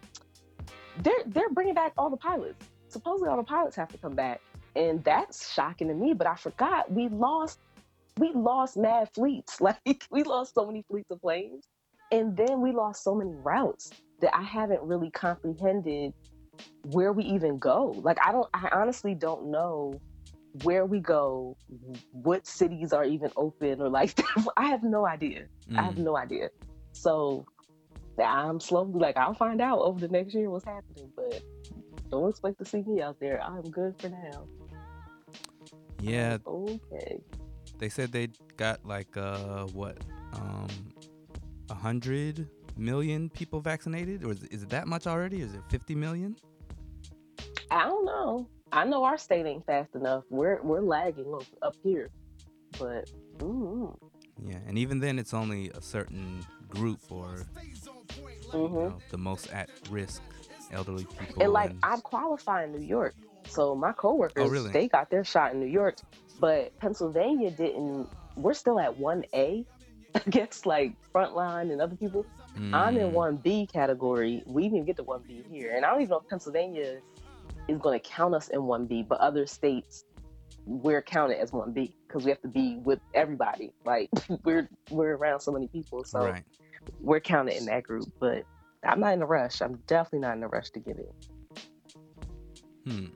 they're 0.99 1.23
they're 1.27 1.51
bringing 1.51 1.75
back 1.75 1.93
all 1.97 2.11
the 2.11 2.17
pilots. 2.17 2.65
Supposedly 2.89 3.29
all 3.29 3.37
the 3.37 3.43
pilots 3.43 3.77
have 3.77 3.89
to 3.89 3.99
come 3.99 4.15
back, 4.15 4.41
and 4.77 5.03
that's 5.05 5.53
shocking 5.53 5.89
to 5.89 5.95
me. 5.95 6.13
But 6.13 6.27
I 6.27 6.35
forgot 6.35 6.91
we 6.93 7.09
lost 7.09 7.59
we 8.21 8.31
lost 8.35 8.77
mad 8.77 9.09
fleets. 9.15 9.59
Like 9.69 10.07
we 10.11 10.23
lost 10.23 10.55
so 10.55 10.67
many 10.67 10.85
fleets 10.89 11.11
of 11.11 11.21
planes, 11.21 11.65
and 12.13 12.37
then 12.37 12.61
we 12.61 12.71
lost 12.73 13.03
so 13.03 13.15
many 13.15 13.33
routes 13.35 13.91
that 14.21 14.37
I 14.37 14.43
haven't 14.43 14.83
really 14.83 15.11
comprehended 15.11 16.13
where 16.85 17.13
we 17.13 17.25
even 17.25 17.59
go. 17.59 17.95
Like 18.03 18.19
I 18.25 18.33
don't, 18.33 18.49
I 18.55 18.69
honestly 18.73 19.15
don't 19.15 19.51
know 19.51 20.01
where 20.63 20.85
we 20.85 20.99
go, 20.99 21.57
what 22.13 22.47
cities 22.47 22.93
are 22.93 23.05
even 23.05 23.31
open, 23.37 23.81
or 23.81 23.89
like 23.89 24.21
I 24.57 24.67
have 24.67 24.83
no 24.83 25.07
idea. 25.07 25.47
I 25.77 25.83
have 25.83 25.95
Mm. 25.95 26.05
no 26.05 26.17
idea. 26.17 26.51
So 26.93 27.47
I'm 28.19 28.61
slowly 28.61 28.99
like 29.01 29.17
I'll 29.17 29.35
find 29.35 29.61
out 29.61 29.79
over 29.79 29.99
the 30.01 30.09
next 30.09 30.35
year 30.35 30.51
what's 30.51 30.65
happening, 30.65 31.11
but 31.17 31.43
don't 32.11 32.29
expect 32.29 32.59
to 32.59 32.65
see 32.65 32.83
me 32.83 33.01
out 33.01 33.19
there. 33.21 33.41
I'm 33.43 33.63
good 33.71 33.95
for 33.99 34.09
now. 34.11 34.47
Yeah, 36.01 36.39
Okay. 36.47 37.21
They 37.81 37.89
said 37.89 38.13
they 38.13 38.29
got 38.57 38.85
like 38.87 39.17
uh 39.17 39.65
what 39.67 39.99
um 40.35 40.69
a 41.71 41.75
hundred 41.75 42.49
million 42.77 43.29
people 43.31 43.61
vaccinated, 43.61 44.25
or 44.25 44.33
is, 44.33 44.45
is 44.45 44.63
it 44.63 44.71
that 44.71 44.87
much 44.87 45.07
already? 45.07 45.41
Is 45.41 45.55
it 45.55 45.63
fifty 45.69 45.95
million? 45.95 46.37
I 47.71 47.85
don't 47.85 48.05
know. 48.05 48.47
I 48.73 48.85
know 48.85 49.03
our 49.05 49.19
state 49.19 49.47
ain't 49.47 49.67
fast 49.67 49.95
enough. 49.95 50.25
We're 50.31 50.61
we're 50.63 50.81
lagging 50.81 51.33
up, 51.35 51.45
up 51.63 51.75
here, 51.83 52.11
but 52.79 53.09
mm 53.39 53.97
Yeah, 54.47 54.59
and 54.69 54.79
even 54.79 55.01
then, 55.01 55.19
it's 55.19 55.35
only 55.35 55.71
a 55.71 55.81
certain 55.83 56.45
group 56.69 57.01
or 57.11 57.47
you 58.53 58.59
hmm 58.59 58.75
know, 58.75 58.99
the 59.11 59.19
most 59.19 59.51
at 59.51 59.71
risk 59.91 60.23
elderly 60.73 61.05
people. 61.19 61.43
and 61.43 61.53
like 61.53 61.75
I'm 61.83 62.01
qualified 62.01 62.69
in 62.69 62.73
New 62.81 62.87
York, 62.87 63.15
so 63.47 63.75
my 63.75 63.93
coworkers 63.93 64.45
Oh, 64.45 64.49
really? 64.49 64.71
they 64.71 64.89
got 64.89 65.11
their 65.11 65.25
shot 65.25 65.53
in 65.53 65.61
New 65.61 65.67
York, 65.67 65.97
but 66.41 66.77
Pennsylvania 66.79 67.51
didn't. 67.51 68.09
We're 68.37 68.55
still 68.55 68.81
at 68.81 68.97
one 68.99 69.25
A 69.35 69.65
against 70.27 70.67
like 70.67 70.95
Frontline 71.15 71.71
and 71.71 71.81
other 71.81 71.97
people. 71.97 72.27
I'm 72.73 72.97
in 72.97 73.11
Mm, 73.11 73.13
one 73.13 73.37
B 73.37 73.69
category. 73.73 74.43
We 74.47 74.63
didn't 74.63 74.77
even 74.79 74.87
get 74.87 74.97
to 74.97 75.05
one 75.05 75.23
B 75.27 75.45
here, 75.51 75.77
and 75.77 75.85
I 75.85 75.91
don't 75.91 76.01
even 76.01 76.11
know 76.11 76.19
if 76.19 76.29
Pennsylvania 76.29 77.01
is 77.69 77.79
going 77.79 77.99
to 77.99 78.09
count 78.09 78.35
us 78.35 78.49
in 78.49 78.65
one 78.65 78.87
B, 78.87 79.05
but 79.09 79.21
other 79.21 79.47
states 79.47 80.05
we're 80.67 81.03
counted 81.03 81.39
as 81.39 81.53
one 81.53 81.73
B 81.73 81.95
because 82.07 82.25
we 82.25 82.31
have 82.31 82.41
to 82.43 82.49
be 82.49 82.79
with 82.85 83.01
everybody. 83.15 83.73
Like 83.85 84.11
we're 84.45 84.69
we're 84.91 85.17
around 85.17 85.41
so 85.41 85.53
many 85.53 85.69
people, 85.69 86.05
so 86.05 86.27
right. 86.27 86.45
we're 87.01 87.21
counted 87.21 87.57
in 87.57 87.67
that 87.67 87.83
group. 87.85 88.11
But 88.19 88.45
I'm 88.85 89.01
not 89.01 89.15
in 89.15 89.23
a 89.23 89.27
rush. 89.27 89.61
I'm 89.61 89.77
definitely 89.87 90.21
not 90.21 90.37
in 90.37 90.43
a 90.43 90.49
rush 90.49 90.71
to 90.71 90.81
get 90.81 90.97
it. 90.99 91.15
Hmm. 92.87 93.07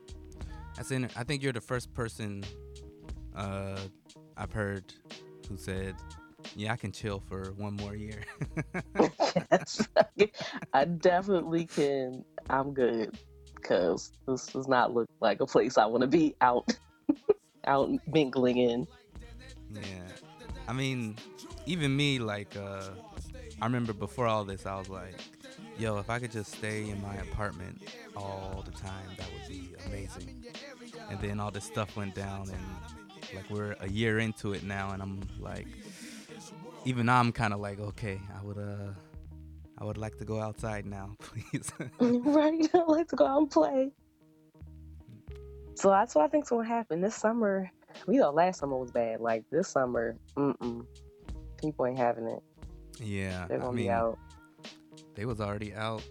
That's 0.75 0.91
in. 0.91 1.09
I 1.15 1.23
think 1.23 1.43
you're 1.43 1.53
the 1.53 1.61
first 1.61 1.93
person 1.93 2.43
uh, 3.35 3.79
I've 4.37 4.51
heard 4.51 4.83
who 5.49 5.57
said, 5.57 5.95
"Yeah, 6.55 6.73
I 6.73 6.75
can 6.75 6.91
chill 6.91 7.19
for 7.19 7.51
one 7.53 7.75
more 7.75 7.95
year." 7.95 8.21
yes, 9.51 9.87
I 10.73 10.85
definitely 10.85 11.65
can. 11.65 12.23
I'm 12.49 12.73
good 12.73 13.17
because 13.55 14.11
this 14.27 14.47
does 14.47 14.67
not 14.67 14.93
look 14.93 15.07
like 15.21 15.41
a 15.41 15.45
place 15.45 15.77
I 15.77 15.85
want 15.85 16.01
to 16.01 16.07
be 16.07 16.35
out, 16.41 16.77
out 17.65 17.89
mingling 18.07 18.57
in. 18.57 18.87
yeah. 19.71 19.81
I 20.67 20.73
mean, 20.73 21.15
even 21.65 21.95
me, 21.95 22.19
like, 22.19 22.55
uh, 22.55 22.89
I 23.61 23.65
remember 23.65 23.93
before 23.93 24.27
all 24.27 24.43
this, 24.43 24.65
I 24.65 24.77
was 24.77 24.89
like, 24.89 25.15
"Yo, 25.77 25.97
if 25.97 26.09
I 26.09 26.19
could 26.19 26.31
just 26.31 26.53
stay 26.55 26.89
in 26.89 27.01
my 27.01 27.15
apartment 27.15 27.83
all 28.15 28.63
the 28.65 28.71
time, 28.71 29.09
that 29.17 29.27
would 29.31 29.47
be 29.47 29.75
amazing." 29.87 30.43
And 31.09 31.19
then 31.19 31.39
all 31.39 31.51
this 31.51 31.65
stuff 31.65 31.95
went 31.95 32.15
down, 32.15 32.49
and 32.49 33.04
like 33.33 33.49
we're 33.49 33.75
a 33.79 33.89
year 33.89 34.19
into 34.19 34.53
it 34.53 34.63
now, 34.63 34.91
and 34.91 35.01
I'm 35.01 35.21
like, 35.39 35.67
even 36.85 37.09
I'm 37.09 37.31
kind 37.31 37.53
of 37.53 37.59
like, 37.59 37.79
okay, 37.79 38.19
I 38.39 38.43
would 38.45 38.57
uh. 38.57 38.91
I 39.77 39.83
would 39.83 39.97
like 39.97 40.17
to 40.19 40.23
go 40.23 40.39
outside 40.39 40.85
now, 40.85 41.15
please. 41.19 41.69
right? 41.99 42.69
I'd 42.73 42.87
like 42.87 43.09
to 43.09 43.17
go 43.17 43.25
out 43.25 43.39
and 43.39 43.51
play. 43.51 43.91
So 45.73 45.89
that's 45.89 46.15
what 46.15 46.23
I 46.23 46.27
think's 46.29 46.49
gonna 46.49 46.65
happen 46.65 47.01
this 47.01 47.15
summer. 47.15 47.69
We 48.07 48.15
know 48.17 48.31
last 48.31 48.59
summer 48.61 48.77
was 48.77 48.91
bad. 48.91 49.19
Like 49.19 49.43
this 49.51 49.67
summer, 49.67 50.15
mm-mm. 50.37 50.85
People 51.59 51.87
ain't 51.87 51.97
having 51.97 52.25
it. 52.27 52.41
yeah, 53.01 53.47
They're 53.47 53.59
gonna 53.59 53.73
mean, 53.73 53.85
be 53.87 53.89
out. 53.91 54.17
they 55.15 55.25
was 55.25 55.41
already 55.41 55.73
out. 55.73 56.03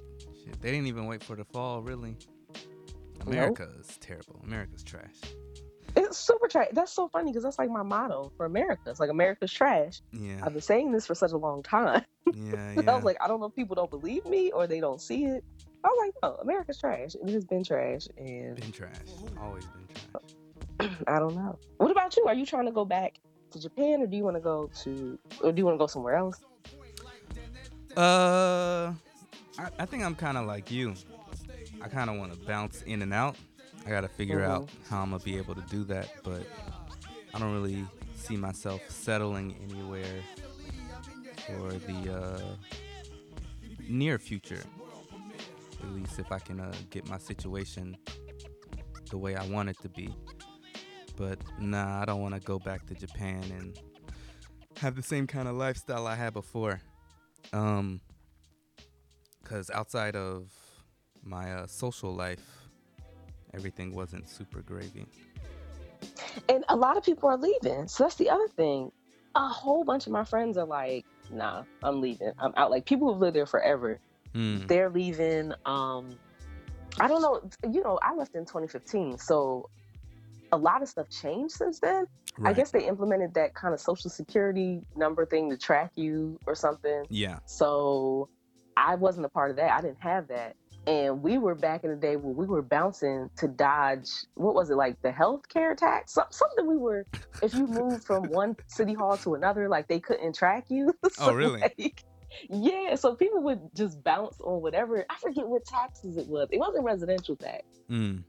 Shit, 0.45 0.61
they 0.61 0.71
didn't 0.71 0.87
even 0.89 1.07
wait 1.07 1.23
for 1.25 1.35
the 1.35 1.45
fall, 1.47 1.81
really. 1.81 2.17
America 3.27 3.69
is 3.81 3.97
terrible. 3.99 4.43
America's 4.45 4.83
trash. 4.83 5.17
It's 5.97 6.19
super 6.19 6.49
trash. 6.49 6.69
That's 6.73 6.93
so 6.93 7.09
funny 7.09 7.31
because 7.31 7.45
that's 7.45 7.59
like 7.59 7.71
my 7.71 7.83
motto 7.83 8.33
for 8.37 8.47
America. 8.47 8.83
It's 8.87 9.01
like 9.01 9.11
America's 9.11 9.53
trash. 9.53 10.01
Yeah, 10.13 10.41
I've 10.43 10.53
been 10.53 10.63
saying 10.63 10.93
this 10.93 11.07
for 11.07 11.15
such 11.15 11.33
a 11.33 11.37
long 11.37 11.63
time. 11.63 12.03
yeah, 12.35 12.75
yeah. 12.75 12.83
I 12.91 12.95
was 12.95 13.05
like, 13.05 13.17
I 13.21 13.29
don't 13.29 13.41
know 13.41 13.47
if 13.47 13.55
people 13.55 13.77
don't 13.77 13.91
believe 13.91 14.25
me 14.27 14.51
or 14.51 14.67
they 14.67 14.81
don't 14.81 15.01
see 15.01 15.25
it. 15.25 15.45
I 15.85 15.89
was 15.89 15.99
like, 16.07 16.15
no, 16.23 16.37
America's 16.41 16.79
trash. 16.79 17.15
It 17.15 17.29
has 17.31 17.45
been 17.45 17.63
trash, 17.63 18.09
and 18.17 18.57
been 18.57 18.73
trash. 18.73 18.97
Always 19.41 19.67
been 19.67 19.87
trash. 20.11 20.97
I 21.07 21.19
don't 21.19 21.35
know. 21.37 21.59
What 21.77 21.91
about 21.91 22.17
you? 22.17 22.25
Are 22.27 22.35
you 22.35 22.47
trying 22.47 22.67
to 22.67 22.73
go 22.73 22.85
back 22.85 23.21
to 23.51 23.61
Japan, 23.61 24.01
or 24.01 24.07
do 24.07 24.17
you 24.17 24.25
want 24.25 24.37
to 24.37 24.41
go 24.41 24.71
to, 24.83 25.19
or 25.43 25.53
do 25.53 25.59
you 25.59 25.65
want 25.65 25.75
to 25.75 25.79
go 25.79 25.87
somewhere 25.87 26.15
else? 26.17 26.41
Uh, 27.97 28.93
I, 29.59 29.69
I 29.79 29.87
think 29.87 30.03
I'm 30.03 30.15
kind 30.15 30.37
of 30.39 30.47
like 30.47 30.71
you. 30.71 30.95
I 31.83 31.89
kind 31.89 32.09
of 32.09 32.17
want 32.17 32.33
to 32.33 32.47
bounce 32.47 32.83
in 32.83 33.03
and 33.03 33.13
out. 33.13 33.37
I 33.87 33.91
gotta 33.91 34.09
figure 34.09 34.41
Mhm. 34.41 34.49
out 34.49 34.71
how 34.89 35.03
I'm 35.03 35.11
gonna 35.11 35.23
be 35.23 35.37
able 35.37 35.55
to 35.55 35.61
do 35.63 35.85
that, 35.85 36.09
but 36.23 36.47
I 37.35 37.39
don't 37.39 37.53
really 37.53 37.87
see 38.17 38.37
myself 38.37 38.81
settling 38.89 39.55
anywhere 39.71 40.23
for 41.47 41.73
the 41.75 42.15
uh, 42.15 42.57
near 43.89 44.19
future. 44.19 44.63
At 45.83 45.91
least 45.93 46.19
if 46.19 46.33
I 46.33 46.39
can 46.39 46.61
uh, 46.61 46.75
get 46.91 47.07
my 47.09 47.19
situation 47.19 47.97
the 49.11 49.19
way 49.19 49.37
I 49.37 49.47
want 49.49 49.69
it 49.69 49.79
to 49.83 49.89
be. 49.91 50.15
But 51.17 51.39
nah, 51.59 52.01
I 52.01 52.05
don't 52.07 52.23
want 52.23 52.35
to 52.35 52.41
go 52.41 52.59
back 52.59 52.87
to 52.87 52.95
Japan 52.95 53.43
and 53.53 53.79
have 54.79 54.97
the 54.97 55.03
same 55.03 55.27
kind 55.27 55.47
of 55.47 55.55
lifestyle 55.57 56.07
I 56.07 56.15
had 56.15 56.33
before. 56.33 56.81
Um, 57.53 58.01
cause 59.45 59.71
outside 59.71 60.17
of 60.17 60.51
my 61.23 61.53
uh, 61.53 61.67
social 61.67 62.15
life, 62.15 62.54
everything 63.55 63.95
wasn't 63.95 64.29
super 64.29 64.61
gravy. 64.63 65.07
And 66.49 66.65
a 66.69 66.77
lot 66.77 66.97
of 66.97 67.05
people 67.05 67.29
are 67.29 67.37
leaving. 67.39 67.89
So 67.89 68.05
that's 68.05 68.17
the 68.17 68.31
other 68.31 68.49
thing. 68.49 68.93
A 69.35 69.49
whole 69.49 69.85
bunch 69.85 70.07
of 70.07 70.13
my 70.13 70.25
friends 70.25 70.57
are 70.59 70.67
like, 70.67 71.05
nah, 71.31 71.65
I'm 71.83 72.01
leaving. 72.01 72.33
I'm 72.39 72.53
out. 72.57 72.71
Like 72.71 72.85
people 72.85 73.13
who've 73.13 73.21
lived 73.21 73.37
there 73.37 73.47
forever, 73.47 73.99
Mm. 74.35 74.67
they're 74.67 74.91
leaving. 74.91 75.53
Um, 75.65 76.19
I 76.99 77.07
don't 77.07 77.23
know. 77.23 77.41
You 77.71 77.83
know, 77.85 77.99
I 78.03 78.15
left 78.15 78.35
in 78.35 78.45
2015. 78.45 79.19
So 79.19 79.71
a 80.53 80.57
lot 80.57 80.83
of 80.83 80.89
stuff 80.89 81.09
changed 81.09 81.55
since 81.55 81.79
then. 81.79 82.07
I 82.45 82.53
guess 82.53 82.73
they 82.73 82.85
implemented 82.89 83.35
that 83.35 83.55
kind 83.55 83.73
of 83.75 83.81
social 83.81 84.11
security 84.11 84.83
number 84.97 85.25
thing 85.25 85.51
to 85.51 85.57
track 85.57 85.93
you 85.95 86.39
or 86.47 86.57
something. 86.57 87.05
Yeah. 87.09 87.39
So 87.47 88.29
I 88.77 88.97
wasn't 88.97 89.27
a 89.27 89.29
part 89.29 89.51
of 89.51 89.57
that. 89.57 89.71
I 89.71 89.81
didn't 89.81 90.01
have 90.01 90.27
that. 90.29 90.57
And 90.87 91.23
we 91.23 91.39
were 91.39 91.55
back 91.55 91.85
in 91.85 91.91
the 91.91 91.97
day 91.97 92.17
when 92.17 92.37
we 92.37 92.47
were 92.47 92.63
bouncing 92.63 93.31
to 93.39 93.49
dodge 93.49 94.11
what 94.35 94.55
was 94.55 94.71
it 94.71 94.77
like 94.77 95.01
the 95.03 95.11
healthcare 95.11 95.77
tax? 95.77 96.13
Some, 96.13 96.27
something 96.31 96.67
we 96.67 96.77
were 96.77 97.07
if 97.43 97.55
you 97.55 97.67
moved 97.67 98.05
from 98.05 98.25
one 98.25 98.57
city 98.67 98.93
hall 98.93 99.17
to 99.19 99.35
another, 99.35 99.69
like 99.69 99.89
they 99.89 100.01
couldn't 100.01 100.35
track 100.35 100.67
you. 100.69 100.93
Oh, 101.21 101.33
really? 101.33 101.61
like, 101.61 102.03
yeah, 102.51 102.97
so 102.97 103.15
people 103.15 103.43
would 103.43 103.61
just 103.75 104.03
bounce 104.03 104.41
on 104.41 104.61
whatever. 104.61 105.05
I 105.09 105.17
forget 105.19 105.47
what 105.47 105.65
taxes 105.65 106.17
it 106.17 106.27
was. 106.27 106.49
It 106.51 106.59
wasn't 106.59 106.85
residential 106.85 107.37
tax. 107.37 107.63
Mm. 107.91 108.25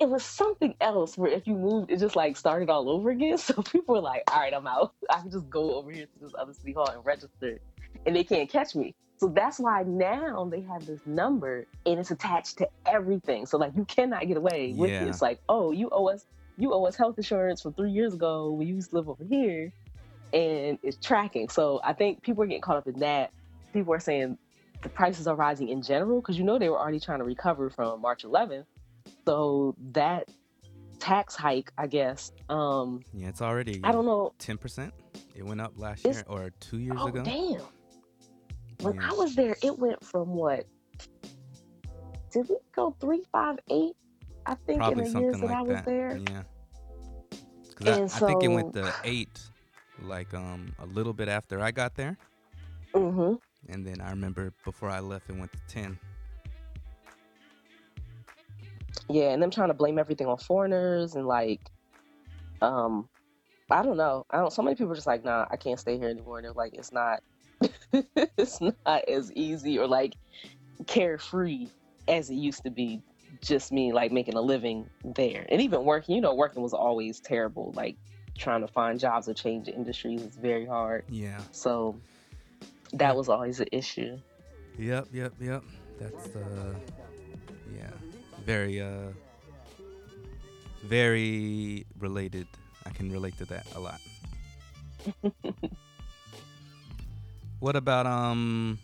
It 0.00 0.08
was 0.08 0.22
something 0.22 0.74
else 0.80 1.18
where 1.18 1.30
if 1.30 1.46
you 1.46 1.54
moved, 1.54 1.90
it 1.90 1.98
just 1.98 2.16
like 2.16 2.36
started 2.36 2.70
all 2.70 2.88
over 2.88 3.10
again. 3.10 3.38
So 3.38 3.54
people 3.62 3.96
were 3.96 4.00
like, 4.00 4.22
all 4.30 4.38
right, 4.38 4.54
I'm 4.54 4.66
out. 4.66 4.94
I 5.10 5.20
can 5.20 5.30
just 5.30 5.50
go 5.50 5.74
over 5.74 5.90
here 5.90 6.06
to 6.06 6.18
this 6.20 6.32
other 6.38 6.52
city 6.52 6.72
hall 6.72 6.88
and 6.88 7.04
register, 7.04 7.58
and 8.06 8.14
they 8.14 8.24
can't 8.24 8.48
catch 8.48 8.74
me. 8.74 8.94
So 9.18 9.28
that's 9.28 9.58
why 9.58 9.82
now 9.82 10.48
they 10.50 10.60
have 10.62 10.86
this 10.86 11.00
number 11.06 11.66
and 11.86 11.98
it's 11.98 12.10
attached 12.10 12.58
to 12.58 12.68
everything. 12.86 13.46
So 13.46 13.58
like 13.58 13.72
you 13.76 13.84
cannot 13.84 14.26
get 14.28 14.36
away 14.36 14.72
with 14.76 14.90
Yeah. 14.90 15.02
it. 15.02 15.08
It's 15.08 15.20
like, 15.22 15.40
oh, 15.48 15.72
you 15.72 15.88
owe 15.90 16.08
us 16.08 16.24
you 16.56 16.72
owe 16.72 16.84
us 16.86 16.96
health 16.96 17.16
insurance 17.18 17.62
from 17.62 17.72
three 17.74 17.92
years 17.92 18.14
ago 18.14 18.50
when 18.50 18.66
you 18.66 18.74
used 18.74 18.90
to 18.90 18.96
live 18.96 19.08
over 19.08 19.22
here 19.24 19.72
and 20.32 20.78
it's 20.82 20.96
tracking. 20.98 21.48
So 21.48 21.80
I 21.84 21.92
think 21.92 22.22
people 22.22 22.42
are 22.42 22.46
getting 22.46 22.60
caught 22.62 22.76
up 22.78 22.86
in 22.88 22.98
that. 23.00 23.30
People 23.72 23.94
are 23.94 24.00
saying 24.00 24.38
the 24.82 24.88
prices 24.88 25.26
are 25.26 25.36
rising 25.36 25.68
in 25.68 25.82
general 25.82 26.20
because 26.20 26.36
you 26.38 26.44
know 26.44 26.58
they 26.58 26.68
were 26.68 26.78
already 26.78 26.98
trying 27.00 27.18
to 27.20 27.24
recover 27.24 27.70
from 27.70 28.00
March 28.00 28.24
11th. 28.24 28.64
So 29.24 29.74
that 29.92 30.28
tax 30.98 31.34
hike, 31.36 31.70
I 31.78 31.86
guess, 31.86 32.32
um, 32.48 33.02
Yeah, 33.14 33.28
it's 33.28 33.40
already 33.42 33.80
I 33.84 33.92
don't 33.92 34.04
know. 34.04 34.32
ten 34.38 34.58
percent. 34.58 34.92
It 35.36 35.44
went 35.44 35.60
up 35.60 35.72
last 35.76 36.04
year 36.04 36.24
or 36.26 36.50
two 36.60 36.78
years 36.78 36.98
Oh 37.00 37.06
ago. 37.08 37.22
damn! 37.22 37.60
When 38.82 38.94
Yeah. 38.94 39.10
I 39.10 39.14
was 39.14 39.34
there, 39.34 39.56
it 39.62 39.78
went 39.78 40.04
from 40.04 40.28
what? 40.28 40.66
Did 42.30 42.48
we 42.48 42.56
go 42.74 42.94
three 43.00 43.22
five 43.32 43.58
eight? 43.70 43.96
I 44.46 44.54
think 44.66 44.78
Probably 44.78 45.04
in 45.06 45.12
the 45.12 45.20
years 45.20 45.40
that 45.40 45.50
I 45.50 45.62
was 45.62 45.76
that. 45.76 45.84
there. 45.84 46.16
Yeah. 46.16 46.42
Because 47.68 47.86
I, 47.86 47.96
And 47.98 48.10
I 48.14 48.20
think 48.20 48.44
it 48.44 48.48
went 48.48 48.72
to 48.74 48.94
eight, 49.04 49.40
like 50.00 50.32
um 50.34 50.74
a 50.78 50.86
little 50.86 51.12
bit 51.12 51.28
after 51.28 51.60
I 51.60 51.70
got 51.70 51.94
there, 51.94 52.16
hmm 52.94 53.34
and 53.68 53.86
then 53.86 54.00
I 54.00 54.10
remember 54.10 54.52
before 54.64 54.90
I 54.90 55.00
left, 55.00 55.28
it 55.28 55.36
went 55.36 55.52
to 55.52 55.58
ten. 55.68 55.98
Yeah, 59.10 59.30
and 59.30 59.42
them 59.42 59.50
trying 59.50 59.68
to 59.68 59.74
blame 59.74 59.98
everything 59.98 60.26
on 60.26 60.36
foreigners 60.36 61.14
and 61.14 61.26
like, 61.26 61.60
um, 62.60 63.08
I 63.70 63.82
don't 63.82 63.96
know. 63.96 64.26
I 64.30 64.38
don't. 64.38 64.52
So 64.52 64.62
many 64.62 64.76
people 64.76 64.92
are 64.92 64.96
just 64.96 65.06
like, 65.06 65.24
nah, 65.24 65.46
I 65.50 65.56
can't 65.56 65.80
stay 65.80 65.98
here 65.98 66.10
anymore. 66.10 66.38
And 66.38 66.44
they're 66.44 66.52
like, 66.52 66.74
it's 66.74 66.92
not, 66.92 67.20
it's 67.92 68.60
not 68.60 69.08
as 69.08 69.32
easy 69.32 69.78
or 69.78 69.86
like 69.86 70.14
carefree 70.86 71.68
as 72.06 72.30
it 72.30 72.34
used 72.34 72.62
to 72.64 72.70
be. 72.70 73.02
Just 73.40 73.70
me 73.70 73.92
like 73.92 74.10
making 74.10 74.34
a 74.34 74.40
living 74.40 74.88
there, 75.04 75.46
and 75.48 75.60
even 75.60 75.84
working. 75.84 76.14
You 76.16 76.20
know, 76.20 76.34
working 76.34 76.62
was 76.62 76.72
always 76.72 77.20
terrible. 77.20 77.72
Like 77.76 77.96
trying 78.36 78.62
to 78.62 78.68
find 78.68 78.98
jobs 78.98 79.28
or 79.28 79.34
change 79.34 79.68
industries 79.68 80.22
is 80.22 80.36
very 80.36 80.66
hard. 80.66 81.04
Yeah. 81.08 81.38
So 81.52 82.00
that 82.94 83.14
was 83.14 83.28
always 83.28 83.60
an 83.60 83.68
issue. 83.70 84.18
Yep. 84.78 85.08
Yep. 85.12 85.32
Yep. 85.40 85.62
That's 86.00 86.28
the. 86.28 86.74
Yeah. 87.76 87.90
Very 88.44 88.80
uh. 88.80 89.10
Very 90.82 91.86
related. 91.98 92.46
I 92.86 92.90
can 92.90 93.10
relate 93.12 93.36
to 93.38 93.44
that 93.46 93.66
a 93.74 93.80
lot. 93.80 94.00
what 97.60 97.76
about 97.76 98.06
um? 98.06 98.78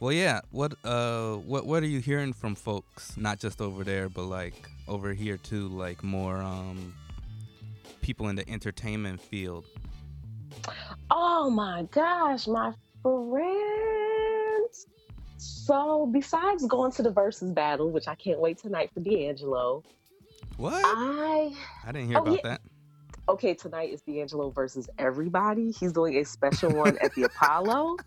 Well, 0.00 0.12
yeah. 0.12 0.40
What 0.50 0.74
uh? 0.84 1.34
What 1.36 1.66
what 1.66 1.82
are 1.82 1.86
you 1.86 2.00
hearing 2.00 2.32
from 2.32 2.54
folks? 2.54 3.16
Not 3.16 3.38
just 3.38 3.60
over 3.60 3.84
there, 3.84 4.08
but 4.08 4.24
like 4.24 4.68
over 4.88 5.12
here 5.12 5.36
too. 5.36 5.68
Like 5.68 6.02
more 6.02 6.36
um. 6.36 6.94
People 8.02 8.28
in 8.28 8.36
the 8.36 8.48
entertainment 8.48 9.20
field. 9.20 9.66
Oh 11.10 11.50
my 11.50 11.82
gosh, 11.90 12.46
my 12.46 12.72
friends. 13.02 14.86
So 15.36 16.06
besides 16.12 16.66
going 16.66 16.92
to 16.92 17.02
the 17.02 17.12
Verzuz 17.12 17.54
battle, 17.54 17.90
which 17.90 18.08
I 18.08 18.14
can't 18.14 18.40
wait 18.40 18.58
tonight 18.58 18.90
for 18.92 19.00
D'Angelo, 19.00 19.82
What? 20.56 20.82
I 20.84 21.52
I 21.86 21.92
didn't 21.92 22.08
hear 22.08 22.18
oh, 22.18 22.22
about 22.22 22.34
yeah. 22.34 22.40
that. 22.50 22.60
Okay, 23.30 23.54
tonight 23.54 23.90
is 23.90 24.02
D'Angelo 24.02 24.50
versus 24.50 24.88
everybody. 24.98 25.70
He's 25.70 25.92
doing 25.92 26.16
a 26.16 26.24
special 26.24 26.72
one 26.72 26.98
at 27.00 27.14
the 27.14 27.22
Apollo. 27.22 27.98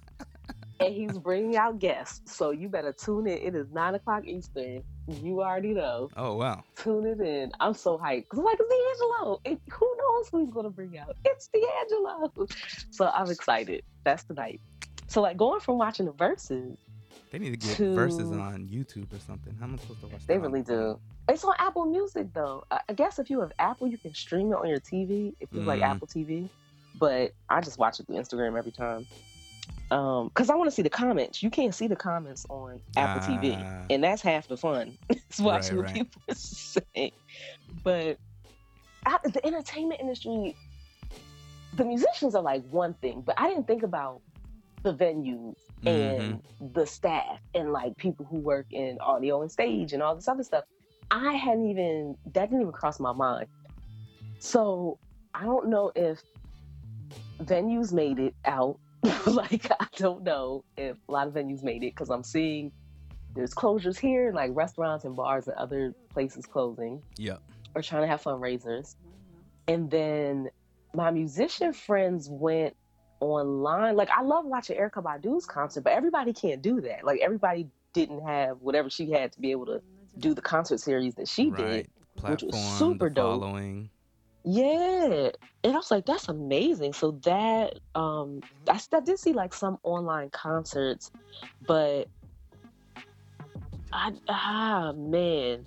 And 0.81 0.93
he's 0.93 1.17
bringing 1.17 1.55
out 1.55 1.79
guests. 1.79 2.35
So 2.35 2.51
you 2.51 2.67
better 2.67 2.91
tune 2.91 3.27
in. 3.27 3.37
It 3.37 3.55
is 3.55 3.71
nine 3.71 3.95
o'clock 3.95 4.27
Eastern. 4.27 4.83
You 5.07 5.41
already 5.41 5.73
know. 5.73 6.09
Oh 6.17 6.35
wow. 6.35 6.65
Tune 6.75 7.05
it 7.05 7.21
in. 7.21 7.53
I'm 7.61 7.73
so 7.73 7.97
hyped. 7.97 8.27
Cause 8.27 8.39
I'm 8.39 8.43
like, 8.43 8.57
it's 8.59 8.99
D'Angelo. 8.99 9.39
And 9.45 9.57
who 9.71 9.95
knows 9.97 10.27
who 10.29 10.39
he's 10.43 10.53
gonna 10.53 10.69
bring 10.69 10.97
out? 10.97 11.15
It's 11.23 11.47
D'Angelo. 11.47 12.33
So 12.91 13.05
I'm 13.05 13.31
excited. 13.31 13.81
That's 14.03 14.25
tonight. 14.25 14.59
So 15.07 15.21
like 15.21 15.37
going 15.37 15.61
from 15.61 15.77
watching 15.77 16.05
the 16.05 16.11
Verzuz, 16.11 16.75
They 17.33 17.39
need 17.39 17.59
to 17.59 17.67
get 17.67 17.77
to- 17.77 17.95
Verzuz 17.95 18.31
on 18.39 18.67
YouTube 18.67 19.11
or 19.11 19.17
something. 19.19 19.55
How 19.59 19.65
am 19.65 19.73
I 19.73 19.77
supposed 19.77 20.01
to 20.01 20.07
watch 20.07 20.27
They 20.27 20.35
that? 20.37 20.45
on- 20.45 20.51
really 20.51 20.63
do. 20.63 20.99
It's 21.27 21.43
on 21.43 21.55
Apple 21.57 21.85
Music 21.85 22.31
though. 22.31 22.63
I 22.69 22.93
guess 22.93 23.17
if 23.17 23.27
you 23.31 23.39
have 23.39 23.51
Apple, 23.57 23.87
you 23.87 23.97
can 23.97 24.13
stream 24.13 24.51
it 24.51 24.55
on 24.55 24.67
your 24.67 24.79
TV 24.79 25.33
if 25.39 25.51
you 25.51 25.61
like 25.61 25.79
Mm. 25.81 25.95
Apple 25.95 26.05
TV. 26.07 26.47
But 26.99 27.31
I 27.49 27.59
just 27.59 27.79
watch 27.79 27.99
it 27.99 28.05
through 28.05 28.17
Instagram 28.17 28.55
every 28.55 28.71
time. 28.71 29.07
Um, 29.89 30.29
cause 30.35 30.51
I 30.51 30.55
want 30.55 30.67
to 30.67 30.75
see 30.75 30.83
the 30.83 30.91
comments. 30.91 31.41
You 31.41 31.49
can't 31.49 31.73
see 31.73 31.87
the 31.87 31.95
comments 31.95 32.45
on 32.49 32.79
Apple 32.95 33.23
TV, 33.27 33.55
Ah. 33.59 33.85
and 33.89 34.03
that's 34.03 34.21
half 34.21 34.47
the 34.47 34.55
fun. 34.57 34.95
It's 35.09 35.39
watching 35.39 35.77
Right, 35.77 35.85
what 35.85 35.85
right. 35.87 35.93
people 35.95 36.21
say. 36.35 36.81
saying. 36.95 37.11
But 37.83 38.19
I, 39.07 39.17
the 39.23 39.43
entertainment 39.43 40.01
industry, 40.01 40.55
the 41.73 41.83
musicians 41.85 42.35
are 42.35 42.43
like 42.43 42.63
one 42.69 42.93
thing, 42.95 43.21
but 43.21 43.39
I 43.39 43.49
didn't 43.49 43.65
think 43.65 43.81
about 43.81 44.21
the 44.83 44.93
venues 44.93 45.55
and 45.85 46.21
mm-hmm. 46.21 46.73
the 46.73 46.85
staff 46.85 47.39
and 47.53 47.71
like 47.71 47.97
people 47.97 48.25
who 48.25 48.37
work 48.37 48.67
in 48.71 48.97
audio 48.99 49.41
and 49.41 49.51
stage 49.51 49.93
and 49.93 50.01
all 50.01 50.15
this 50.15 50.27
other 50.27 50.43
stuff. 50.43 50.63
I 51.11 51.33
hadn't 51.33 51.69
even 51.69 52.15
that 52.33 52.49
didn't 52.49 52.61
even 52.61 52.71
cross 52.73 52.99
my 52.99 53.13
mind. 53.13 53.47
So 54.39 54.97
I 55.33 55.43
don't 55.43 55.69
know 55.69 55.91
if 55.95 56.21
venues 57.41 57.93
made 57.93 58.19
it 58.19 58.35
out. 58.45 58.79
like 59.25 59.69
I 59.79 59.87
don't 59.97 60.23
know 60.23 60.63
if 60.77 60.95
a 61.07 61.11
lot 61.11 61.27
of 61.27 61.33
venues 61.33 61.63
made 61.63 61.83
it 61.83 61.93
because 61.93 62.09
I'm 62.09 62.23
seeing 62.23 62.71
there's 63.35 63.53
closures 63.53 63.99
here, 63.99 64.31
like 64.33 64.51
restaurants 64.53 65.05
and 65.05 65.15
bars 65.15 65.47
and 65.47 65.57
other 65.57 65.93
places 66.09 66.45
closing 66.45 67.01
Yep. 67.17 67.41
or 67.75 67.81
trying 67.81 68.03
to 68.03 68.07
have 68.07 68.21
fundraisers. 68.21 68.95
And 69.67 69.89
then 69.89 70.49
my 70.93 71.11
musician 71.11 71.73
friends 71.73 72.29
went 72.29 72.75
online. 73.23 73.95
Like 73.95 74.09
I 74.09 74.21
love 74.21 74.45
watching 74.45 74.77
Erykah 74.77 75.03
Badu's 75.03 75.45
concert, 75.45 75.81
but 75.81 75.93
everybody 75.93 76.33
can't 76.33 76.61
do 76.61 76.81
that. 76.81 77.03
Like 77.03 77.19
everybody 77.21 77.67
didn't 77.93 78.25
have 78.25 78.57
whatever 78.61 78.89
she 78.89 79.11
had 79.11 79.31
to 79.33 79.39
be 79.39 79.51
able 79.51 79.65
to 79.67 79.81
do 80.17 80.33
the 80.33 80.41
concert 80.41 80.79
series 80.79 81.15
that 81.15 81.27
she 81.27 81.49
right. 81.49 81.57
did. 81.57 81.89
which 82.29 82.43
was 82.43 82.55
super 82.77 83.09
dope. 83.09 83.41
following. 83.41 83.89
Yeah. 84.45 85.29
And 85.63 85.73
I 85.73 85.77
was 85.77 85.89
like, 85.91 86.05
that's 86.05 86.27
amazing. 86.27 86.93
So 86.93 87.11
that 87.23 87.79
um 87.95 88.41
I, 88.67 88.79
I 88.91 88.99
did 88.99 89.19
see 89.19 89.33
like 89.33 89.53
some 89.53 89.77
online 89.83 90.29
concerts, 90.29 91.11
but 91.65 92.07
I 93.91 94.13
ah 94.27 94.93
man. 94.95 95.65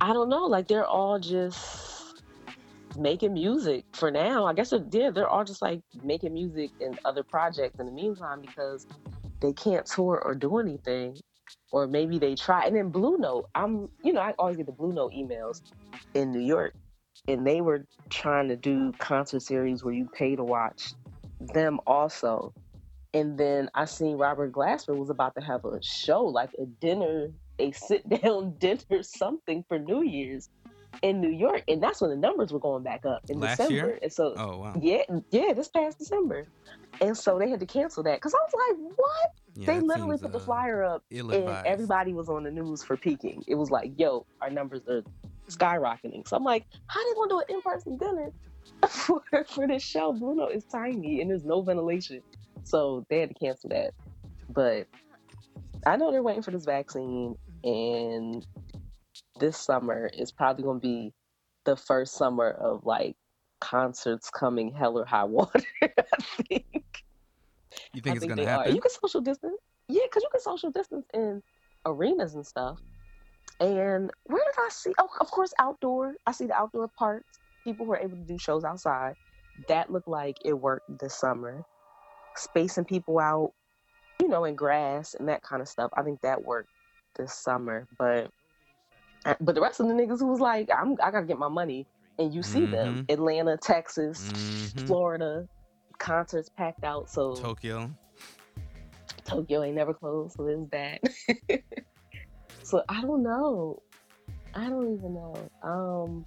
I 0.00 0.12
don't 0.12 0.28
know. 0.28 0.46
Like 0.46 0.66
they're 0.66 0.86
all 0.86 1.20
just 1.20 1.93
making 2.96 3.34
music 3.34 3.84
for 3.92 4.10
now. 4.10 4.46
I 4.46 4.54
guess 4.54 4.70
they're, 4.70 4.84
yeah, 4.90 5.10
they're 5.10 5.28
all 5.28 5.44
just 5.44 5.62
like 5.62 5.80
making 6.02 6.34
music 6.34 6.70
and 6.80 6.98
other 7.04 7.22
projects 7.22 7.78
in 7.80 7.86
the 7.86 7.92
meantime 7.92 8.40
because 8.40 8.86
they 9.40 9.52
can't 9.52 9.86
tour 9.86 10.20
or 10.24 10.34
do 10.34 10.58
anything. 10.58 11.16
Or 11.72 11.86
maybe 11.86 12.18
they 12.18 12.34
try. 12.34 12.66
And 12.66 12.76
then 12.76 12.88
Blue 12.88 13.18
Note, 13.18 13.48
I'm 13.54 13.88
you 14.02 14.12
know, 14.12 14.20
I 14.20 14.32
always 14.38 14.56
get 14.56 14.66
the 14.66 14.72
Blue 14.72 14.92
Note 14.92 15.12
emails 15.12 15.60
in 16.14 16.32
New 16.32 16.40
York 16.40 16.74
and 17.28 17.46
they 17.46 17.60
were 17.60 17.86
trying 18.10 18.48
to 18.48 18.56
do 18.56 18.92
concert 18.98 19.40
series 19.40 19.84
where 19.84 19.94
you 19.94 20.08
pay 20.14 20.36
to 20.36 20.44
watch 20.44 20.92
them 21.40 21.80
also. 21.86 22.52
And 23.12 23.38
then 23.38 23.70
I 23.74 23.84
seen 23.84 24.16
Robert 24.18 24.52
Glasper 24.52 24.96
was 24.96 25.10
about 25.10 25.34
to 25.36 25.44
have 25.44 25.64
a 25.64 25.82
show, 25.82 26.24
like 26.24 26.50
a 26.58 26.66
dinner, 26.66 27.28
a 27.58 27.70
sit 27.72 28.08
down 28.08 28.54
dinner, 28.58 29.02
something 29.02 29.64
for 29.68 29.78
New 29.78 30.02
Year's 30.02 30.48
in 31.04 31.20
New 31.20 31.30
York, 31.30 31.62
and 31.68 31.82
that's 31.82 32.00
when 32.00 32.08
the 32.08 32.16
numbers 32.16 32.50
were 32.50 32.58
going 32.58 32.82
back 32.82 33.04
up 33.04 33.20
in 33.28 33.38
Last 33.38 33.58
December. 33.58 33.74
year? 33.74 33.98
And 34.02 34.10
so, 34.10 34.34
Oh 34.38 34.56
wow. 34.56 34.80
yeah, 34.80 35.02
yeah, 35.30 35.52
this 35.52 35.68
past 35.68 35.98
December, 35.98 36.48
and 37.00 37.16
so 37.16 37.38
they 37.38 37.50
had 37.50 37.60
to 37.60 37.66
cancel 37.66 38.02
that 38.04 38.16
because 38.16 38.34
I 38.34 38.38
was 38.38 38.52
like, 38.70 38.92
what? 38.96 39.30
Yeah, 39.54 39.66
they 39.66 39.80
literally 39.80 40.12
seems, 40.12 40.22
put 40.22 40.32
the 40.32 40.38
uh, 40.38 40.42
flyer 40.42 40.82
up, 40.82 41.04
and 41.10 41.58
everybody 41.66 42.14
was 42.14 42.30
on 42.30 42.42
the 42.42 42.50
news 42.50 42.82
for 42.82 42.96
peaking. 42.96 43.44
It 43.46 43.54
was 43.54 43.70
like, 43.70 43.92
yo, 43.98 44.24
our 44.40 44.48
numbers 44.48 44.80
are 44.88 45.02
skyrocketing. 45.50 46.26
So 46.26 46.36
I'm 46.38 46.42
like, 46.42 46.64
how 46.86 47.00
do 47.02 47.08
they 47.10 47.14
gonna 47.14 47.28
do 47.28 47.38
an 47.40 47.54
in 47.54 47.62
person 47.62 47.98
dinner 47.98 48.30
for 48.88 49.22
for 49.46 49.68
this 49.68 49.82
show? 49.82 50.12
Blue 50.14 50.34
Note 50.34 50.52
is 50.52 50.64
tiny 50.64 51.20
and 51.20 51.30
there's 51.30 51.44
no 51.44 51.60
ventilation, 51.60 52.22
so 52.64 53.04
they 53.10 53.20
had 53.20 53.28
to 53.28 53.34
cancel 53.34 53.68
that. 53.68 53.92
But 54.48 54.86
I 55.86 55.96
know 55.96 56.10
they're 56.10 56.22
waiting 56.22 56.42
for 56.42 56.50
this 56.50 56.64
vaccine, 56.64 57.36
and 57.62 58.46
this 59.38 59.56
summer 59.56 60.10
is 60.12 60.32
probably 60.32 60.64
gonna 60.64 60.78
be 60.80 61.12
the 61.64 61.76
first 61.76 62.14
summer 62.14 62.50
of 62.50 62.84
like 62.84 63.16
concerts 63.60 64.30
coming 64.30 64.72
hell 64.72 64.98
or 64.98 65.04
high 65.04 65.24
water. 65.24 65.62
I 65.82 65.88
think. 66.48 67.04
You 67.92 68.00
think 68.00 68.06
I 68.06 68.10
it's 68.12 68.20
think 68.20 68.30
gonna 68.30 68.42
they 68.42 68.46
are. 68.46 68.58
happen? 68.58 68.74
You 68.74 68.80
can 68.80 68.90
social 68.90 69.20
distance. 69.20 69.60
Yeah, 69.88 70.02
because 70.04 70.22
you 70.22 70.28
can 70.30 70.40
social 70.40 70.70
distance 70.70 71.06
in 71.12 71.42
arenas 71.86 72.34
and 72.34 72.46
stuff. 72.46 72.78
And 73.60 74.10
where 74.24 74.44
did 74.44 74.54
I 74.58 74.68
see? 74.70 74.92
Oh, 74.98 75.08
of 75.20 75.30
course, 75.30 75.52
outdoor. 75.58 76.14
I 76.26 76.32
see 76.32 76.46
the 76.46 76.54
outdoor 76.54 76.88
parks. 76.88 77.38
People 77.64 77.86
were 77.86 77.98
able 77.98 78.16
to 78.16 78.24
do 78.24 78.38
shows 78.38 78.64
outside. 78.64 79.14
That 79.68 79.90
looked 79.90 80.08
like 80.08 80.36
it 80.44 80.52
worked 80.52 80.98
this 80.98 81.14
summer. 81.14 81.64
Spacing 82.36 82.84
people 82.84 83.18
out, 83.20 83.52
you 84.20 84.28
know, 84.28 84.44
in 84.44 84.56
grass 84.56 85.14
and 85.14 85.28
that 85.28 85.42
kind 85.42 85.62
of 85.62 85.68
stuff. 85.68 85.90
I 85.96 86.02
think 86.02 86.20
that 86.22 86.44
worked 86.44 86.70
this 87.16 87.32
summer. 87.32 87.86
But 87.96 88.30
but 89.40 89.54
the 89.54 89.60
rest 89.60 89.80
of 89.80 89.88
the 89.88 89.94
niggas 89.94 90.20
who 90.20 90.26
was 90.26 90.40
like, 90.40 90.68
I'm 90.76 90.92
I 91.02 91.10
gotta 91.10 91.26
get 91.26 91.38
my 91.38 91.48
money, 91.48 91.86
and 92.18 92.32
you 92.34 92.42
see 92.42 92.66
them, 92.66 93.04
Atlanta, 93.08 93.56
Texas, 93.56 94.30
Mhm. 94.32 94.86
Florida, 94.86 95.48
concerts 95.98 96.48
packed 96.56 96.84
out. 96.84 97.08
So 97.10 97.34
Tokyo. 97.34 97.90
Tokyo 99.24 99.62
ain't 99.62 99.76
never 99.76 99.94
closed, 99.94 100.36
so 100.36 100.44
there's 100.44 100.68
that. 100.70 101.00
so 102.62 102.82
I 102.88 103.00
don't 103.00 103.22
know. 103.22 103.82
I 104.54 104.68
don't 104.68 104.94
even 104.94 105.14
know. 105.14 105.50
Um, 105.62 106.26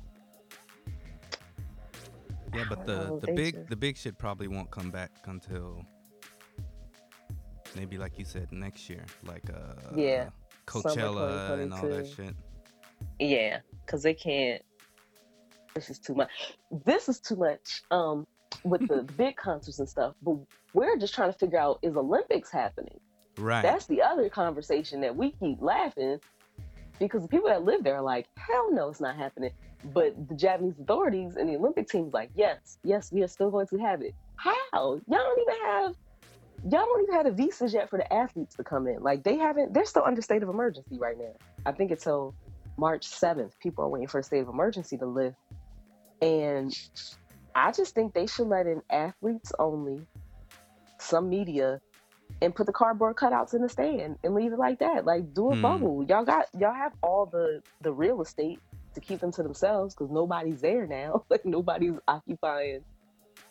Yeah, 2.53 2.63
but 2.63 2.85
the 2.85 2.95
know, 3.09 3.19
the 3.19 3.27
big 3.27 3.67
the 3.69 3.75
big 3.75 3.97
shit 3.97 4.17
probably 4.17 4.47
won't 4.47 4.71
come 4.71 4.89
back 4.89 5.11
until 5.25 5.85
maybe 7.75 7.97
like 7.97 8.17
you 8.17 8.25
said 8.25 8.51
next 8.51 8.89
year, 8.89 9.05
like 9.23 9.43
uh 9.53 9.95
Yeah, 9.95 10.29
Coachella 10.65 11.61
and 11.61 11.73
all 11.73 11.87
that 11.89 12.07
shit. 12.07 12.35
Yeah, 13.19 13.59
because 13.85 14.03
they 14.03 14.13
can't. 14.13 14.61
This 15.73 15.89
is 15.89 15.99
too 15.99 16.15
much. 16.15 16.29
This 16.85 17.07
is 17.07 17.19
too 17.19 17.35
much. 17.35 17.83
Um, 17.91 18.25
with 18.63 18.87
the 18.87 19.03
big 19.17 19.35
concerts 19.35 19.79
and 19.79 19.89
stuff. 19.89 20.15
But 20.21 20.37
we're 20.73 20.97
just 20.97 21.13
trying 21.13 21.31
to 21.31 21.37
figure 21.37 21.59
out 21.59 21.79
is 21.81 21.95
Olympics 21.95 22.51
happening? 22.51 22.99
Right. 23.37 23.61
That's 23.61 23.85
the 23.85 24.01
other 24.01 24.29
conversation 24.29 25.01
that 25.01 25.15
we 25.15 25.31
keep 25.31 25.61
laughing 25.61 26.19
because 26.99 27.21
the 27.21 27.27
people 27.27 27.49
that 27.49 27.63
live 27.63 27.83
there 27.83 27.97
are 27.97 28.01
like, 28.01 28.27
hell 28.37 28.71
no, 28.71 28.89
it's 28.89 29.01
not 29.01 29.15
happening. 29.15 29.51
But 29.93 30.27
the 30.27 30.35
Japanese 30.35 30.79
authorities 30.79 31.35
and 31.35 31.47
the 31.47 31.55
Olympic 31.55 31.87
team's 31.87 32.13
like, 32.13 32.31
yes, 32.35 32.79
yes, 32.83 33.11
we 33.11 33.21
are 33.21 33.27
still 33.27 33.51
going 33.51 33.67
to 33.67 33.77
have 33.77 34.01
it. 34.01 34.15
How? 34.35 34.53
Y'all 34.73 34.99
don't 35.07 35.39
even 35.39 35.65
have 35.65 35.95
y'all 36.63 36.85
don't 36.85 37.03
even 37.03 37.13
have 37.13 37.25
the 37.25 37.31
visas 37.31 37.71
yet 37.71 37.87
for 37.87 37.97
the 37.97 38.11
athletes 38.11 38.55
to 38.55 38.63
come 38.63 38.87
in. 38.87 39.01
Like 39.03 39.23
they 39.23 39.37
haven't 39.37 39.73
they're 39.73 39.85
still 39.85 40.03
under 40.03 40.21
state 40.23 40.41
of 40.41 40.49
emergency 40.49 40.97
right 40.97 41.17
now. 41.17 41.33
I 41.65 41.71
think 41.71 41.91
until 41.91 42.33
March 42.77 43.05
seventh, 43.05 43.57
people 43.59 43.83
are 43.83 43.89
waiting 43.89 44.07
for 44.07 44.19
a 44.19 44.23
state 44.23 44.39
of 44.41 44.49
emergency 44.49 44.97
to 44.97 45.05
lift. 45.05 45.37
And 46.21 46.77
I 47.55 47.71
just 47.71 47.95
think 47.95 48.13
they 48.13 48.27
should 48.27 48.47
let 48.47 48.67
in 48.67 48.81
athletes 48.89 49.51
only, 49.59 50.05
some 50.99 51.29
media, 51.29 51.81
and 52.41 52.53
put 52.53 52.67
the 52.67 52.73
cardboard 52.73 53.15
cutouts 53.15 53.53
in 53.53 53.61
the 53.61 53.69
stand 53.69 54.17
and 54.23 54.35
leave 54.35 54.53
it 54.53 54.59
like 54.59 54.79
that. 54.79 55.05
Like 55.05 55.33
do 55.33 55.51
a 55.51 55.55
Hmm. 55.55 55.61
bubble. 55.61 56.05
Y'all 56.07 56.25
got 56.25 56.45
y'all 56.57 56.73
have 56.73 56.93
all 57.01 57.25
the 57.25 57.61
the 57.81 57.91
real 57.91 58.21
estate 58.21 58.59
to 58.93 59.01
keep 59.01 59.19
them 59.19 59.31
to 59.31 59.43
themselves 59.43 59.95
because 59.95 60.11
nobody's 60.11 60.61
there 60.61 60.85
now. 60.87 61.23
like 61.29 61.45
nobody's 61.45 61.95
occupying 62.07 62.83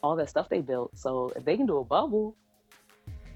all 0.02 0.16
that 0.16 0.28
stuff 0.28 0.48
they 0.48 0.60
built. 0.60 0.96
So 0.96 1.32
if 1.36 1.44
they 1.44 1.56
can 1.56 1.66
do 1.66 1.78
a 1.78 1.84
bubble 1.84 2.36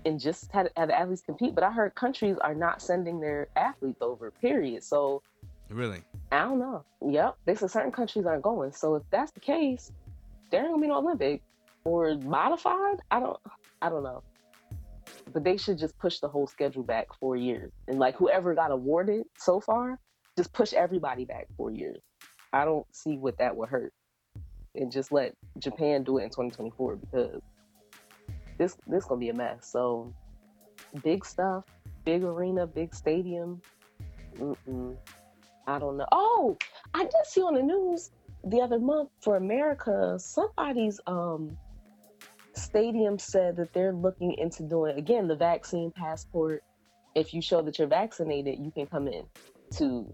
and 0.05 0.21
just 0.21 0.51
have, 0.53 0.69
have 0.77 0.89
the 0.89 0.99
athletes 0.99 1.23
compete, 1.23 1.55
but 1.55 1.65
I 1.65 1.71
heard 1.71 1.95
countries 1.95 2.37
are 2.41 2.55
not 2.55 2.81
sending 2.81 3.21
their 3.21 3.49
athletes 3.57 3.99
over. 4.01 4.31
Period. 4.31 4.83
So 4.85 5.23
really. 5.71 6.03
I 6.33 6.41
don't 6.41 6.59
know. 6.59 6.85
Yep, 7.07 7.37
they 7.45 7.55
said 7.55 7.71
certain 7.71 7.93
countries 7.93 8.27
aren't 8.27 8.43
going. 8.43 8.73
So 8.73 8.97
if 8.97 9.03
that's 9.11 9.33
the 9.33 9.41
case, 9.41 9.93
there 10.51 10.61
ain't 10.61 10.71
gonna 10.71 10.83
be 10.83 10.89
no 10.89 10.99
Olympic 10.99 11.43
or 11.85 12.17
modified. 12.17 12.99
I 13.11 13.21
don't. 13.21 13.39
I 13.81 13.89
don't 13.89 14.03
know. 14.03 14.23
But 15.33 15.45
they 15.45 15.57
should 15.57 15.79
just 15.79 15.99
push 15.99 16.19
the 16.19 16.29
whole 16.29 16.47
schedule 16.47 16.83
back 16.83 17.09
four 17.19 17.37
years, 17.37 17.73
and 17.89 17.99
like 17.99 18.17
whoever 18.17 18.55
got 18.55 18.71
awarded 18.71 19.25
so 19.39 19.61
far, 19.61 19.99
just 20.37 20.53
push 20.53 20.73
everybody 20.73 21.25
back 21.25 21.47
four 21.57 21.71
years. 21.71 22.01
I 22.53 22.65
don't 22.65 22.87
see 22.95 23.17
what 23.17 23.39
that 23.39 23.57
would 23.57 23.69
hurt, 23.69 23.93
and 24.75 24.91
just 24.91 25.13
let 25.13 25.35
Japan 25.59 26.03
do 26.03 26.19
it 26.19 26.25
in 26.25 26.31
2024 26.31 26.97
because 26.97 27.41
this 28.59 28.77
this 28.87 29.05
gonna 29.05 29.21
be 29.21 29.31
a 29.31 29.35
mess. 29.35 29.69
So 29.71 30.13
big 31.03 31.25
stuff, 31.25 31.65
big 32.05 32.23
arena, 32.23 32.67
big 32.67 32.95
stadium. 32.95 33.61
Mm-mm. 34.39 34.97
I 35.71 35.79
don't 35.79 35.97
know. 35.97 36.07
Oh, 36.11 36.59
I 36.93 37.05
did 37.05 37.27
see 37.27 37.43
on 37.43 37.55
the 37.55 37.63
news 37.63 38.11
the 38.45 38.61
other 38.61 38.79
month 38.79 39.11
for 39.21 39.37
America, 39.37 40.19
somebody's 40.19 41.01
um 41.07 41.57
stadium 42.55 43.19
said 43.19 43.57
that 43.57 43.73
they're 43.73 43.93
looking 43.93 44.35
into 44.35 44.63
doing 44.63 44.97
again 44.99 45.29
the 45.29 45.37
vaccine 45.37 45.91
passport. 45.91 46.63
If 47.15 47.35
you 47.35 47.43
show 47.43 47.63
that 47.63 47.79
you're 47.79 47.89
vaccinated, 47.89 48.59
you 48.59 48.71
can 48.71 48.87
come 48.87 49.09
in 49.09 49.25
to 49.77 50.13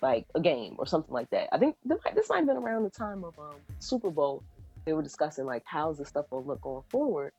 like 0.00 0.26
a 0.34 0.40
game 0.40 0.76
or 0.78 0.86
something 0.86 1.12
like 1.12 1.30
that. 1.30 1.48
I 1.52 1.58
think 1.58 1.76
this 1.84 2.28
might 2.28 2.38
have 2.38 2.46
been 2.46 2.56
around 2.56 2.84
the 2.84 2.90
time 2.90 3.24
of 3.24 3.38
um, 3.38 3.56
Super 3.78 4.10
Bowl. 4.10 4.42
They 4.84 4.92
were 4.92 5.02
discussing 5.02 5.44
like 5.44 5.62
how's 5.66 5.98
this 5.98 6.08
stuff 6.08 6.26
gonna 6.30 6.46
look 6.46 6.62
going 6.62 6.84
forward, 6.88 7.32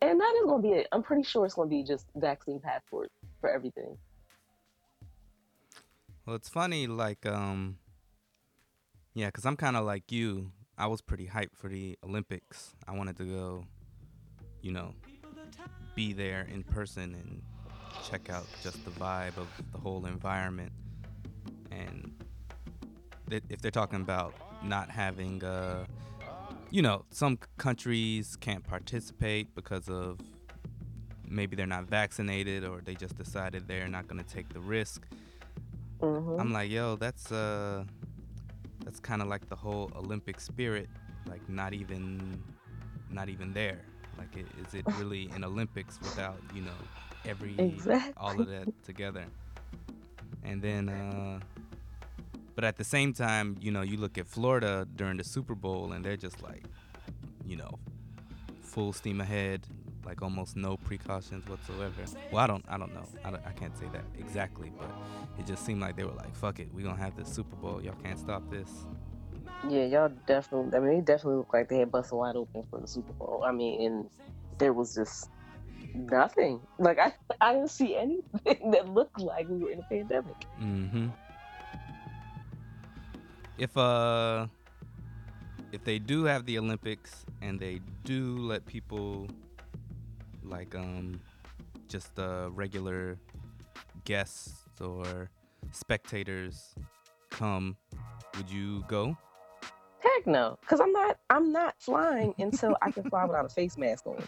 and 0.00 0.20
that 0.20 0.34
is 0.40 0.46
gonna 0.46 0.62
be 0.62 0.70
it. 0.70 0.88
I'm 0.92 1.02
pretty 1.02 1.22
sure 1.22 1.44
it's 1.44 1.54
gonna 1.54 1.68
be 1.68 1.82
just 1.82 2.06
vaccine 2.14 2.60
passport 2.60 3.10
for 3.40 3.50
everything. 3.50 3.96
Well, 6.26 6.34
it's 6.34 6.48
funny, 6.48 6.88
like, 6.88 7.24
um, 7.24 7.78
yeah, 9.14 9.26
because 9.26 9.46
I'm 9.46 9.56
kind 9.56 9.76
of 9.76 9.84
like 9.84 10.10
you. 10.10 10.50
I 10.76 10.88
was 10.88 11.00
pretty 11.00 11.28
hyped 11.28 11.54
for 11.54 11.68
the 11.68 11.96
Olympics. 12.02 12.74
I 12.88 12.96
wanted 12.96 13.16
to 13.18 13.24
go, 13.24 13.64
you 14.60 14.72
know, 14.72 14.92
be 15.94 16.12
there 16.12 16.48
in 16.52 16.64
person 16.64 17.14
and 17.14 17.42
check 18.10 18.28
out 18.28 18.44
just 18.60 18.84
the 18.84 18.90
vibe 18.90 19.36
of 19.36 19.46
the 19.70 19.78
whole 19.78 20.04
environment. 20.04 20.72
And 21.70 22.12
th- 23.30 23.44
if 23.48 23.62
they're 23.62 23.70
talking 23.70 24.00
about 24.00 24.34
not 24.64 24.90
having, 24.90 25.44
uh, 25.44 25.84
you 26.70 26.82
know, 26.82 27.04
some 27.10 27.38
countries 27.56 28.36
can't 28.40 28.64
participate 28.64 29.54
because 29.54 29.88
of 29.88 30.18
maybe 31.24 31.54
they're 31.54 31.66
not 31.66 31.84
vaccinated 31.84 32.64
or 32.64 32.80
they 32.80 32.96
just 32.96 33.16
decided 33.16 33.68
they're 33.68 33.86
not 33.86 34.08
going 34.08 34.22
to 34.22 34.28
take 34.28 34.48
the 34.52 34.60
risk. 34.60 35.06
Hmm 36.00 36.38
I'm 36.38 36.52
like, 36.52 36.70
yo, 36.70 36.96
that's 36.96 37.32
uh, 37.32 37.84
that's 38.84 39.00
kind 39.00 39.22
of 39.22 39.28
like 39.28 39.48
the 39.48 39.56
whole 39.56 39.90
Olympic 39.96 40.40
spirit, 40.40 40.88
like 41.28 41.46
not 41.48 41.72
even, 41.72 42.42
not 43.10 43.28
even 43.28 43.52
there. 43.52 43.80
Like, 44.18 44.28
i- 44.36 44.60
is 44.66 44.74
it 44.74 44.84
really 44.98 45.30
an 45.34 45.44
Olympics 45.44 45.98
without 46.00 46.38
you 46.54 46.62
know 46.62 46.78
every 47.24 47.56
Exactly. 47.58 48.12
all 48.16 48.40
of 48.40 48.48
that 48.48 48.68
together? 48.84 49.24
And 50.44 50.62
then, 50.62 50.88
uh, 50.88 51.40
but 52.54 52.64
at 52.64 52.76
the 52.76 52.84
same 52.84 53.12
time, 53.12 53.56
you 53.60 53.70
know, 53.70 53.82
you 53.82 53.96
look 53.96 54.16
at 54.18 54.26
Florida 54.26 54.86
during 54.96 55.16
the 55.16 55.24
Super 55.24 55.54
Bowl, 55.54 55.92
and 55.92 56.04
they're 56.04 56.16
just 56.16 56.42
like, 56.42 56.64
you 57.44 57.56
know, 57.56 57.78
full 58.62 58.92
steam 58.92 59.20
ahead, 59.20 59.66
like 60.06 60.22
almost 60.22 60.56
no 60.56 60.76
precautions 60.76 61.46
whatsoever. 61.48 61.92
Well, 62.30 62.42
I 62.42 62.46
don't, 62.46 62.64
I 62.68 62.78
don't 62.78 62.94
know, 62.94 63.04
I, 63.24 63.30
don't, 63.30 63.42
I 63.44 63.50
can't 63.50 63.76
say 63.76 63.86
that 63.92 64.04
exactly, 64.18 64.72
but 64.78 64.88
it 65.38 65.46
just 65.46 65.66
seemed 65.66 65.80
like 65.80 65.96
they 65.96 66.04
were 66.04 66.12
like, 66.12 66.34
"Fuck 66.34 66.60
it, 66.60 66.72
we 66.72 66.82
gonna 66.82 66.96
have 66.96 67.16
this 67.16 67.28
Super 67.28 67.56
Bowl. 67.56 67.82
Y'all 67.82 67.96
can't 68.02 68.18
stop 68.18 68.48
this." 68.50 68.70
Yeah, 69.68 69.84
y'all 69.84 70.12
definitely. 70.26 70.76
I 70.76 70.80
mean, 70.80 70.94
they 70.96 71.00
definitely 71.00 71.38
looked 71.38 71.52
like 71.52 71.68
they 71.68 71.78
had 71.78 71.90
busted 71.90 72.16
wide 72.16 72.36
open 72.36 72.62
for 72.70 72.80
the 72.80 72.86
Super 72.86 73.12
Bowl. 73.14 73.44
I 73.44 73.52
mean, 73.52 73.82
and 73.82 74.10
there 74.58 74.72
was 74.72 74.94
just 74.94 75.28
nothing. 75.94 76.60
Like 76.78 76.98
I, 76.98 77.12
I 77.40 77.54
didn't 77.54 77.70
see 77.70 77.96
anything 77.96 78.70
that 78.70 78.88
looked 78.88 79.20
like 79.20 79.48
we 79.48 79.58
were 79.58 79.70
in 79.70 79.80
a 79.80 79.82
pandemic. 79.82 80.46
Mm-hmm. 80.60 81.08
If 83.58 83.76
uh, 83.76 84.46
if 85.72 85.82
they 85.84 85.98
do 85.98 86.24
have 86.24 86.46
the 86.46 86.58
Olympics 86.58 87.24
and 87.42 87.58
they 87.58 87.80
do 88.04 88.36
let 88.38 88.66
people 88.66 89.28
like 90.48 90.74
um 90.74 91.20
just 91.88 92.18
uh, 92.18 92.48
regular 92.52 93.18
guests 94.04 94.66
or 94.80 95.30
spectators 95.72 96.74
come, 97.30 97.76
would 98.36 98.50
you 98.50 98.84
go? 98.88 99.16
Heck 100.00 100.26
no, 100.26 100.58
because 100.60 100.80
I'm 100.80 100.92
not. 100.92 101.18
I'm 101.30 101.52
not 101.52 101.74
flying 101.80 102.34
until 102.38 102.76
I 102.82 102.90
can 102.90 103.08
fly 103.08 103.24
without 103.24 103.46
a 103.46 103.48
face 103.48 103.76
mask 103.76 104.06
on, 104.06 104.22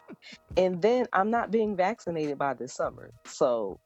and 0.56 0.80
then 0.82 1.06
I'm 1.12 1.30
not 1.30 1.50
being 1.50 1.76
vaccinated 1.76 2.38
by 2.38 2.54
this 2.54 2.72
summer. 2.74 3.10
So, 3.26 3.78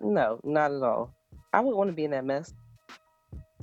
no, 0.00 0.40
not 0.44 0.72
at 0.72 0.82
all. 0.82 1.14
I 1.52 1.60
wouldn't 1.60 1.76
want 1.76 1.88
to 1.88 1.94
be 1.94 2.04
in 2.04 2.10
that 2.10 2.24
mess. 2.24 2.52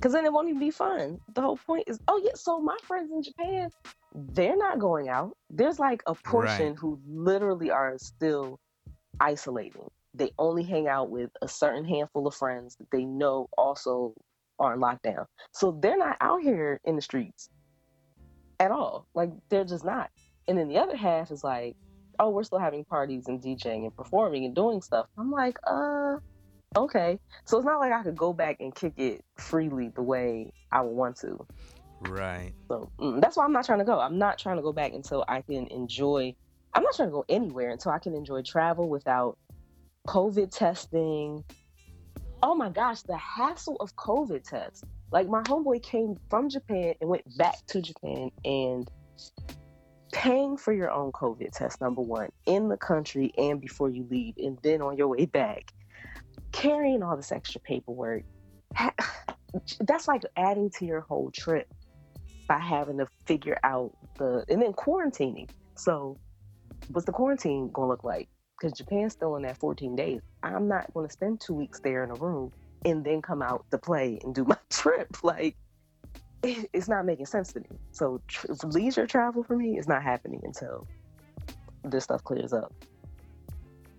Because 0.02 0.14
then 0.14 0.24
it 0.24 0.32
won't 0.32 0.48
even 0.48 0.58
be 0.58 0.72
fun. 0.72 1.20
The 1.32 1.42
whole 1.42 1.56
point 1.56 1.84
is, 1.86 2.00
oh 2.08 2.20
yeah. 2.24 2.32
So 2.34 2.58
my 2.58 2.76
friends 2.82 3.12
in 3.12 3.22
Japan, 3.22 3.70
they're 4.12 4.56
not 4.56 4.80
going 4.80 5.08
out. 5.08 5.36
There's 5.48 5.78
like 5.78 6.02
a 6.08 6.14
portion 6.16 6.70
right. 6.70 6.76
who 6.76 6.98
literally 7.06 7.70
are 7.70 7.96
still 7.98 8.58
isolating. 9.20 9.88
They 10.12 10.32
only 10.40 10.64
hang 10.64 10.88
out 10.88 11.08
with 11.08 11.30
a 11.40 11.46
certain 11.46 11.84
handful 11.84 12.26
of 12.26 12.34
friends 12.34 12.74
that 12.80 12.90
they 12.90 13.04
know 13.04 13.48
also 13.56 14.14
are 14.58 14.74
in 14.74 14.80
lockdown. 14.80 15.26
So 15.52 15.78
they're 15.80 15.96
not 15.96 16.16
out 16.20 16.42
here 16.42 16.80
in 16.84 16.96
the 16.96 17.02
streets 17.02 17.48
at 18.58 18.72
all. 18.72 19.06
Like 19.14 19.30
they're 19.50 19.64
just 19.64 19.84
not. 19.84 20.10
And 20.48 20.58
then 20.58 20.66
the 20.66 20.78
other 20.78 20.96
half 20.96 21.30
is 21.30 21.44
like, 21.44 21.76
oh, 22.18 22.30
we're 22.30 22.42
still 22.42 22.58
having 22.58 22.84
parties 22.84 23.28
and 23.28 23.40
DJing 23.40 23.84
and 23.84 23.96
performing 23.96 24.46
and 24.46 24.54
doing 24.54 24.82
stuff. 24.82 25.06
I'm 25.16 25.30
like, 25.30 25.58
uh, 25.64 26.16
okay. 26.76 27.18
So 27.44 27.58
it's 27.58 27.66
not 27.66 27.80
like 27.80 27.92
I 27.92 28.02
could 28.02 28.16
go 28.16 28.32
back 28.32 28.56
and 28.60 28.74
kick 28.74 28.94
it 28.96 29.24
freely 29.36 29.88
the 29.88 30.02
way 30.02 30.52
I 30.70 30.80
would 30.80 30.94
want 30.94 31.16
to. 31.18 31.46
Right. 32.08 32.52
So 32.68 32.90
mm, 32.98 33.20
that's 33.20 33.36
why 33.36 33.44
I'm 33.44 33.52
not 33.52 33.64
trying 33.64 33.78
to 33.78 33.84
go. 33.84 34.00
I'm 34.00 34.18
not 34.18 34.38
trying 34.38 34.56
to 34.56 34.62
go 34.62 34.72
back 34.72 34.92
until 34.92 35.24
I 35.28 35.42
can 35.42 35.66
enjoy. 35.68 36.34
I'm 36.74 36.82
not 36.82 36.94
trying 36.94 37.08
to 37.08 37.12
go 37.12 37.24
anywhere 37.28 37.70
until 37.70 37.92
I 37.92 37.98
can 37.98 38.14
enjoy 38.14 38.42
travel 38.42 38.88
without 38.88 39.38
COVID 40.06 40.50
testing. 40.50 41.44
Oh 42.42 42.54
my 42.54 42.70
gosh, 42.70 43.02
the 43.02 43.16
hassle 43.16 43.76
of 43.78 43.94
COVID 43.94 44.42
tests. 44.42 44.82
Like 45.12 45.28
my 45.28 45.42
homeboy 45.42 45.82
came 45.82 46.16
from 46.28 46.48
Japan 46.48 46.94
and 47.00 47.08
went 47.08 47.24
back 47.36 47.56
to 47.68 47.82
Japan 47.82 48.30
and 48.44 48.90
paying 50.12 50.56
for 50.56 50.72
your 50.72 50.90
own 50.90 51.12
COVID 51.12 51.50
test, 51.52 51.80
number 51.80 52.02
one, 52.02 52.30
in 52.46 52.68
the 52.68 52.76
country 52.76 53.32
and 53.36 53.60
before 53.60 53.90
you 53.90 54.06
leave, 54.10 54.34
and 54.38 54.58
then 54.62 54.82
on 54.82 54.96
your 54.96 55.08
way 55.08 55.26
back, 55.26 55.72
carrying 56.52 57.02
all 57.02 57.16
this 57.16 57.32
extra 57.32 57.60
paperwork. 57.60 58.22
That's 59.80 60.08
like 60.08 60.22
adding 60.36 60.70
to 60.78 60.86
your 60.86 61.00
whole 61.00 61.30
trip 61.30 61.66
by 62.48 62.58
having 62.58 62.98
to 62.98 63.06
figure 63.26 63.58
out 63.64 63.92
the 64.18 64.44
and 64.48 64.62
then 64.62 64.72
quarantining. 64.72 65.48
So, 65.76 66.18
what's 66.88 67.06
the 67.06 67.12
quarantine 67.12 67.70
gonna 67.72 67.88
look 67.88 68.04
like? 68.04 68.28
Because 68.58 68.76
Japan's 68.76 69.12
still 69.12 69.36
in 69.36 69.42
that 69.42 69.58
14 69.58 69.96
days. 69.96 70.20
I'm 70.42 70.68
not 70.68 70.92
gonna 70.94 71.10
spend 71.10 71.40
two 71.40 71.54
weeks 71.54 71.80
there 71.80 72.04
in 72.04 72.10
a 72.10 72.14
room 72.14 72.52
and 72.84 73.04
then 73.04 73.22
come 73.22 73.42
out 73.42 73.64
to 73.70 73.78
play 73.78 74.18
and 74.22 74.34
do 74.34 74.44
my 74.48 74.58
trip. 74.70 75.08
Like, 75.22 75.56
it's 76.42 76.88
not 76.88 77.04
making 77.06 77.26
sense 77.26 77.52
to 77.52 77.60
me. 77.60 77.78
So, 77.92 78.20
tr- 78.28 78.46
leisure 78.64 79.06
travel 79.06 79.42
for 79.44 79.56
me 79.56 79.78
is 79.78 79.88
not 79.88 80.02
happening 80.02 80.40
until 80.44 80.86
this 81.84 82.04
stuff 82.04 82.22
clears 82.24 82.52
up. 82.52 82.72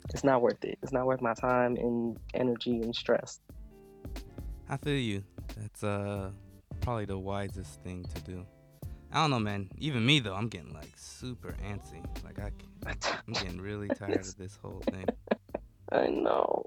It's 0.10 0.24
not 0.24 0.42
worth 0.42 0.64
it. 0.64 0.78
It's 0.82 0.92
not 0.92 1.06
worth 1.06 1.22
my 1.22 1.34
time 1.34 1.76
and 1.78 2.18
energy 2.34 2.82
and 2.82 2.96
stress. 2.96 3.40
I 4.70 4.78
feel 4.78 4.98
you. 4.98 5.24
That's 5.58 5.84
uh 5.84 6.32
probably 6.82 7.06
the 7.06 7.18
wisest 7.18 7.82
thing 7.84 8.06
to 8.14 8.22
do. 8.22 8.46
I 9.12 9.22
don't 9.22 9.30
know, 9.30 9.40
man. 9.40 9.70
Even 9.78 10.06
me 10.06 10.20
though, 10.20 10.34
I'm 10.34 10.48
getting 10.48 10.74
like 10.74 10.92
super 10.96 11.56
antsy. 11.64 12.04
Like 12.24 12.40
I, 12.40 12.52
I'm 13.28 13.34
getting 13.34 13.62
really 13.62 13.88
tired 13.90 14.20
of 14.20 14.38
this 14.38 14.58
whole 14.62 14.82
thing. 14.90 15.06
I 15.92 16.08
know. 16.08 16.64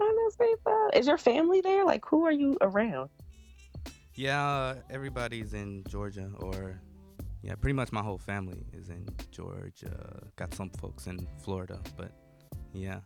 I 0.00 0.04
know, 0.04 0.30
say 0.30 0.54
that. 0.64 0.90
Is 0.94 1.06
your 1.06 1.18
family 1.18 1.60
there? 1.60 1.84
Like, 1.84 2.04
who 2.06 2.24
are 2.24 2.32
you 2.32 2.56
around? 2.60 3.10
Yeah, 4.14 4.48
uh, 4.48 4.74
everybody's 4.90 5.52
in 5.52 5.84
Georgia, 5.88 6.30
or 6.38 6.80
yeah, 7.42 7.54
pretty 7.54 7.74
much 7.74 7.90
my 7.90 8.02
whole 8.02 8.18
family 8.18 8.64
is 8.72 8.88
in 8.88 9.06
Georgia. 9.30 10.22
Got 10.36 10.54
some 10.54 10.70
folks 10.70 11.06
in 11.06 11.26
Florida, 11.42 11.80
but 11.96 12.12
yeah, 12.72 13.00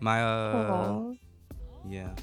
my 0.00 0.22
uh, 0.22 0.54
Aww. 0.56 1.18
yeah, 1.84 2.14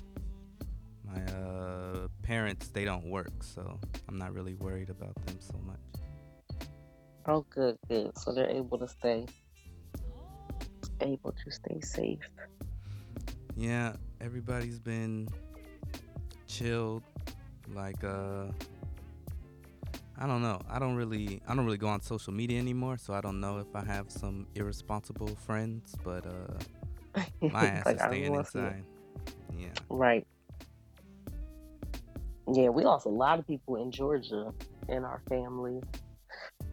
my 1.06 1.22
uh, 1.34 2.08
parents 2.24 2.68
they 2.70 2.86
don't 2.86 3.06
work, 3.06 3.44
so 3.44 3.80
I'm 4.08 4.18
not 4.18 4.34
really 4.34 4.56
worried 4.56 4.90
about 4.90 5.16
them 5.26 5.38
so 5.40 5.58
much. 5.66 5.80
Oh, 7.26 7.46
good, 7.50 7.78
good. 7.88 8.18
So 8.18 8.34
they're 8.34 8.50
able 8.50 8.80
to 8.80 8.88
stay, 8.88 9.26
able 11.02 11.32
to 11.32 11.52
stay 11.52 11.80
safe. 11.82 12.20
Yeah, 13.56 13.94
everybody's 14.22 14.80
been 14.80 15.28
chilled. 16.48 17.04
Like, 17.74 18.04
uh, 18.04 18.46
I 20.22 20.28
don't 20.28 20.42
know. 20.42 20.60
I 20.70 20.80
don't 20.80 20.96
really, 20.96 21.42
I 21.48 21.56
don't 21.56 21.66
really 21.66 21.78
go 21.78 21.88
on 21.88 22.02
social 22.02 22.34
media 22.34 22.60
anymore, 22.60 22.98
so 22.98 23.14
I 23.14 23.22
don't 23.22 23.40
know 23.40 23.58
if 23.60 23.74
I 23.74 23.86
have 23.86 24.12
some 24.12 24.48
irresponsible 24.54 25.30
friends. 25.30 25.96
But 26.04 26.26
uh, 26.28 27.22
my 27.42 27.66
ass 27.68 27.86
like, 27.86 27.96
is 27.96 28.02
staying 28.02 28.36
inside. 28.36 28.84
Yeah. 29.58 29.68
Right. 29.90 30.28
Yeah, 32.52 32.68
we 32.70 32.84
lost 32.84 33.06
a 33.06 33.10
lot 33.10 33.40
of 33.40 33.48
people 33.48 33.78
in 33.78 33.92
Georgia 33.92 34.54
in 34.90 35.06
our 35.06 35.22
family. 35.30 35.82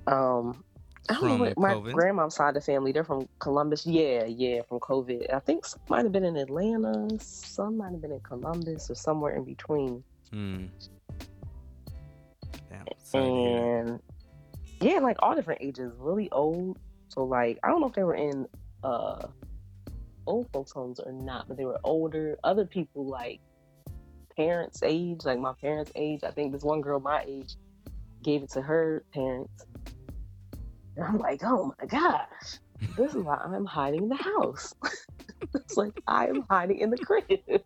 Um, 0.08 0.64
I 1.08 1.14
don't 1.14 1.24
know 1.24 1.36
what 1.36 1.58
my 1.58 1.74
COVID? 1.74 1.92
grandmom's 1.92 2.34
side 2.34 2.48
of 2.48 2.54
the 2.54 2.60
family. 2.62 2.90
They're 2.90 3.04
from 3.04 3.28
Columbus. 3.38 3.86
Yeah, 3.86 4.24
yeah, 4.24 4.62
from 4.68 4.80
COVID. 4.80 5.32
I 5.32 5.38
think 5.38 5.66
some 5.66 5.80
might 5.88 6.02
have 6.02 6.12
been 6.12 6.24
in 6.24 6.36
Atlanta. 6.36 7.08
Some 7.20 7.76
might 7.76 7.92
have 7.92 8.00
been 8.00 8.12
in 8.12 8.20
Columbus 8.20 8.90
or 8.90 8.96
somewhere 8.96 9.36
in 9.36 9.44
between. 9.44 10.02
Mm. 10.32 10.68
And 13.24 14.00
yeah, 14.80 14.98
like 14.98 15.16
all 15.20 15.34
different 15.34 15.62
ages, 15.62 15.92
really 15.98 16.30
old. 16.30 16.78
So 17.08 17.24
like, 17.24 17.58
I 17.62 17.68
don't 17.68 17.80
know 17.80 17.88
if 17.88 17.94
they 17.94 18.04
were 18.04 18.14
in 18.14 18.46
uh 18.82 19.26
old 20.26 20.48
folks' 20.52 20.72
homes 20.72 21.00
or 21.00 21.12
not, 21.12 21.48
but 21.48 21.56
they 21.56 21.64
were 21.64 21.80
older. 21.84 22.36
Other 22.44 22.66
people 22.66 23.06
like 23.06 23.40
parents' 24.36 24.82
age, 24.82 25.20
like 25.24 25.38
my 25.38 25.54
parents' 25.60 25.92
age. 25.94 26.20
I 26.24 26.30
think 26.30 26.52
this 26.52 26.62
one 26.62 26.80
girl 26.80 27.00
my 27.00 27.24
age 27.26 27.56
gave 28.22 28.42
it 28.42 28.50
to 28.52 28.62
her 28.62 29.04
parents. 29.14 29.66
And 30.96 31.04
I'm 31.04 31.18
like, 31.18 31.42
oh 31.44 31.72
my 31.78 31.86
gosh, 31.86 32.58
this 32.96 33.14
is 33.14 33.22
why 33.22 33.36
I'm 33.36 33.64
hiding 33.64 34.04
in 34.04 34.08
the 34.08 34.16
house. 34.16 34.74
it's 35.54 35.76
like 35.76 35.92
I 36.06 36.26
am 36.26 36.44
hiding 36.50 36.78
in 36.78 36.90
the 36.90 36.98
crib. 36.98 37.24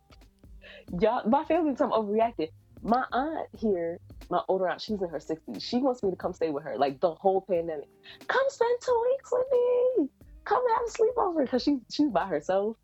Y'all, 0.99 1.27
my 1.27 1.43
family 1.45 1.75
time 1.75 1.91
overreacted. 1.91 2.49
My 2.83 3.05
aunt 3.11 3.47
here, 3.57 3.99
my 4.29 4.41
older 4.47 4.67
aunt, 4.67 4.81
she's 4.81 5.01
in 5.01 5.09
her 5.09 5.19
60s. 5.19 5.61
She 5.61 5.77
wants 5.77 6.01
me 6.01 6.09
to 6.09 6.15
come 6.15 6.33
stay 6.33 6.49
with 6.49 6.63
her, 6.63 6.77
like 6.77 6.99
the 6.99 7.13
whole 7.13 7.41
pandemic. 7.41 7.87
Come 8.27 8.43
spend 8.47 8.77
two 8.83 9.03
weeks 9.11 9.31
with 9.31 9.47
me. 9.51 10.09
Come 10.45 10.63
have 10.75 10.87
a 10.87 10.91
sleepover 10.91 11.43
because 11.43 11.63
she 11.63 11.79
she's 11.91 12.09
by 12.09 12.25
herself 12.25 12.77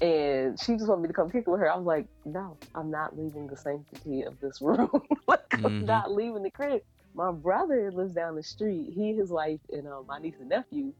and 0.00 0.58
she 0.58 0.72
just 0.74 0.88
wanted 0.88 1.02
me 1.02 1.08
to 1.08 1.14
come 1.14 1.30
kick 1.30 1.44
it 1.46 1.50
with 1.50 1.60
her. 1.60 1.70
I 1.70 1.76
was 1.76 1.86
like, 1.86 2.06
no, 2.24 2.56
I'm 2.74 2.90
not 2.90 3.16
leaving 3.16 3.46
the 3.46 3.56
sanctity 3.56 4.22
of 4.22 4.38
this 4.40 4.58
room. 4.60 4.90
like, 5.26 5.48
mm-hmm. 5.50 5.66
I'm 5.66 5.86
not 5.86 6.12
leaving 6.12 6.42
the 6.42 6.50
crib. 6.50 6.82
My 7.14 7.30
brother 7.30 7.92
lives 7.92 8.14
down 8.14 8.36
the 8.36 8.42
street. 8.42 8.92
He, 8.94 9.14
his 9.14 9.30
wife, 9.30 9.60
and 9.70 9.86
uh, 9.86 10.02
my 10.06 10.18
niece 10.18 10.36
and 10.40 10.48
nephew. 10.48 10.92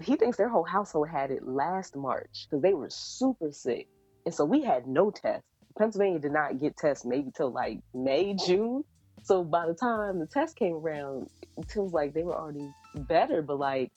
He 0.00 0.16
thinks 0.16 0.36
their 0.36 0.48
whole 0.48 0.64
household 0.64 1.08
had 1.08 1.30
it 1.30 1.46
last 1.46 1.94
March 1.96 2.46
because 2.48 2.62
they 2.62 2.74
were 2.74 2.90
super 2.90 3.52
sick, 3.52 3.88
and 4.24 4.34
so 4.34 4.44
we 4.44 4.62
had 4.62 4.86
no 4.86 5.10
tests. 5.10 5.46
Pennsylvania 5.76 6.18
did 6.18 6.32
not 6.32 6.60
get 6.60 6.76
tests 6.76 7.04
maybe 7.04 7.30
till 7.36 7.50
like 7.50 7.80
May, 7.94 8.34
June. 8.34 8.84
So 9.24 9.44
by 9.44 9.66
the 9.66 9.74
time 9.74 10.18
the 10.18 10.26
test 10.26 10.56
came 10.56 10.74
around, 10.74 11.28
it 11.56 11.70
feels 11.70 11.92
like 11.92 12.12
they 12.12 12.22
were 12.22 12.34
already 12.34 12.72
better. 12.94 13.42
But 13.42 13.58
like 13.58 13.92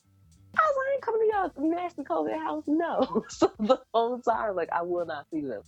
I 0.57 0.61
was 0.61 0.75
like, 0.77 0.87
I 0.87 0.93
ain't 0.93 1.01
coming 1.01 1.21
to 1.21 1.59
y'all 1.59 1.69
nasty 1.69 2.03
COVID 2.03 2.39
house. 2.39 2.63
No. 2.67 3.25
so 3.29 3.51
the 3.59 3.79
whole 3.93 4.19
time, 4.19 4.55
like, 4.55 4.69
I 4.71 4.81
will 4.83 5.05
not 5.05 5.25
see 5.31 5.41
them. 5.41 5.61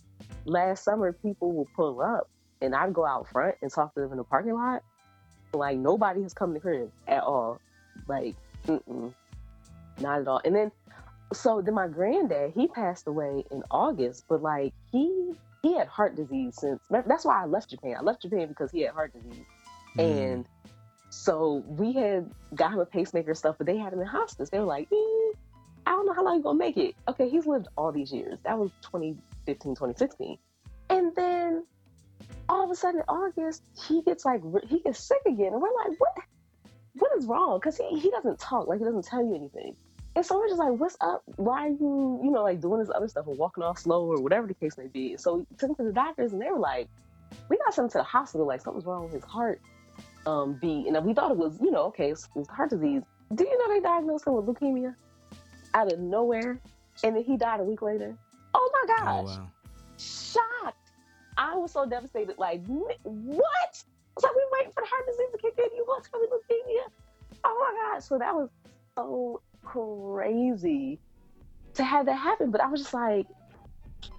Last 0.44 0.84
summer, 0.84 1.12
people 1.12 1.52
will 1.52 1.68
pull 1.76 2.00
up 2.00 2.28
and 2.60 2.74
I'd 2.74 2.94
go 2.94 3.04
out 3.04 3.28
front 3.28 3.56
and 3.62 3.70
talk 3.70 3.94
to 3.94 4.00
them 4.00 4.12
in 4.12 4.18
the 4.18 4.24
parking 4.24 4.54
lot. 4.54 4.82
Like, 5.52 5.78
nobody 5.78 6.22
has 6.22 6.34
come 6.34 6.54
to 6.54 6.60
crib 6.60 6.90
at 7.06 7.22
all. 7.22 7.60
Like, 8.06 8.36
mm-mm, 8.66 9.12
not 10.00 10.20
at 10.20 10.28
all. 10.28 10.40
And 10.44 10.54
then, 10.54 10.72
so 11.32 11.60
then 11.60 11.74
my 11.74 11.88
granddad, 11.88 12.52
he 12.54 12.68
passed 12.68 13.06
away 13.06 13.44
in 13.50 13.62
August, 13.70 14.24
but 14.28 14.42
like, 14.42 14.72
he 14.90 15.32
he 15.62 15.76
had 15.76 15.88
heart 15.88 16.16
disease 16.16 16.56
since 16.58 16.80
that's 16.90 17.24
why 17.24 17.42
I 17.42 17.46
left 17.46 17.70
Japan. 17.70 17.96
I 17.98 18.02
left 18.02 18.22
Japan 18.22 18.48
because 18.48 18.70
he 18.70 18.82
had 18.82 18.92
heart 18.92 19.12
disease. 19.12 19.44
Mm. 19.96 20.34
And 20.34 20.48
so 21.10 21.64
we 21.66 21.92
had 21.92 22.30
got 22.54 22.72
him 22.72 22.80
a 22.80 22.86
pacemaker 22.86 23.34
stuff, 23.34 23.56
but 23.58 23.66
they 23.66 23.76
had 23.76 23.92
him 23.92 24.00
in 24.00 24.06
hospice. 24.06 24.50
They 24.50 24.58
were 24.58 24.64
like, 24.64 24.88
eh, 24.92 25.32
I 25.86 25.92
don't 25.92 26.06
know 26.06 26.12
how 26.12 26.24
long 26.24 26.36
he's 26.36 26.44
gonna 26.44 26.58
make 26.58 26.76
it. 26.76 26.94
Okay, 27.08 27.28
he's 27.28 27.46
lived 27.46 27.68
all 27.76 27.92
these 27.92 28.12
years. 28.12 28.38
That 28.44 28.58
was 28.58 28.70
2015, 28.82 29.72
2016. 29.72 30.38
And 30.90 31.14
then 31.16 31.64
all 32.48 32.64
of 32.64 32.70
a 32.70 32.74
sudden 32.74 33.00
in 33.00 33.06
August, 33.08 33.62
he 33.88 34.02
gets 34.02 34.24
like 34.24 34.42
he 34.68 34.80
gets 34.80 35.00
sick 35.00 35.20
again, 35.26 35.52
and 35.52 35.62
we're 35.62 35.74
like, 35.84 35.98
what? 35.98 36.12
What 36.94 37.16
is 37.18 37.26
wrong? 37.26 37.58
Because 37.58 37.78
he 37.78 37.98
he 37.98 38.10
doesn't 38.10 38.38
talk, 38.38 38.66
like 38.66 38.78
he 38.78 38.84
doesn't 38.84 39.04
tell 39.04 39.24
you 39.24 39.34
anything. 39.34 39.76
And 40.18 40.26
so 40.26 40.36
we're 40.36 40.48
just 40.48 40.58
like, 40.58 40.72
what's 40.72 40.96
up? 41.00 41.22
Why 41.36 41.66
are 41.66 41.68
you, 41.68 42.20
you 42.24 42.32
know, 42.32 42.42
like 42.42 42.60
doing 42.60 42.80
this 42.80 42.90
other 42.92 43.06
stuff 43.06 43.28
or 43.28 43.36
walking 43.36 43.62
off 43.62 43.78
slow 43.78 44.04
or 44.04 44.20
whatever 44.20 44.48
the 44.48 44.54
case 44.54 44.76
may 44.76 44.88
be? 44.88 45.16
So 45.16 45.36
we 45.36 45.56
took 45.56 45.70
him 45.70 45.76
to 45.76 45.84
the 45.84 45.92
doctors, 45.92 46.32
and 46.32 46.42
they 46.42 46.50
were 46.50 46.58
like, 46.58 46.88
we 47.48 47.56
got 47.58 47.72
sent 47.72 47.92
to 47.92 47.98
the 47.98 48.02
hospital, 48.02 48.44
like 48.44 48.60
something's 48.60 48.84
wrong 48.84 49.04
with 49.04 49.12
his 49.12 49.22
heart. 49.22 49.60
Um, 50.26 50.58
beat, 50.60 50.88
and 50.88 51.06
we 51.06 51.14
thought 51.14 51.30
it 51.30 51.36
was, 51.36 51.60
you 51.60 51.70
know, 51.70 51.84
okay, 51.84 52.10
it's, 52.10 52.28
it's 52.34 52.48
heart 52.48 52.70
disease. 52.70 53.02
Do 53.32 53.44
you 53.44 53.58
know 53.58 53.72
they 53.72 53.78
diagnosed 53.78 54.26
him 54.26 54.34
with 54.34 54.46
leukemia 54.46 54.96
out 55.74 55.92
of 55.92 56.00
nowhere, 56.00 56.58
and 57.04 57.14
then 57.14 57.22
he 57.22 57.36
died 57.36 57.60
a 57.60 57.62
week 57.62 57.80
later? 57.80 58.18
Oh 58.54 58.70
my 58.72 58.94
oh, 58.94 58.96
gosh! 58.98 59.36
Oh, 59.38 59.40
wow. 59.40 59.50
Shocked. 59.98 60.90
I 61.36 61.54
was 61.54 61.70
so 61.70 61.86
devastated. 61.86 62.38
Like, 62.38 62.66
what? 62.66 63.70
It's 63.70 64.24
like 64.24 64.34
we 64.34 64.42
waiting 64.50 64.72
for 64.72 64.82
the 64.82 64.88
heart 64.88 65.06
disease 65.06 65.28
to 65.30 65.38
kick 65.38 65.54
in. 65.58 65.76
You 65.76 65.84
want 65.86 66.02
to 66.02 66.10
leukemia? 66.10 66.90
Oh 67.44 67.56
my 67.60 67.94
gosh! 67.94 68.02
So 68.02 68.18
that 68.18 68.34
was 68.34 68.48
so 68.96 69.42
crazy 69.68 70.98
to 71.74 71.84
have 71.84 72.06
that 72.06 72.18
happen. 72.18 72.50
But 72.50 72.60
I 72.60 72.68
was 72.68 72.80
just 72.80 72.94
like, 72.94 73.26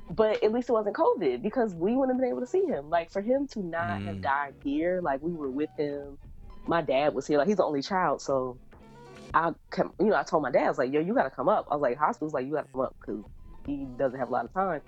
but 0.09 0.43
at 0.43 0.51
least 0.51 0.69
it 0.69 0.73
wasn't 0.73 0.95
COVID 0.95 1.41
because 1.41 1.73
we 1.73 1.95
wouldn't 1.95 2.15
have 2.15 2.21
been 2.21 2.29
able 2.29 2.41
to 2.41 2.47
see 2.47 2.65
him. 2.65 2.89
Like 2.89 3.11
for 3.11 3.21
him 3.21 3.47
to 3.49 3.59
not 3.59 3.99
mm. 3.99 4.05
have 4.05 4.21
died 4.21 4.55
here, 4.63 5.01
like 5.01 5.21
we 5.21 5.31
were 5.31 5.49
with 5.49 5.69
him. 5.77 6.17
My 6.67 6.81
dad 6.81 7.13
was 7.13 7.27
here. 7.27 7.37
Like 7.37 7.47
he's 7.47 7.57
the 7.57 7.63
only 7.63 7.81
child, 7.81 8.21
so 8.21 8.57
I, 9.33 9.53
come, 9.69 9.93
you 9.99 10.07
know, 10.07 10.15
I 10.15 10.23
told 10.23 10.43
my 10.43 10.51
dad, 10.51 10.65
I 10.65 10.69
was 10.69 10.77
like, 10.77 10.91
"Yo, 10.91 10.99
you 10.99 11.13
got 11.13 11.23
to 11.23 11.29
come 11.29 11.49
up." 11.49 11.67
I 11.69 11.75
was 11.75 11.81
like, 11.81 11.97
"Hospital's 11.97 12.33
like, 12.33 12.45
you 12.45 12.53
got 12.53 12.65
to 12.65 12.71
come 12.71 12.81
up 12.81 12.95
because 12.99 13.23
he 13.65 13.85
doesn't 13.97 14.19
have 14.19 14.29
a 14.29 14.31
lot 14.31 14.45
of 14.45 14.53
time." 14.53 14.81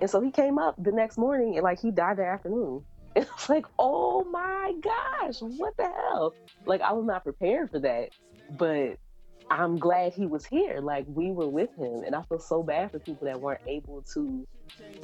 And 0.00 0.08
so 0.08 0.20
he 0.20 0.30
came 0.30 0.58
up 0.58 0.76
the 0.78 0.92
next 0.92 1.18
morning, 1.18 1.56
and 1.56 1.64
like 1.64 1.80
he 1.80 1.90
died 1.90 2.18
that 2.18 2.26
afternoon. 2.26 2.84
And 3.16 3.26
it's 3.34 3.48
like, 3.48 3.66
oh 3.76 4.22
my 4.22 4.72
gosh, 4.80 5.40
what 5.40 5.76
the 5.76 5.82
hell? 5.82 6.32
Like 6.64 6.80
I 6.80 6.92
was 6.92 7.04
not 7.04 7.24
prepared 7.24 7.72
for 7.72 7.80
that, 7.80 8.10
but 8.56 8.98
I'm 9.50 9.78
glad 9.78 10.12
he 10.12 10.26
was 10.26 10.46
here. 10.46 10.80
Like 10.80 11.06
we 11.08 11.32
were 11.32 11.48
with 11.48 11.70
him, 11.76 12.04
and 12.06 12.14
I 12.14 12.22
feel 12.22 12.38
so 12.38 12.62
bad 12.62 12.92
for 12.92 13.00
people 13.00 13.26
that 13.26 13.40
weren't 13.40 13.60
able 13.66 14.02
to, 14.14 14.46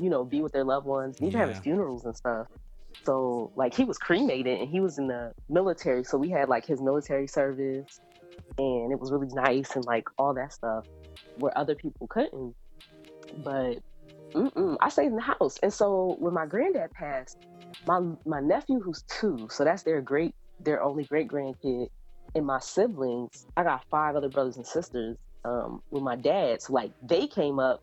you 0.00 0.08
know, 0.08 0.24
be 0.24 0.40
with 0.40 0.52
their 0.52 0.64
loved 0.64 0.86
ones, 0.86 1.16
even 1.20 1.32
yeah. 1.32 1.46
having 1.46 1.60
funerals 1.60 2.04
and 2.04 2.16
stuff. 2.16 2.46
So 3.02 3.50
like 3.56 3.74
he 3.74 3.84
was 3.84 3.98
cremated, 3.98 4.60
and 4.60 4.68
he 4.68 4.78
was 4.78 4.98
in 4.98 5.08
the 5.08 5.32
military, 5.48 6.04
so 6.04 6.16
we 6.16 6.30
had 6.30 6.48
like 6.48 6.64
his 6.64 6.80
military 6.80 7.26
service, 7.26 8.00
and 8.56 8.92
it 8.92 9.00
was 9.00 9.10
really 9.10 9.28
nice 9.32 9.74
and 9.74 9.84
like 9.84 10.08
all 10.16 10.32
that 10.34 10.52
stuff, 10.52 10.86
where 11.38 11.56
other 11.58 11.74
people 11.74 12.06
couldn't. 12.06 12.54
But 13.38 13.78
mm-mm, 14.32 14.76
I 14.80 14.88
stayed 14.90 15.06
in 15.06 15.16
the 15.16 15.22
house, 15.22 15.58
and 15.64 15.72
so 15.72 16.14
when 16.20 16.32
my 16.32 16.46
granddad 16.46 16.92
passed, 16.92 17.36
my 17.88 18.00
my 18.24 18.40
nephew 18.40 18.78
who's 18.78 19.02
two, 19.08 19.48
so 19.50 19.64
that's 19.64 19.82
their 19.82 20.00
great, 20.00 20.36
their 20.60 20.84
only 20.84 21.02
great 21.02 21.26
grandkid 21.26 21.88
and 22.36 22.46
my 22.46 22.58
siblings, 22.60 23.46
I 23.56 23.64
got 23.64 23.82
five 23.90 24.14
other 24.14 24.28
brothers 24.28 24.58
and 24.58 24.66
sisters 24.66 25.16
um, 25.44 25.80
with 25.90 26.02
my 26.02 26.16
dad. 26.16 26.60
So 26.60 26.74
like 26.74 26.92
they 27.02 27.26
came 27.26 27.58
up, 27.58 27.80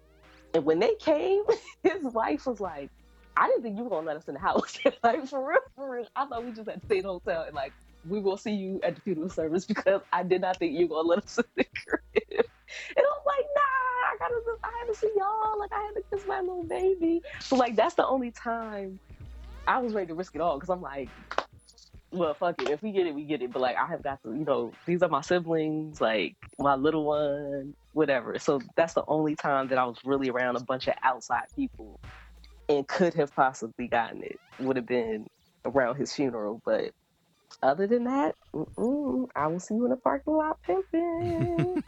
and 0.54 0.64
when 0.64 0.80
they 0.80 0.94
came, 1.02 1.42
his 1.84 2.04
wife 2.04 2.46
was 2.46 2.60
like, 2.60 2.90
"I 3.36 3.48
didn't 3.48 3.64
think 3.64 3.78
you 3.78 3.84
were 3.84 3.90
gonna 3.90 4.06
let 4.06 4.16
us 4.16 4.28
in 4.28 4.36
the 4.36 4.40
house. 4.40 4.78
like 5.04 5.28
for 5.28 5.46
real, 5.46 5.60
for 5.76 5.92
real. 5.92 6.08
I 6.16 6.28
thought 6.28 6.46
we 6.46 6.52
just 6.52 6.70
had 6.70 6.80
to 6.80 6.86
stay 6.86 6.98
in 6.98 7.04
the 7.04 7.10
hotel 7.10 7.44
and 7.44 7.56
like 7.56 7.74
we 8.08 8.20
will 8.20 8.38
see 8.38 8.52
you 8.52 8.80
at 8.84 8.96
the 8.96 9.02
funeral 9.02 9.30
service 9.30 9.66
because 9.74 10.02
I 10.12 10.22
did 10.22 10.42
not 10.42 10.58
think 10.58 10.78
you 10.78 10.88
were 10.88 10.98
gonna 10.98 11.10
let 11.10 11.24
us 11.24 11.38
in 11.40 11.46
the 11.58 11.66
crib." 11.88 12.46
And 12.96 13.06
I'm 13.06 13.24
like, 13.26 13.46
"Nah, 13.56 14.06
I 14.06 14.16
gotta, 14.20 14.36
I 14.64 14.72
had 14.80 14.94
to 14.94 14.96
see 15.00 15.12
y'all. 15.16 15.60
Like 15.60 15.72
I 15.74 15.82
had 15.82 15.94
to 15.96 16.04
kiss 16.12 16.24
my 16.28 16.42
little 16.42 16.68
baby." 16.68 17.22
So 17.42 17.56
like 17.56 17.76
that's 17.76 17.96
the 17.96 18.06
only 18.06 18.32
time 18.32 19.00
I 19.66 19.80
was 19.80 19.94
ready 19.94 20.08
to 20.08 20.16
risk 20.16 20.36
it 20.36 20.42
all 20.42 20.58
because 20.58 20.70
I'm 20.70 20.82
like, 20.82 21.10
well, 22.14 22.34
fuck 22.36 22.62
it. 22.62 22.70
If 22.70 22.82
we 22.82 22.92
get 22.92 23.08
it, 23.08 23.16
we 23.16 23.26
get 23.26 23.42
it. 23.42 23.52
But 23.52 23.62
like, 23.62 23.76
I 23.76 23.88
have 23.88 24.04
got 24.04 24.22
to, 24.24 24.30
you 24.30 24.46
know, 24.46 24.72
these 24.86 25.02
are 25.02 25.10
my 25.10 25.22
siblings, 25.22 26.00
like 26.00 26.36
my 26.60 26.76
little 26.76 27.06
one, 27.06 27.74
whatever. 27.94 28.38
So 28.40 28.62
that's 28.76 28.94
the 28.94 29.04
only 29.08 29.36
time 29.36 29.68
that 29.70 29.78
I 29.78 29.86
was 29.86 29.98
really 30.06 30.30
around 30.30 30.56
a 30.56 30.64
bunch 30.64 30.88
of 30.88 30.94
outside 31.04 31.46
people 31.56 32.00
and 32.70 32.88
could 32.88 33.14
have 33.16 33.36
possibly 33.36 33.88
gotten 33.88 34.24
it. 34.24 34.40
Would 34.60 34.78
have 34.78 34.86
been 34.86 35.26
around 35.66 35.96
his 35.96 36.14
funeral. 36.14 36.62
But 36.64 36.92
other 37.62 37.88
than 37.88 38.06
that, 38.06 38.36
I 38.54 39.48
will 39.48 39.60
see 39.60 39.74
you 39.76 39.86
in 39.86 39.92
the 39.92 39.98
parking 39.98 40.34
lot 40.34 40.60
pimping. 40.66 41.84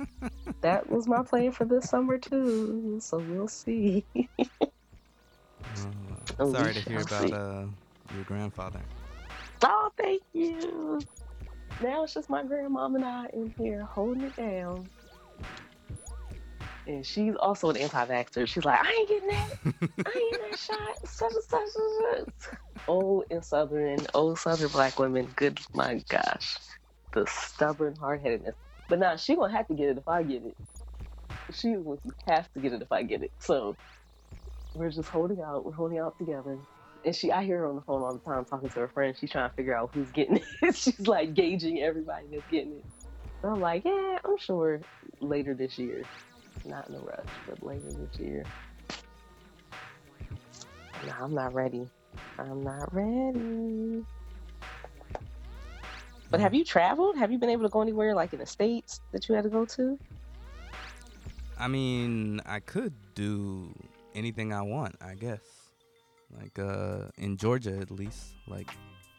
that 0.62 0.88
was 0.90 1.06
my 1.06 1.22
plan 1.22 1.52
for 1.52 1.64
this 1.64 1.90
summer 1.90 2.18
too. 2.18 2.98
So 3.00 3.18
we'll 3.18 3.48
see. 3.48 4.04
uh, 6.38 6.50
sorry 6.50 6.72
to 6.72 6.80
hear 6.80 7.00
about 7.00 7.32
uh, 7.32 7.64
your 8.14 8.24
grandfather. 8.24 8.80
Oh, 9.64 9.90
thank 9.98 10.22
you. 10.34 11.06
Now 11.80 12.04
it's 12.04 12.14
just 12.14 12.30
my 12.30 12.42
grandmom 12.44 12.96
and 12.96 13.04
I 13.04 13.26
in 13.32 13.54
here 13.58 13.84
holding 13.84 14.24
it 14.24 14.36
down. 14.36 14.90
And 16.86 17.06
she's 17.06 17.34
also 17.36 17.70
an 17.70 17.76
anti-vaxxer. 17.78 18.48
She's 18.48 18.64
like, 18.64 18.80
I 18.82 18.90
ain't 18.92 19.08
getting 19.08 19.28
that. 19.28 19.50
I 20.06 20.10
ain't 20.18 20.40
that 20.52 20.58
shot. 20.58 20.96
Such 21.06 21.32
and 21.34 21.44
such 21.44 21.62
and 21.76 22.26
such. 22.28 22.58
Old 22.88 23.24
and 23.30 23.44
southern, 23.44 23.98
old 24.14 24.38
southern 24.38 24.68
black 24.70 24.98
women. 24.98 25.26
Good, 25.36 25.60
my 25.74 26.02
gosh, 26.10 26.58
the 27.14 27.26
stubborn 27.28 27.96
hard-headedness. 27.96 28.56
But 28.88 29.00
now 29.00 29.10
nah, 29.12 29.16
she 29.16 29.36
gonna 29.36 29.52
have 29.52 29.68
to 29.68 29.74
get 29.74 29.90
it 29.90 29.98
if 29.98 30.08
I 30.08 30.22
get 30.24 30.44
it. 30.44 30.54
She 31.52 31.76
has 32.26 32.46
to 32.54 32.60
get 32.60 32.74
it 32.74 32.82
if 32.82 32.92
I 32.92 33.04
get 33.04 33.22
it. 33.22 33.32
So 33.40 33.76
we're 34.74 34.90
just 34.90 35.10
holding 35.10 35.40
out. 35.42 35.64
We're 35.64 35.72
holding 35.72 35.98
out 35.98 36.16
together 36.18 36.60
and 37.06 37.14
she 37.14 37.30
I 37.30 37.44
hear 37.44 37.58
her 37.58 37.66
on 37.66 37.76
the 37.76 37.82
phone 37.82 38.02
all 38.02 38.12
the 38.12 38.18
time 38.18 38.44
talking 38.44 38.68
to 38.68 38.80
her 38.80 38.88
friends. 38.88 39.18
She's 39.20 39.30
trying 39.30 39.48
to 39.48 39.54
figure 39.54 39.76
out 39.76 39.90
who's 39.94 40.10
getting 40.10 40.36
it. 40.62 40.74
She's 40.74 41.06
like 41.06 41.32
gauging 41.34 41.80
everybody 41.80 42.26
that's 42.30 42.50
getting 42.50 42.72
it. 42.72 42.84
And 43.42 43.52
I'm 43.52 43.60
like, 43.60 43.84
yeah, 43.84 44.18
I'm 44.24 44.36
sure 44.36 44.80
later 45.20 45.54
this 45.54 45.78
year. 45.78 46.02
Not 46.64 46.88
in 46.88 46.96
a 46.96 46.98
rush, 46.98 47.26
but 47.48 47.62
later 47.62 47.92
this 47.92 48.18
year. 48.18 48.44
No, 51.06 51.12
I'm 51.20 51.34
not 51.34 51.54
ready. 51.54 51.88
I'm 52.38 52.64
not 52.64 52.92
ready. 52.92 54.04
But 56.28 56.40
have 56.40 56.54
you 56.54 56.64
traveled? 56.64 57.16
Have 57.16 57.30
you 57.30 57.38
been 57.38 57.50
able 57.50 57.62
to 57.62 57.68
go 57.68 57.82
anywhere 57.82 58.14
like 58.14 58.32
in 58.32 58.40
the 58.40 58.46
states 58.46 59.00
that 59.12 59.28
you 59.28 59.36
had 59.36 59.44
to 59.44 59.50
go 59.50 59.64
to? 59.64 59.96
I 61.58 61.68
mean, 61.68 62.40
I 62.44 62.58
could 62.58 62.94
do 63.14 63.72
anything 64.14 64.52
I 64.52 64.62
want, 64.62 64.96
I 65.00 65.14
guess. 65.14 65.55
Like 66.30 66.58
uh, 66.58 67.08
in 67.16 67.36
Georgia, 67.36 67.76
at 67.78 67.90
least, 67.90 68.34
like 68.46 68.70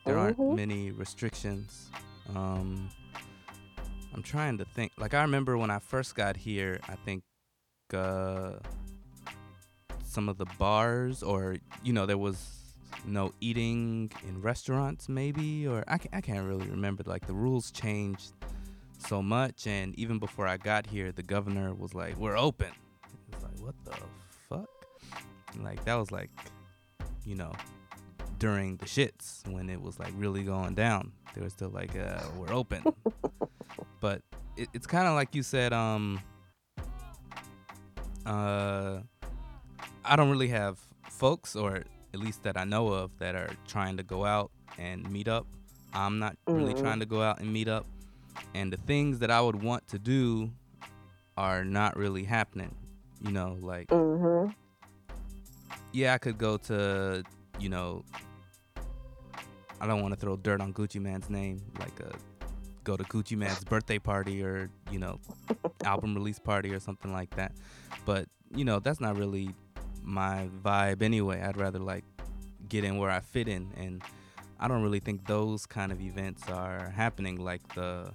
there 0.05 0.17
aren't 0.17 0.37
mm-hmm. 0.37 0.55
many 0.55 0.91
restrictions. 0.91 1.89
Um, 2.35 2.89
I'm 4.13 4.23
trying 4.23 4.57
to 4.57 4.65
think. 4.65 4.91
Like 4.97 5.13
I 5.13 5.21
remember 5.21 5.57
when 5.57 5.69
I 5.69 5.79
first 5.79 6.15
got 6.15 6.35
here, 6.35 6.79
I 6.87 6.95
think 6.95 7.23
uh, 7.93 8.53
some 10.03 10.29
of 10.29 10.37
the 10.37 10.45
bars, 10.57 11.23
or 11.23 11.57
you 11.83 11.93
know, 11.93 12.05
there 12.05 12.17
was 12.17 12.57
no 13.05 13.33
eating 13.39 14.11
in 14.27 14.41
restaurants, 14.41 15.07
maybe, 15.07 15.67
or 15.67 15.83
I, 15.87 15.99
I 16.11 16.21
can't 16.21 16.45
really 16.45 16.67
remember. 16.67 17.03
Like 17.05 17.25
the 17.25 17.33
rules 17.33 17.71
changed 17.71 18.33
so 18.97 19.21
much, 19.21 19.67
and 19.67 19.97
even 19.97 20.19
before 20.19 20.47
I 20.47 20.57
got 20.57 20.87
here, 20.87 21.11
the 21.11 21.23
governor 21.23 21.73
was 21.73 21.93
like, 21.93 22.17
"We're 22.17 22.37
open." 22.37 22.71
It's 23.31 23.43
like, 23.43 23.59
what 23.59 23.75
the 23.85 23.95
fuck? 24.49 24.69
Like 25.59 25.83
that 25.85 25.95
was 25.95 26.11
like 26.11 26.29
you 27.27 27.35
know, 27.35 27.51
during 28.39 28.77
the 28.77 28.85
shits 28.85 29.45
when 29.51 29.69
it 29.69 29.81
was 29.81 29.99
like 29.99 30.13
really 30.15 30.43
going 30.43 30.73
down. 30.73 31.11
They 31.35 31.41
were 31.41 31.49
still 31.49 31.69
like, 31.69 31.95
uh, 31.95 32.21
we're 32.37 32.53
open. 32.53 32.83
but 33.99 34.21
it, 34.55 34.69
it's 34.73 34.87
kind 34.87 35.07
of 35.07 35.13
like 35.13 35.35
you 35.35 35.43
said, 35.43 35.73
um, 35.73 36.21
uh, 38.25 38.99
I 40.05 40.15
don't 40.15 40.29
really 40.29 40.47
have 40.47 40.79
folks, 41.09 41.55
or 41.55 41.83
at 42.13 42.19
least 42.19 42.43
that 42.43 42.57
I 42.57 42.63
know 42.63 42.87
of, 42.87 43.11
that 43.19 43.35
are 43.35 43.49
trying 43.67 43.97
to 43.97 44.03
go 44.03 44.23
out 44.23 44.49
and 44.77 45.09
meet 45.11 45.27
up. 45.27 45.45
I'm 45.93 46.17
not 46.19 46.37
mm-hmm. 46.47 46.57
really 46.57 46.73
trying 46.73 46.99
to 47.01 47.05
go 47.05 47.21
out 47.21 47.41
and 47.41 47.51
meet 47.51 47.67
up. 47.67 47.85
And 48.53 48.71
the 48.71 48.77
things 48.77 49.19
that 49.19 49.31
I 49.31 49.41
would 49.41 49.61
want 49.61 49.87
to 49.89 49.99
do 49.99 50.51
are 51.35 51.65
not 51.65 51.97
really 51.97 52.23
happening. 52.23 52.73
You 53.21 53.31
know, 53.31 53.57
like 53.59 53.87
mm-hmm 53.87 54.51
yeah, 55.97 56.13
I 56.13 56.19
could 56.19 56.37
go 56.37 56.57
to, 56.57 57.23
you 57.59 57.69
know, 57.69 58.05
I 59.81 59.87
don't 59.87 60.03
want 60.03 60.13
to 60.13 60.19
throw 60.19 60.37
dirt 60.37 60.61
on 60.61 60.71
Gucci 60.71 61.01
Mane's 61.01 61.27
name, 61.27 61.59
like 61.79 61.99
a 61.99 62.09
uh, 62.09 62.17
go 62.83 62.95
to 62.95 63.03
Gucci 63.05 63.35
Mane's 63.35 63.63
birthday 63.63 63.97
party 63.97 64.43
or 64.43 64.69
you 64.91 64.99
know, 64.99 65.19
album 65.83 66.13
release 66.13 66.37
party 66.37 66.71
or 66.71 66.79
something 66.79 67.11
like 67.11 67.35
that. 67.35 67.51
But 68.05 68.27
you 68.55 68.63
know, 68.63 68.79
that's 68.79 69.01
not 69.01 69.17
really 69.17 69.49
my 70.03 70.49
vibe 70.63 71.01
anyway. 71.01 71.41
I'd 71.41 71.57
rather 71.57 71.79
like 71.79 72.05
get 72.69 72.83
in 72.83 72.99
where 72.99 73.09
I 73.09 73.19
fit 73.19 73.47
in, 73.47 73.73
and 73.75 74.03
I 74.59 74.67
don't 74.67 74.83
really 74.83 74.99
think 74.99 75.25
those 75.25 75.65
kind 75.65 75.91
of 75.91 75.99
events 75.99 76.47
are 76.47 76.91
happening. 76.91 77.37
Like 77.37 77.73
the 77.73 78.13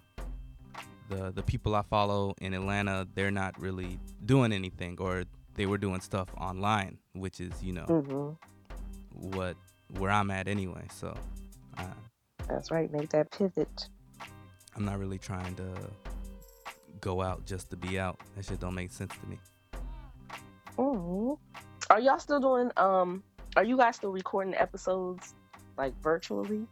the 1.08 1.32
the 1.32 1.42
people 1.42 1.74
I 1.74 1.82
follow 1.82 2.34
in 2.40 2.54
Atlanta, 2.54 3.08
they're 3.14 3.32
not 3.32 3.60
really 3.60 3.98
doing 4.24 4.52
anything, 4.52 4.98
or 5.00 5.24
they 5.54 5.66
were 5.66 5.78
doing 5.78 6.00
stuff 6.00 6.28
online, 6.38 6.98
which 7.12 7.40
is 7.40 7.52
you 7.62 7.72
know 7.72 7.86
mm-hmm. 7.86 9.36
what 9.36 9.56
where 9.98 10.10
I'm 10.10 10.30
at 10.30 10.48
anyway. 10.48 10.86
So. 10.92 11.16
Uh, 11.78 11.84
That's 12.48 12.70
right. 12.70 12.90
Make 12.92 13.10
that 13.10 13.30
pivot. 13.30 13.88
I'm 14.76 14.84
not 14.84 14.98
really 14.98 15.18
trying 15.18 15.54
to 15.56 15.68
go 17.00 17.20
out 17.20 17.44
just 17.44 17.70
to 17.70 17.76
be 17.76 17.98
out. 17.98 18.18
That 18.36 18.44
shit 18.44 18.60
don't 18.60 18.74
make 18.74 18.92
sense 18.92 19.12
to 19.20 19.26
me. 19.26 19.38
Oh. 20.78 21.38
Are 21.90 22.00
y'all 22.00 22.18
still 22.18 22.40
doing 22.40 22.70
um 22.76 23.22
are 23.56 23.64
you 23.64 23.76
guys 23.76 23.96
still 23.96 24.12
recording 24.12 24.54
episodes 24.54 25.34
like 25.76 25.92
virtually? 26.02 26.66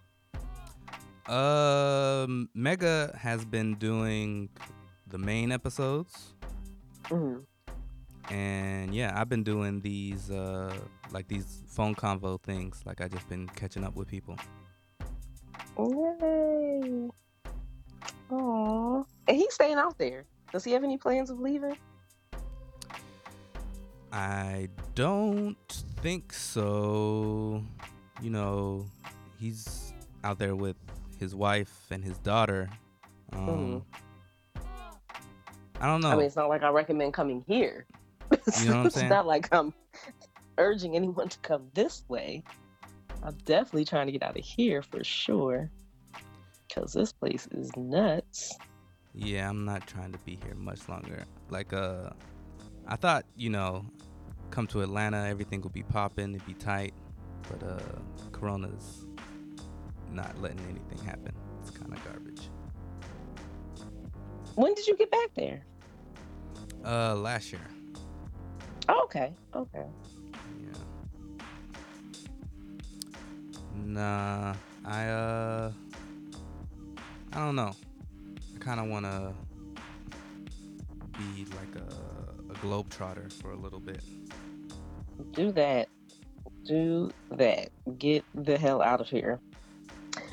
Um 1.27 2.49
Mega 2.55 3.15
has 3.19 3.45
been 3.45 3.75
doing 3.75 4.49
the 5.07 5.19
main 5.19 5.53
episodes. 5.53 6.35
Mm-hmm. 7.05 7.41
And 8.31 8.95
yeah, 8.95 9.13
I've 9.15 9.29
been 9.29 9.43
doing 9.43 9.81
these 9.81 10.31
uh 10.31 10.73
like 11.11 11.27
these 11.29 11.63
phone 11.67 11.95
convo 11.95 12.41
things. 12.41 12.81
Like 12.87 13.01
I 13.01 13.09
just 13.09 13.29
been 13.29 13.49
catching 13.49 13.85
up 13.85 13.97
with 13.97 14.09
people. 14.09 14.37
Yay. 15.79 17.11
Aww. 18.31 19.05
And 19.27 19.37
he's 19.37 19.55
staying 19.55 19.79
out 19.79 19.99
there. 19.99 20.25
Does 20.53 20.65
he 20.65 20.73
have 20.73 20.85
any 20.85 20.97
plans 20.97 21.31
of 21.31 21.41
leaving? 21.41 21.77
I 24.13 24.69
don't 24.95 25.85
think 26.01 26.33
so. 26.33 27.63
You 28.23 28.31
know, 28.31 28.87
he's 29.39 29.93
out 30.25 30.39
there 30.39 30.55
with 30.57 30.77
his 31.19 31.35
wife 31.35 31.87
and 31.91 32.05
his 32.05 32.19
daughter. 32.19 32.69
Um, 33.33 33.85
mm-hmm. 34.57 34.63
I 35.81 35.87
don't 35.87 36.01
know. 36.01 36.11
I 36.11 36.17
mean, 36.17 36.27
it's 36.27 36.37
not 36.37 36.49
like 36.49 36.63
I 36.63 36.69
recommend 36.71 37.15
coming 37.15 37.45
here. 37.47 37.87
You 38.59 38.71
know 38.71 38.77
what 38.79 38.85
I'm 38.85 38.91
saying? 38.91 39.07
it's 39.07 39.11
not 39.11 39.27
like 39.27 39.49
I'm 39.53 39.73
urging 40.59 40.97
anyone 40.97 41.29
to 41.29 41.39
come 41.41 41.69
this 41.75 42.05
way. 42.09 42.43
I'm 43.23 43.37
definitely 43.45 43.85
trying 43.85 44.07
to 44.07 44.13
get 44.13 44.23
out 44.23 44.39
of 44.39 44.45
here 44.45 44.83
for 44.83 45.05
sure. 45.05 45.71
Because 46.69 46.93
this 46.93 47.13
place 47.13 47.49
is 47.51 47.71
nuts. 47.77 48.57
Yeah, 49.15 49.49
I'm 49.49 49.65
not 49.65 49.87
trying 49.87 50.13
to 50.13 50.19
be 50.19 50.39
here 50.45 50.55
much 50.55 50.89
longer. 50.89 51.25
Like, 51.51 51.73
uh, 51.73 52.11
I 52.87 52.97
thought, 52.97 53.25
you 53.37 53.51
know, 53.51 53.85
come 54.51 54.67
to 54.69 54.83
Atlanta, 54.83 55.27
everything 55.27 55.61
will 55.61 55.71
be 55.71 55.83
popping, 55.83 56.35
it'd 56.35 56.47
be 56.47 56.55
tight. 56.55 56.95
But, 57.51 57.67
uh, 57.67 57.81
Corona's 58.31 59.05
not 60.13 60.41
letting 60.41 60.61
anything 60.69 61.05
happen. 61.05 61.35
It's 61.61 61.71
kind 61.71 61.93
of 61.93 62.05
garbage. 62.05 62.49
When 64.55 64.75
did 64.75 64.87
you 64.87 64.97
get 64.97 65.11
back 65.11 65.35
there? 65.35 65.65
Uh, 66.85 67.15
last 67.17 67.53
year. 67.53 67.61
Oh, 68.93 69.03
okay. 69.05 69.33
Okay. 69.55 69.85
Yeah. 70.65 70.79
Nah, 73.77 74.55
I 74.85 75.07
uh, 75.07 75.73
I 77.33 77.39
don't 77.39 77.55
know. 77.55 77.71
I 78.57 78.59
kind 78.59 78.81
of 78.81 78.89
want 78.89 79.07
to 79.07 79.33
be 81.17 81.47
like 81.55 81.77
a, 81.77 82.53
a 82.53 82.55
globetrotter 82.57 83.33
for 83.35 83.53
a 83.53 83.57
little 83.57 83.79
bit. 83.79 84.03
Do 85.35 85.53
that. 85.53 85.89
Do 86.67 87.13
that. 87.31 87.71
Get 87.97 88.25
the 88.35 88.59
hell 88.59 88.83
out 88.83 89.01
of 89.01 89.09
here. 89.09 89.39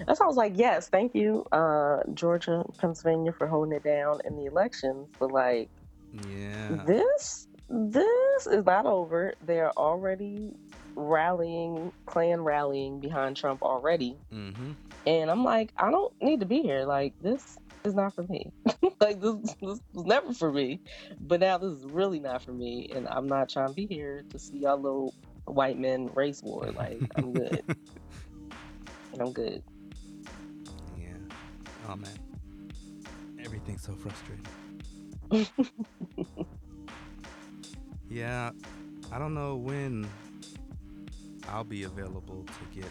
That 0.07 0.17
sounds 0.17 0.35
like 0.35 0.53
yes, 0.55 0.89
thank 0.89 1.13
you, 1.13 1.45
uh, 1.51 1.97
Georgia, 2.15 2.65
Pennsylvania 2.79 3.33
for 3.33 3.45
holding 3.45 3.73
it 3.73 3.83
down 3.83 4.19
in 4.25 4.35
the 4.35 4.45
elections. 4.45 5.09
But 5.19 5.31
like, 5.31 5.69
yeah, 6.11 6.83
this 6.87 7.47
this 7.69 8.26
is 8.45 8.65
not 8.65 8.85
over. 8.85 9.33
They're 9.45 9.71
already 9.71 10.53
rallying, 10.95 11.91
Klan 12.05 12.41
rallying 12.41 12.99
behind 12.99 13.37
Trump 13.37 13.61
already. 13.63 14.17
Mm-hmm. 14.33 14.71
And 15.05 15.31
I'm 15.31 15.43
like, 15.43 15.71
I 15.77 15.89
don't 15.89 16.13
need 16.21 16.41
to 16.41 16.45
be 16.45 16.61
here. 16.61 16.83
Like 16.83 17.13
this 17.21 17.57
is 17.83 17.95
not 17.95 18.13
for 18.13 18.23
me. 18.23 18.51
like 18.99 19.21
this, 19.21 19.35
this 19.35 19.55
was 19.61 19.81
never 19.93 20.33
for 20.33 20.51
me. 20.51 20.81
But 21.21 21.39
now 21.39 21.57
this 21.57 21.71
is 21.71 21.85
really 21.85 22.19
not 22.19 22.43
for 22.43 22.51
me. 22.51 22.89
And 22.93 23.07
I'm 23.07 23.27
not 23.27 23.49
trying 23.49 23.69
to 23.69 23.73
be 23.73 23.87
here 23.87 24.23
to 24.29 24.37
see 24.37 24.59
y'all 24.59 24.77
little 24.77 25.13
white 25.45 25.79
men 25.79 26.09
race 26.13 26.43
war. 26.43 26.71
Like 26.71 27.01
I'm 27.15 27.33
good. 27.33 27.63
I'm 29.19 29.31
good. 29.31 29.63
Yeah. 30.97 31.13
Oh 31.87 31.95
man. 31.95 32.11
Everything's 33.39 33.83
so 33.83 33.93
frustrating. 33.93 34.45
yeah. 38.09 38.51
I 39.11 39.19
don't 39.19 39.33
know 39.33 39.55
when 39.55 40.07
I'll 41.49 41.63
be 41.63 41.83
available 41.83 42.45
to 42.45 42.79
get 42.79 42.89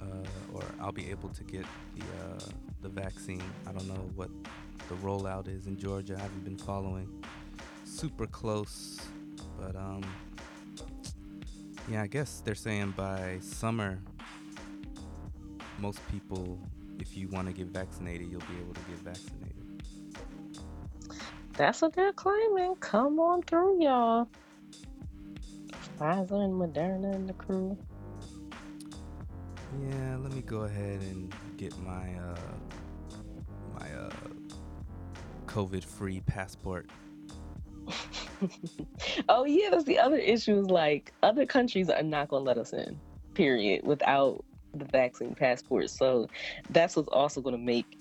uh, 0.00 0.26
or 0.52 0.62
I'll 0.80 0.92
be 0.92 1.10
able 1.10 1.28
to 1.30 1.44
get 1.44 1.64
the 1.94 2.02
uh, 2.02 2.40
the 2.82 2.88
vaccine. 2.88 3.42
I 3.66 3.72
don't 3.72 3.88
know 3.88 4.10
what 4.14 4.30
the 4.88 4.94
rollout 4.96 5.48
is 5.48 5.66
in 5.66 5.78
Georgia. 5.78 6.16
I 6.16 6.22
haven't 6.22 6.44
been 6.44 6.58
following 6.58 7.08
super 7.84 8.26
close, 8.26 9.00
but 9.58 9.74
um, 9.76 10.04
yeah, 11.88 12.02
I 12.02 12.06
guess 12.06 12.42
they're 12.44 12.54
saying 12.54 12.94
by 12.96 13.38
summer, 13.40 13.98
most 15.78 16.00
people, 16.10 16.58
if 16.98 17.16
you 17.16 17.28
want 17.28 17.46
to 17.48 17.52
get 17.52 17.68
vaccinated, 17.68 18.28
you'll 18.30 18.40
be 18.40 18.58
able 18.60 18.74
to 18.74 18.80
get 18.80 18.98
vaccinated. 18.98 19.65
That's 21.56 21.80
what 21.80 21.94
they're 21.94 22.12
claiming. 22.12 22.76
Come 22.76 23.18
on 23.18 23.42
through, 23.42 23.82
y'all. 23.82 24.28
Pfizer 25.98 26.44
and 26.44 26.52
Moderna 26.52 27.14
and 27.14 27.28
the 27.28 27.32
crew. 27.32 27.78
Yeah, 29.88 30.16
let 30.20 30.32
me 30.32 30.42
go 30.42 30.62
ahead 30.62 31.00
and 31.00 31.34
get 31.56 31.76
my 31.78 32.12
uh, 32.14 32.36
my 33.80 33.90
uh, 33.92 34.10
COVID-free 35.46 36.20
passport. 36.26 36.90
oh 39.28 39.44
yeah, 39.44 39.70
that's 39.70 39.84
the 39.84 39.98
other 39.98 40.18
issue. 40.18 40.58
Is 40.58 40.66
like 40.66 41.14
other 41.22 41.46
countries 41.46 41.88
are 41.88 42.02
not 42.02 42.28
gonna 42.28 42.44
let 42.44 42.58
us 42.58 42.74
in. 42.74 43.00
Period. 43.32 43.86
Without 43.86 44.44
the 44.74 44.84
vaccine 44.84 45.34
passport. 45.34 45.88
So 45.88 46.28
that's 46.68 46.96
what's 46.96 47.08
also 47.08 47.40
gonna 47.40 47.56
make 47.56 47.98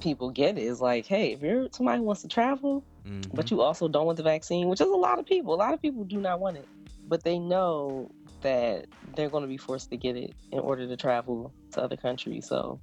people 0.00 0.30
get 0.30 0.56
it. 0.56 0.62
Is 0.62 0.80
like, 0.80 1.04
hey, 1.04 1.32
if 1.32 1.42
you're 1.42 1.68
somebody 1.72 1.98
who 1.98 2.04
wants 2.04 2.22
to 2.22 2.28
travel, 2.28 2.82
mm-hmm. 3.06 3.30
but 3.34 3.50
you 3.50 3.60
also 3.60 3.88
don't 3.88 4.06
want 4.06 4.16
the 4.16 4.22
vaccine, 4.22 4.68
which 4.68 4.80
is 4.80 4.88
a 4.88 4.90
lot 4.90 5.18
of 5.18 5.26
people. 5.26 5.54
A 5.54 5.56
lot 5.56 5.74
of 5.74 5.80
people 5.80 6.04
do 6.04 6.20
not 6.20 6.40
want 6.40 6.56
it, 6.56 6.68
but 7.08 7.22
they 7.22 7.38
know 7.38 8.10
that 8.42 8.86
they're 9.16 9.30
going 9.30 9.42
to 9.42 9.48
be 9.48 9.56
forced 9.56 9.90
to 9.90 9.96
get 9.96 10.16
it 10.16 10.34
in 10.52 10.58
order 10.58 10.86
to 10.86 10.96
travel 10.96 11.52
to 11.72 11.82
other 11.82 11.96
countries. 11.96 12.46
So 12.46 12.78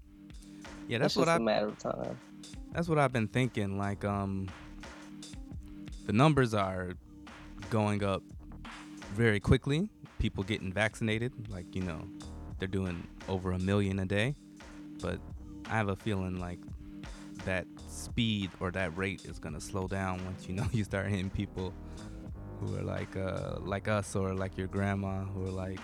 yeah, 0.87 0.97
that's 0.97 1.15
what 1.15 1.29
I. 1.29 1.35
A 1.35 1.39
matter 1.39 1.67
of 1.67 1.77
time. 1.77 2.17
That's 2.73 2.87
what 2.87 2.97
I've 2.97 3.13
been 3.13 3.27
thinking. 3.27 3.77
Like, 3.77 4.03
um, 4.05 4.49
the 6.05 6.13
numbers 6.13 6.53
are 6.53 6.91
going 7.69 8.03
up 8.03 8.23
very 9.13 9.39
quickly. 9.39 9.89
People 10.19 10.43
getting 10.43 10.71
vaccinated, 10.71 11.33
like 11.49 11.75
you 11.75 11.81
know, 11.81 12.07
they're 12.59 12.67
doing 12.67 13.07
over 13.27 13.51
a 13.51 13.59
million 13.59 13.99
a 13.99 14.05
day. 14.05 14.35
But 15.01 15.19
I 15.67 15.75
have 15.77 15.89
a 15.89 15.95
feeling 15.95 16.39
like 16.39 16.59
that 17.45 17.65
speed 17.87 18.49
or 18.59 18.71
that 18.71 18.95
rate 18.97 19.25
is 19.25 19.39
gonna 19.39 19.61
slow 19.61 19.87
down 19.87 20.23
once 20.25 20.47
you 20.47 20.53
know 20.53 20.65
you 20.71 20.83
start 20.83 21.07
hitting 21.07 21.29
people 21.29 21.73
who 22.59 22.77
are 22.77 22.83
like 22.83 23.15
uh, 23.17 23.55
like 23.59 23.87
us 23.87 24.15
or 24.15 24.33
like 24.33 24.57
your 24.57 24.67
grandma 24.67 25.23
who 25.23 25.47
are 25.47 25.51
like 25.51 25.79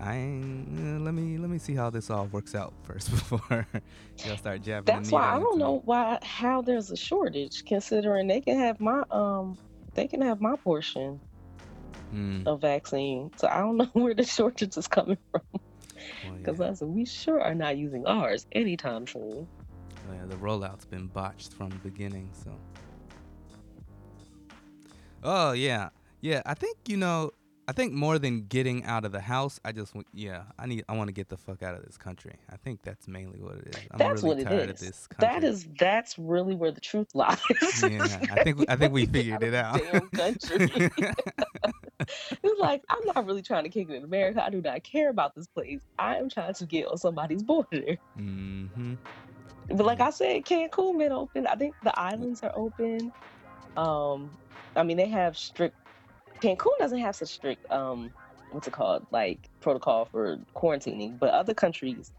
I 0.00 0.16
uh, 0.16 0.98
let 0.98 1.14
me 1.14 1.38
let 1.38 1.48
me 1.48 1.58
see 1.58 1.74
how 1.74 1.90
this 1.90 2.10
all 2.10 2.26
works 2.26 2.54
out 2.54 2.72
first 2.82 3.10
before 3.10 3.66
y'all 4.26 4.36
start 4.36 4.62
jabbing. 4.62 4.84
That's 4.84 5.10
why 5.12 5.36
I 5.36 5.38
don't 5.38 5.58
know 5.58 5.82
why 5.84 6.18
how 6.22 6.62
there's 6.62 6.90
a 6.90 6.96
shortage, 6.96 7.64
considering 7.64 8.26
they 8.26 8.40
can 8.40 8.58
have 8.58 8.80
my 8.80 9.04
um 9.10 9.56
they 9.94 10.08
can 10.08 10.20
have 10.22 10.40
my 10.40 10.56
portion 10.56 11.20
mm. 12.12 12.46
of 12.46 12.60
vaccine. 12.60 13.30
So 13.36 13.48
I 13.48 13.58
don't 13.58 13.76
know 13.76 13.88
where 13.92 14.14
the 14.14 14.24
shortage 14.24 14.76
is 14.76 14.88
coming 14.88 15.18
from. 15.30 15.42
Because 16.36 16.58
well, 16.58 16.76
yeah. 16.80 16.86
we 16.86 17.04
sure 17.04 17.40
are 17.40 17.54
not 17.54 17.76
using 17.76 18.06
ours 18.06 18.46
anytime 18.50 19.06
soon. 19.06 19.46
The 20.26 20.36
rollout's 20.36 20.84
been 20.84 21.06
botched 21.06 21.52
from 21.52 21.70
the 21.70 21.76
beginning, 21.76 22.30
so. 22.32 22.50
Oh 25.24 25.52
yeah, 25.52 25.90
yeah, 26.20 26.42
I 26.46 26.54
think 26.54 26.78
you 26.86 26.96
know. 26.96 27.32
I 27.68 27.72
think 27.72 27.92
more 27.92 28.18
than 28.18 28.46
getting 28.46 28.84
out 28.84 29.04
of 29.04 29.12
the 29.12 29.20
house, 29.20 29.60
I 29.64 29.70
just 29.70 29.94
yeah, 30.12 30.42
I 30.58 30.66
need 30.66 30.84
I 30.88 30.96
want 30.96 31.08
to 31.08 31.12
get 31.12 31.28
the 31.28 31.36
fuck 31.36 31.62
out 31.62 31.76
of 31.76 31.84
this 31.84 31.96
country. 31.96 32.34
I 32.50 32.56
think 32.56 32.82
that's 32.82 33.06
mainly 33.06 33.40
what 33.40 33.54
it 33.54 33.68
is. 33.68 33.82
I'm 33.92 33.98
that's 33.98 34.22
really 34.22 34.42
what 34.42 34.54
it 34.54 34.82
is. 34.82 35.08
That 35.20 35.44
is 35.44 35.68
that's 35.78 36.18
really 36.18 36.56
where 36.56 36.72
the 36.72 36.80
truth 36.80 37.14
lies. 37.14 37.38
yeah, 37.82 38.18
I 38.32 38.42
think 38.42 38.64
I 38.68 38.74
think 38.74 38.92
we 38.92 39.06
figured 39.06 39.44
it 39.44 39.54
out. 39.54 39.80
Damn 39.80 40.08
country. 40.08 40.90
it's 42.42 42.60
like 42.60 42.82
I'm 42.88 43.04
not 43.14 43.26
really 43.26 43.42
trying 43.42 43.64
to 43.64 43.70
kick 43.70 43.88
it 43.90 43.94
in 43.94 44.04
America. 44.04 44.44
I 44.44 44.50
do 44.50 44.60
not 44.60 44.82
care 44.82 45.10
about 45.10 45.34
this 45.34 45.46
place. 45.46 45.80
I 45.98 46.16
am 46.16 46.28
trying 46.28 46.54
to 46.54 46.66
get 46.66 46.86
on 46.86 46.98
somebody's 46.98 47.42
border. 47.42 47.96
Mm-hmm. 48.18 48.94
But 49.68 49.86
like 49.86 50.00
I 50.00 50.10
said, 50.10 50.44
Cancun 50.44 50.98
been 50.98 51.12
open. 51.12 51.46
I 51.46 51.54
think 51.54 51.74
the 51.82 51.98
islands 51.98 52.42
are 52.42 52.52
open. 52.54 53.12
Um, 53.76 54.30
I 54.76 54.82
mean 54.82 54.96
they 54.96 55.08
have 55.08 55.36
strict 55.36 55.76
Cancun 56.40 56.76
doesn't 56.78 56.98
have 56.98 57.14
such 57.14 57.28
strict 57.28 57.70
um, 57.70 58.10
what's 58.50 58.66
it 58.66 58.72
called 58.72 59.06
like 59.10 59.48
protocol 59.60 60.04
for 60.04 60.38
quarantining, 60.54 61.18
but 61.18 61.30
other 61.30 61.54
countries 61.54 62.12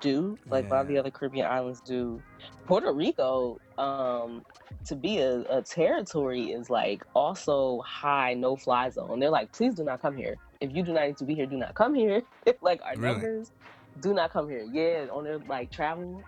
do 0.00 0.38
like 0.48 0.64
yeah. 0.64 0.70
a 0.70 0.72
lot 0.72 0.80
of 0.82 0.88
the 0.88 0.98
other 0.98 1.10
Caribbean 1.10 1.46
islands 1.46 1.80
do. 1.80 2.22
Puerto 2.66 2.92
Rico, 2.92 3.58
um, 3.78 4.44
to 4.84 4.94
be 4.94 5.18
a, 5.18 5.40
a 5.50 5.62
territory 5.62 6.52
is 6.52 6.70
like 6.70 7.04
also 7.14 7.80
high 7.80 8.34
no 8.34 8.56
fly 8.56 8.88
zone. 8.90 9.18
They're 9.18 9.30
like, 9.30 9.52
please 9.52 9.74
do 9.74 9.84
not 9.84 10.00
come 10.00 10.16
here. 10.16 10.36
If 10.60 10.74
you 10.74 10.82
do 10.82 10.92
not 10.92 11.06
need 11.06 11.16
to 11.18 11.24
be 11.24 11.34
here, 11.34 11.46
do 11.46 11.56
not 11.56 11.74
come 11.74 11.94
here. 11.94 12.22
like 12.60 12.80
our 12.82 12.94
really? 12.96 13.12
numbers, 13.14 13.52
do 14.00 14.14
not 14.14 14.32
come 14.32 14.48
here. 14.48 14.66
Yeah, 14.70 15.06
on 15.12 15.24
their 15.24 15.38
like 15.38 15.70
travel 15.70 16.22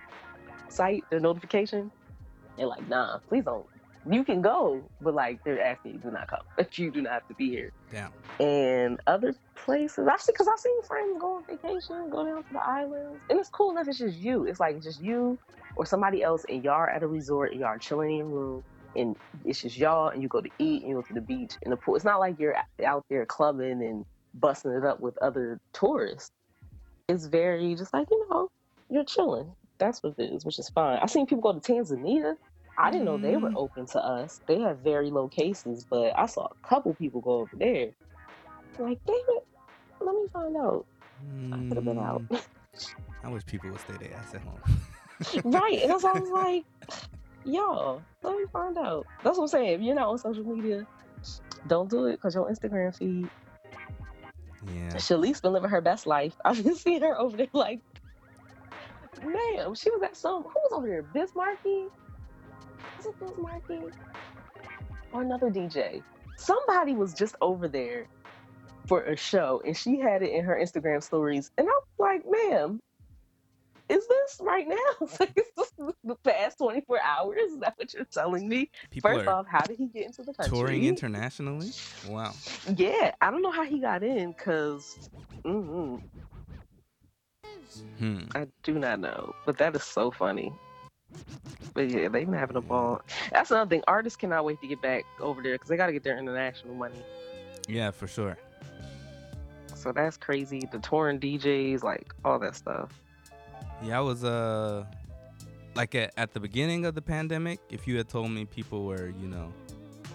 site, 0.73 1.05
their 1.11 1.21
notification, 1.21 1.91
they're 2.57 2.67
like, 2.67 2.89
nah, 2.89 3.19
please 3.29 3.45
don't 3.45 3.67
you 4.11 4.25
can 4.25 4.43
go, 4.43 4.83
but 5.01 5.15
like 5.15 5.43
they're 5.45 5.63
asking 5.63 5.93
you 5.93 5.99
do 5.99 6.11
not 6.11 6.29
come, 6.29 6.41
but 6.57 6.77
you 6.79 6.91
do 6.91 7.03
not 7.03 7.13
have 7.13 7.29
to 7.29 7.35
be 7.35 7.51
here. 7.51 7.73
Yeah. 7.93 8.09
And 8.41 9.01
other 9.07 9.35
places, 9.55 10.09
actually, 10.09 10.33
because 10.33 10.49
I've 10.49 10.59
seen 10.59 10.83
friends 10.83 11.17
go 11.21 11.37
on 11.37 11.45
vacation, 11.45 12.11
go 12.11 12.25
down 12.25 12.43
to 12.43 12.53
the 12.53 12.63
islands, 12.63 13.21
and 13.31 13.39
it's 13.39 13.49
cool 13.49 13.71
enough. 13.71 13.89
It's 13.89 13.99
just 13.99 14.17
you. 14.19 14.45
It's 14.47 14.61
like 14.61 14.83
just 14.83 15.01
you 15.01 15.39
or 15.77 15.87
somebody 15.87 16.23
else, 16.23 16.45
and 16.49 16.65
y'all 16.65 16.75
are 16.75 16.91
at 16.91 17.03
a 17.03 17.07
resort, 17.07 17.53
and 17.53 17.61
y'all 17.61 17.71
are 17.71 17.79
chilling 17.79 18.13
in 18.13 18.17
your 18.19 18.27
room, 18.27 18.65
and 18.97 19.17
it's 19.45 19.63
just 19.63 19.77
y'all, 19.77 20.09
and 20.09 20.23
you 20.23 20.29
go 20.29 20.41
to 20.41 20.51
eat, 20.59 20.83
and 20.83 20.91
you 20.91 20.97
go 20.97 21.03
to 21.03 21.15
the 21.15 21.21
beach 21.21 21.53
and 21.63 21.73
the 21.73 21.77
pool. 21.77 21.95
It's 21.95 22.05
not 22.05 22.19
like 22.19 22.39
you're 22.39 22.57
out 22.85 23.05
there 23.09 23.25
clubbing 23.27 23.83
and 23.83 24.05
busting 24.35 24.73
it 24.73 24.85
up 24.85 25.01
with 25.01 25.17
other 25.19 25.61
tourists. 25.73 26.33
It's 27.09 27.27
very 27.27 27.75
just 27.75 27.93
like 27.93 28.09
you 28.11 28.27
know, 28.31 28.51
you're 28.91 29.05
chilling. 29.05 29.53
That's 29.85 30.03
what 30.03 30.15
it 30.19 30.33
is, 30.33 30.45
which 30.45 30.59
is 30.59 30.69
fine. 30.69 30.99
I've 31.03 31.11
seen 31.11 31.27
people 31.27 31.43
go 31.53 31.59
to 31.59 31.73
Tanzania 31.73 32.37
I 32.79 32.91
didn't 32.91 33.05
know 33.05 33.19
they 33.19 33.37
were 33.37 33.51
mm. 33.51 33.57
open 33.57 33.87
to 33.87 33.99
us. 33.99 34.41
They 34.47 34.59
have 34.61 34.79
very 34.79 35.11
low 35.11 35.29
cases, 35.29 35.87
but 35.89 36.19
I 36.19 36.27
saw 36.27 36.47
a 36.47 36.67
couple 36.67 36.95
people 36.95 37.21
go 37.21 37.33
over 37.33 37.57
there. 37.57 37.91
like, 38.79 38.99
damn 39.07 39.17
it, 39.17 39.47
let 40.01 40.15
me 40.15 40.27
find 40.33 40.57
out. 40.57 40.87
I 41.53 41.57
could 41.69 41.77
have 41.77 41.85
been 41.85 41.99
out. 41.99 42.27
Mm. 42.29 42.43
I 43.25 43.29
wish 43.29 43.45
people 43.47 43.71
would 43.71 43.81
stay 43.81 43.95
their 43.99 44.17
ass 44.17 44.35
at 44.35 44.41
home. 44.41 44.61
right. 45.53 45.83
And 45.83 45.91
that's 45.91 46.03
why 46.03 46.13
I 46.15 46.19
was 46.19 46.31
like, 46.31 46.65
y'all, 47.45 48.03
let 48.23 48.37
me 48.37 48.45
find 48.53 48.77
out. 48.79 49.07
That's 49.23 49.37
what 49.37 49.45
I'm 49.45 49.49
saying. 49.49 49.73
If 49.75 49.81
you're 49.83 49.95
not 49.95 50.09
on 50.09 50.19
social 50.19 50.45
media, 50.45 50.87
don't 51.69 51.91
do 51.91 52.07
it 52.07 52.13
because 52.13 52.35
your 52.35 52.51
Instagram 52.51 52.97
feed. 52.97 53.29
Yeah. 54.75 54.95
Shalice's 54.95 55.41
been 55.41 55.53
living 55.53 55.71
her 55.71 55.81
best 55.81 56.07
life. 56.07 56.35
I've 56.45 56.63
been 56.65 56.75
seeing 56.75 57.03
her 57.03 57.19
over 57.19 57.37
there 57.37 57.49
like, 57.53 57.81
ma'am, 59.25 59.75
she 59.75 59.91
was 59.91 60.03
at 60.03 60.17
some, 60.17 60.43
who 60.43 60.55
was 60.55 60.73
over 60.73 60.87
there? 60.87 61.03
Bismarcky? 61.03 61.89
Is 62.99 63.07
it 63.07 63.19
Biz 63.19 63.39
Markie 63.39 63.81
or 65.13 65.23
another 65.23 65.51
DJ? 65.51 66.03
Somebody 66.37 66.95
was 66.95 67.15
just 67.15 67.37
over 67.41 67.69
there 67.69 68.07
for 68.87 69.03
a 69.03 69.17
show 69.17 69.63
and 69.65 69.77
she 69.77 69.99
had 69.99 70.23
it 70.23 70.33
in 70.33 70.45
her 70.45 70.59
Instagram 70.61 71.03
stories. 71.03 71.51
And 71.59 71.69
I 71.69 71.71
was 71.71 71.85
like, 71.99 72.23
ma'am, 72.29 72.81
is 73.89 74.07
this 74.09 74.41
right 74.41 74.67
now? 74.67 74.77
is 75.01 75.09
this 75.57 75.73
the 76.05 76.15
past 76.25 76.59
24 76.59 77.01
hours? 77.03 77.53
Is 77.53 77.59
that 77.59 77.75
what 77.77 77.93
you're 77.93 78.05
telling 78.05 78.49
me? 78.49 78.71
People 78.91 79.11
First 79.11 79.29
off, 79.29 79.47
how 79.47 79.61
did 79.61 79.77
he 79.77 79.87
get 79.87 80.07
into 80.07 80.23
the 80.23 80.33
country? 80.33 80.57
Touring 80.57 80.85
internationally? 80.85 81.71
Wow. 82.09 82.33
Yeah, 82.77 83.15
I 83.21 83.31
don't 83.31 83.43
know 83.43 83.51
how 83.51 83.65
he 83.65 83.81
got 83.81 84.03
in 84.03 84.33
because 84.33 85.11
mm-hmm. 85.45 85.97
Hmm. 87.99 88.21
I 88.35 88.47
do 88.63 88.79
not 88.79 89.01
know. 89.01 89.35
But 89.47 89.59
that 89.59 89.75
is 89.75 89.83
so 89.83 90.11
funny. 90.11 90.53
But 91.75 91.91
yeah, 91.91 92.09
they've 92.09 92.27
been 92.27 92.33
having 92.33 92.57
a 92.57 92.61
ball. 92.61 93.03
That's 93.31 93.51
another 93.51 93.69
thing. 93.69 93.83
Artists 93.87 94.17
cannot 94.17 94.45
wait 94.45 94.61
to 94.61 94.69
get 94.69 94.81
back 94.83 95.05
over 95.21 95.43
there 95.43 95.55
because 95.55 95.69
they 95.69 95.77
got 95.77 95.87
to 95.87 95.93
get 95.93 96.03
their 96.03 96.19
international 96.19 96.75
money. 96.75 97.03
Yeah, 97.69 97.91
for 97.91 98.07
sure. 98.07 98.37
So 99.75 99.93
that's 99.93 100.17
crazy. 100.17 100.63
The 100.71 100.79
touring 100.79 101.19
DJs, 101.19 101.83
like 101.83 102.15
all 102.25 102.39
that 102.39 102.55
stuff. 102.55 103.01
Yeah, 103.83 103.99
I 103.99 104.01
was 104.01 104.23
uh 104.23 104.85
like 105.75 105.95
at, 105.95 106.13
at 106.17 106.33
the 106.33 106.41
beginning 106.41 106.85
of 106.85 106.95
the 106.95 107.03
pandemic, 107.03 107.59
if 107.71 107.89
you 107.89 107.97
had 107.97 108.09
told 108.09 108.31
me 108.31 108.45
people 108.45 108.85
were, 108.85 109.13
you 109.21 109.29
know, 109.29 109.53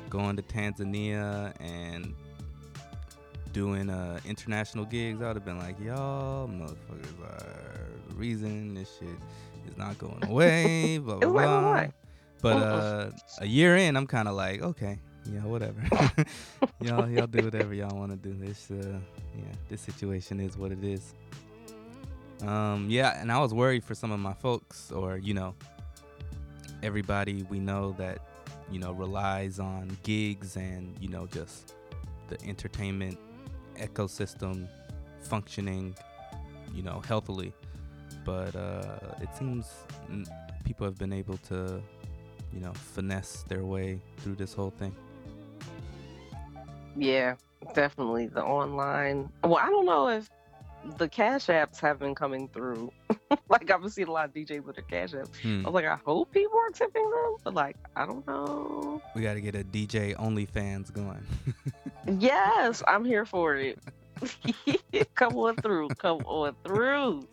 going 0.10 0.36
to 0.38 0.41
Tanzania 0.41 1.53
and 1.60 2.14
doing 3.58 3.89
uh 3.89 4.20
international 4.24 4.86
gigs, 4.86 5.20
I 5.20 5.30
would 5.30 5.38
have 5.38 5.45
been 5.45 5.58
like, 5.58 5.80
y'all 5.80 6.47
motherfuckers 6.47 7.20
are 7.24 7.89
the 8.08 8.16
reason 8.16 8.76
this 8.76 8.88
shit 8.99 9.18
is 9.68 9.76
not 9.78 9.97
going 9.97 10.24
away. 10.30 10.99
blah 10.99 11.18
blah 11.18 11.30
blah. 11.32 11.86
But 12.39 12.58
uh, 12.58 13.10
a 13.39 13.47
year 13.47 13.76
in, 13.78 13.97
I'm 13.97 14.05
kind 14.05 14.28
of 14.28 14.36
like, 14.36 14.62
okay, 14.62 14.99
yeah, 15.26 15.39
whatever. 15.39 15.82
y'all, 16.82 17.10
y'all 17.10 17.26
do 17.26 17.45
whatever 17.45 17.74
y'all 17.74 17.97
want 17.97 18.12
to 18.12 18.18
do. 18.18 18.32
This, 18.38 18.70
uh, 18.70 18.99
yeah, 19.36 19.43
this 19.70 19.82
situation 19.82 20.39
is 20.39 20.55
what 20.55 20.72
it 20.72 20.84
is. 20.84 21.16
Um, 22.43 22.86
yeah, 22.88 23.20
and 23.20 23.32
I 23.32 23.39
was 23.39 23.55
worried 23.55 23.84
for 23.84 23.95
some 23.95 24.12
of 24.12 24.20
my 24.20 24.34
folks, 24.34 24.91
or 24.91 25.18
you 25.18 25.34
know, 25.34 25.55
everybody 26.84 27.43
we 27.49 27.60
know 27.60 27.95
that 27.97 28.20
you 28.72 28.78
know 28.78 28.91
relies 28.91 29.58
on 29.58 29.97
gigs 30.03 30.58
and 30.58 30.95
you 30.99 31.10
know 31.10 31.26
just 31.26 31.74
the 32.28 32.39
entertainment 32.45 33.18
ecosystem 33.78 34.67
functioning, 35.21 35.95
you 36.73 36.84
know, 36.84 37.01
healthily 37.07 37.53
but 38.28 38.53
uh, 38.57 38.99
it 39.21 39.30
seems 39.34 39.71
people 40.65 40.86
have 40.86 40.97
been 40.97 41.13
able 41.13 41.38
to, 41.38 41.82
you 42.53 42.59
know, 42.59 42.73
finesse 42.73 43.45
their 43.47 43.63
way 43.63 44.01
through 44.17 44.36
this 44.36 44.53
whole 44.53 44.69
thing. 44.69 44.93
Yeah, 46.97 47.36
definitely 47.73 48.28
the 48.28 48.43
online. 48.43 49.30
Well, 49.45 49.55
I 49.55 49.69
don't 49.69 49.86
know 49.86 50.09
if 50.09 50.30
the 50.97 51.07
cash 51.07 51.47
apps 51.47 51.80
have 51.80 51.99
been 51.99 52.15
coming 52.15 52.49
through. 52.49 52.91
like 53.49 53.70
I've 53.72 53.91
seen 53.91 54.08
a 54.08 54.12
lot 54.12 54.26
of 54.26 54.34
DJs 54.34 54.64
with 54.64 54.76
their 54.76 54.86
cash 54.86 55.12
apps. 55.12 55.36
Hmm. 55.41 55.66
I 55.66 55.70
was 55.70 55.74
like, 55.74 55.86
I 55.86 55.97
hope 56.05 56.32
people 56.32 56.58
are 56.58 56.70
tipping 56.70 57.10
them, 57.10 57.36
but 57.43 57.53
like, 57.53 57.76
I 57.95 58.05
don't 58.05 58.26
know. 58.28 59.01
We 59.16 59.22
got 59.22 59.36
to 59.36 59.41
get 59.41 59.55
a 59.55 59.64
DJ 59.64 60.16
OnlyFans 60.16 60.93
going. 60.93 61.26
yes, 62.20 62.84
I'm 62.88 63.05
here 63.05 63.26
for 63.26 63.55
it. 63.55 63.80
come 65.16 65.36
on 65.38 65.55
through. 65.58 65.89
Come 65.89 66.22
on 66.26 66.55
through. 66.64 67.28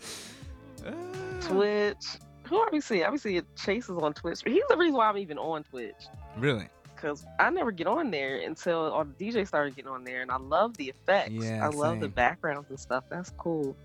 Twitch. 1.40 2.04
Who 2.44 2.56
are 2.56 2.68
we 2.70 2.80
seeing? 2.80 3.04
I 3.04 3.10
be 3.10 3.18
seeing 3.18 3.42
Chase 3.56 3.84
is 3.84 3.96
on 3.96 4.12
Twitch. 4.12 4.40
He's 4.44 4.62
the 4.68 4.76
reason 4.76 4.96
why 4.96 5.08
I'm 5.08 5.18
even 5.18 5.38
on 5.38 5.64
Twitch. 5.64 5.94
Really? 6.36 6.68
Because 6.94 7.24
I 7.38 7.50
never 7.50 7.70
get 7.70 7.86
on 7.86 8.10
there 8.10 8.38
until 8.38 8.92
all 8.92 9.04
the 9.04 9.12
DJs 9.12 9.48
started 9.48 9.74
getting 9.76 9.90
on 9.90 10.04
there, 10.04 10.22
and 10.22 10.30
I 10.30 10.36
love 10.36 10.76
the 10.76 10.88
effects. 10.88 11.32
Yeah, 11.32 11.66
I 11.66 11.70
same. 11.70 11.78
love 11.78 12.00
the 12.00 12.08
backgrounds 12.08 12.68
and 12.70 12.78
stuff. 12.78 13.04
That's 13.08 13.30
cool. 13.38 13.76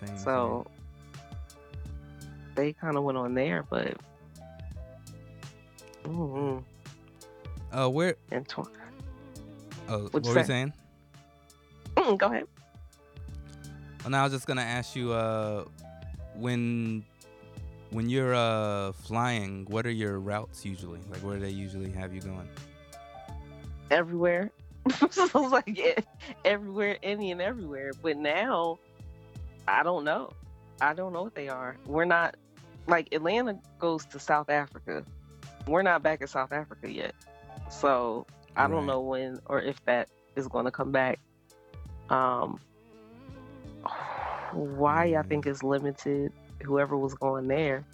Same, 0.00 0.18
so 0.18 0.66
same. 0.66 0.75
They 2.56 2.72
kind 2.72 2.96
of 2.96 3.04
went 3.04 3.18
on 3.18 3.34
there, 3.34 3.64
but. 3.68 3.96
Mm-hmm. 6.04 6.58
Uh, 7.76 7.88
where? 7.88 8.16
And 8.30 8.48
tw- 8.48 8.68
oh, 9.88 10.08
what 10.10 10.24
were 10.24 10.38
you 10.38 10.44
saying? 10.44 10.72
Mm, 11.96 12.18
go 12.18 12.26
ahead. 12.26 12.46
Well, 14.02 14.10
now 14.10 14.20
I 14.20 14.24
was 14.24 14.32
just 14.32 14.46
gonna 14.46 14.62
ask 14.62 14.94
you, 14.94 15.12
uh, 15.12 15.64
when 16.34 17.04
when 17.90 18.08
you're 18.08 18.34
uh 18.34 18.92
flying, 18.92 19.66
what 19.68 19.86
are 19.86 19.90
your 19.90 20.18
routes 20.20 20.64
usually? 20.64 21.00
Like 21.10 21.20
where 21.20 21.36
do 21.36 21.40
they 21.40 21.50
usually 21.50 21.90
have 21.90 22.14
you 22.14 22.20
going? 22.20 22.48
Everywhere. 23.90 24.50
so 25.10 25.40
like 25.40 25.76
yeah, 25.76 25.98
everywhere, 26.44 26.98
any 27.02 27.32
and 27.32 27.42
everywhere. 27.42 27.92
But 28.00 28.16
now, 28.16 28.78
I 29.66 29.82
don't 29.82 30.04
know. 30.04 30.30
I 30.80 30.94
don't 30.94 31.12
know 31.12 31.22
what 31.22 31.34
they 31.34 31.48
are. 31.48 31.76
We're 31.86 32.04
not 32.04 32.36
like 32.86 33.08
Atlanta 33.12 33.58
goes 33.78 34.04
to 34.06 34.18
South 34.18 34.50
Africa. 34.50 35.04
We're 35.66 35.82
not 35.82 36.02
back 36.02 36.20
in 36.20 36.26
South 36.28 36.52
Africa 36.52 36.90
yet. 36.90 37.14
So 37.70 38.26
I 38.54 38.62
right. 38.62 38.70
don't 38.70 38.86
know 38.86 39.00
when 39.00 39.40
or 39.46 39.60
if 39.60 39.84
that 39.86 40.08
is 40.36 40.48
going 40.48 40.64
to 40.66 40.70
come 40.70 40.92
back. 40.92 41.18
Um, 42.08 42.60
why 44.52 45.16
I 45.18 45.22
think 45.22 45.46
is 45.46 45.62
limited. 45.62 46.32
Whoever 46.62 46.96
was 46.96 47.14
going 47.14 47.48
there, 47.48 47.84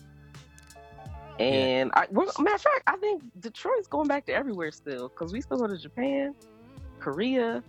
and 1.39 1.91
yeah. 1.95 2.03
I, 2.03 2.07
well, 2.11 2.31
matter 2.39 2.55
of 2.55 2.61
fact, 2.61 2.83
I 2.87 2.97
think 2.97 3.23
Detroit's 3.41 3.89
going 3.89 4.07
back 4.07 4.27
to 4.27 4.35
everywhere 4.35 4.71
still 4.71 5.09
because 5.09 5.33
we 5.33 5.41
still 5.41 5.59
go 5.59 5.67
to 5.67 5.77
Japan, 5.77 6.35
Korea. 7.01 7.63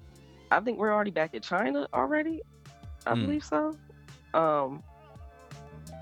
I 0.51 0.59
think 0.59 0.77
we're 0.77 0.93
already 0.93 1.11
back 1.11 1.33
at 1.33 1.41
China 1.41 1.87
already. 1.93 2.41
I 3.07 3.13
mm. 3.13 3.25
believe 3.25 3.43
so. 3.43 3.75
Um, 4.33 4.83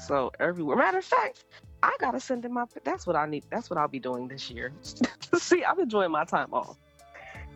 so 0.02 0.32
everywhere. 0.40 0.78
Matter 0.78 1.00
of 1.00 1.06
fact, 1.06 1.46
I 1.84 1.96
gotta 2.00 2.20
send 2.20 2.46
in 2.46 2.54
my. 2.54 2.66
That's 2.84 3.08
what 3.08 3.16
I 3.16 3.26
need. 3.26 3.46
That's 3.50 3.70
what 3.70 3.78
I'll 3.78 3.88
be 3.88 4.00
doing 4.00 4.28
this 4.28 4.50
year. 4.50 4.72
See, 5.36 5.64
I'm 5.64 5.80
enjoying 5.80 6.12
my 6.12 6.26
time 6.26 6.54
off 6.54 6.78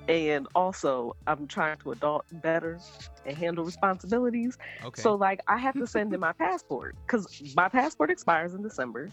and 0.07 0.47
also 0.55 1.15
I'm 1.27 1.47
trying 1.47 1.77
to 1.79 1.91
adult 1.91 2.25
better 2.31 2.79
and 3.25 3.37
handle 3.37 3.63
responsibilities. 3.63 4.57
Okay. 4.83 5.01
So 5.01 5.15
like 5.15 5.41
I 5.47 5.57
have 5.57 5.73
to 5.75 5.87
send 5.87 6.13
in 6.13 6.19
my 6.29 6.33
passport 6.33 6.95
because 7.05 7.53
my 7.55 7.69
passport 7.69 8.11
expires 8.11 8.53
in 8.53 8.61
December, 8.61 9.09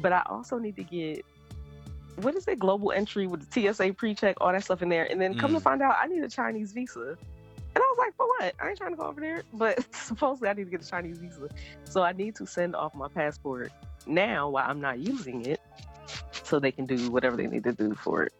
but 0.00 0.12
I 0.12 0.22
also 0.26 0.58
need 0.58 0.76
to 0.76 0.84
get 0.84 1.24
what 2.16 2.36
is 2.36 2.46
it 2.46 2.58
global 2.60 2.92
entry 2.92 3.26
with 3.26 3.48
the 3.48 3.72
TSA 3.72 3.94
pre-check 3.94 4.36
all 4.40 4.52
that 4.52 4.64
stuff 4.64 4.82
in 4.82 4.88
there, 4.88 5.10
and 5.10 5.20
then 5.20 5.36
come 5.36 5.50
mm. 5.50 5.54
to 5.54 5.60
find 5.60 5.82
out 5.82 5.96
I 6.00 6.06
need 6.06 6.22
a 6.22 6.28
Chinese 6.28 6.72
visa 6.72 7.16
And 7.74 7.82
I 7.82 7.86
was 7.90 7.98
like, 7.98 8.16
for 8.16 8.26
what? 8.26 8.54
I 8.60 8.68
ain't 8.68 8.78
trying 8.78 8.92
to 8.92 8.96
go 8.96 9.04
over 9.04 9.20
there. 9.20 9.42
But 9.52 9.94
supposedly 9.94 10.48
I 10.48 10.52
need 10.52 10.64
to 10.64 10.70
get 10.70 10.82
a 10.82 10.88
Chinese 10.88 11.18
visa. 11.18 11.48
So 11.84 12.02
I 12.02 12.12
need 12.12 12.36
to 12.36 12.46
send 12.46 12.76
off 12.76 12.94
my 12.94 13.08
passport 13.08 13.72
now 14.06 14.48
while 14.50 14.68
I'm 14.68 14.80
not 14.80 14.98
using 14.98 15.44
it 15.46 15.60
so 16.44 16.58
they 16.58 16.72
can 16.72 16.86
do 16.86 17.10
whatever 17.10 17.36
they 17.36 17.46
need 17.46 17.64
to 17.64 17.72
do 17.72 17.94
for 17.94 18.24
it. 18.24 18.32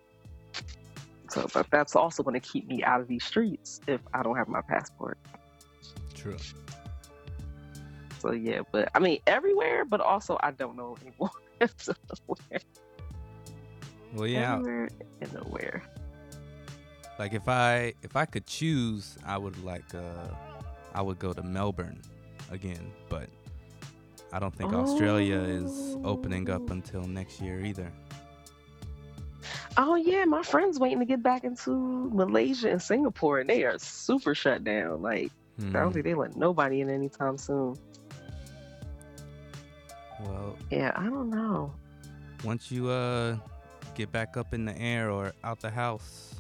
So 1.31 1.49
but 1.53 1.67
that's 1.71 1.97
also 1.97 2.23
going 2.23 2.41
to 2.41 2.49
keep 2.49 2.69
me 2.69 2.85
out 2.85 3.01
of 3.01 3.09
these 3.09 3.25
streets 3.25 3.81
if 3.89 4.01
I 4.13 4.23
don't 4.23 4.37
have 4.37 4.49
my 4.49 4.61
passport. 4.61 5.19
True. 6.15 6.37
So 8.21 8.33
yeah, 8.33 8.61
but 8.71 8.89
I 8.95 9.01
mean 9.01 9.19
everywhere, 9.27 9.85
but 9.85 10.01
also 10.01 10.39
I 10.43 10.53
don't 10.53 10.77
know 10.77 10.97
anymore. 11.03 11.31
so, 11.77 11.95
well, 14.15 14.27
yeah. 14.27 14.55
Everywhere 14.55 14.89
and 15.21 15.33
nowhere. 15.33 15.83
Like 17.19 17.33
if 17.33 17.49
I 17.49 17.95
if 18.03 18.17
I 18.17 18.25
could 18.25 18.47
choose, 18.47 19.17
I 19.25 19.39
would 19.39 19.63
like 19.65 19.95
uh 19.95 20.29
I 20.95 21.03
would 21.03 21.19
go 21.19 21.33
to 21.33 21.43
Melbourne 21.43 22.01
again, 22.51 22.93
but 23.09 23.29
I 24.33 24.39
don't 24.39 24.55
think 24.55 24.73
oh. 24.73 24.81
Australia 24.81 25.39
is 25.39 25.97
opening 26.05 26.51
up 26.51 26.63
oh. 26.69 26.73
until 26.73 27.03
next 27.03 27.41
year 27.41 27.61
either. 27.65 27.91
Oh 29.77 29.97
yeah, 29.97 30.25
my 30.25 30.43
friends 30.43 30.79
waiting 30.79 31.01
to 31.01 31.05
get 31.05 31.23
back 31.23 31.45
into 31.45 31.71
Malaysia 32.13 32.71
and 32.71 32.81
Singapore, 32.81 33.41
and 33.41 33.51
they 33.51 33.65
are 33.65 33.79
super 33.79 34.35
shut 34.35 34.65
down. 34.65 35.03
Like 35.03 35.31
hmm. 35.59 35.71
I 35.71 35.81
don't 35.81 35.89
hmm. 35.89 35.95
think 35.95 36.05
they 36.05 36.15
let 36.15 36.37
nobody 36.37 36.81
in 36.81 36.91
anytime 36.91 37.39
soon. 37.39 37.77
Well, 40.21 40.57
yeah, 40.71 40.93
I 40.97 41.05
don't 41.05 41.31
know. 41.31 41.73
Once 42.45 42.71
you 42.71 42.89
uh 42.89 43.37
get 43.95 44.11
back 44.11 44.37
up 44.37 44.53
in 44.53 44.65
the 44.65 44.77
air 44.79 45.11
or 45.11 45.33
out 45.45 45.61
the 45.61 45.71
house, 45.71 46.34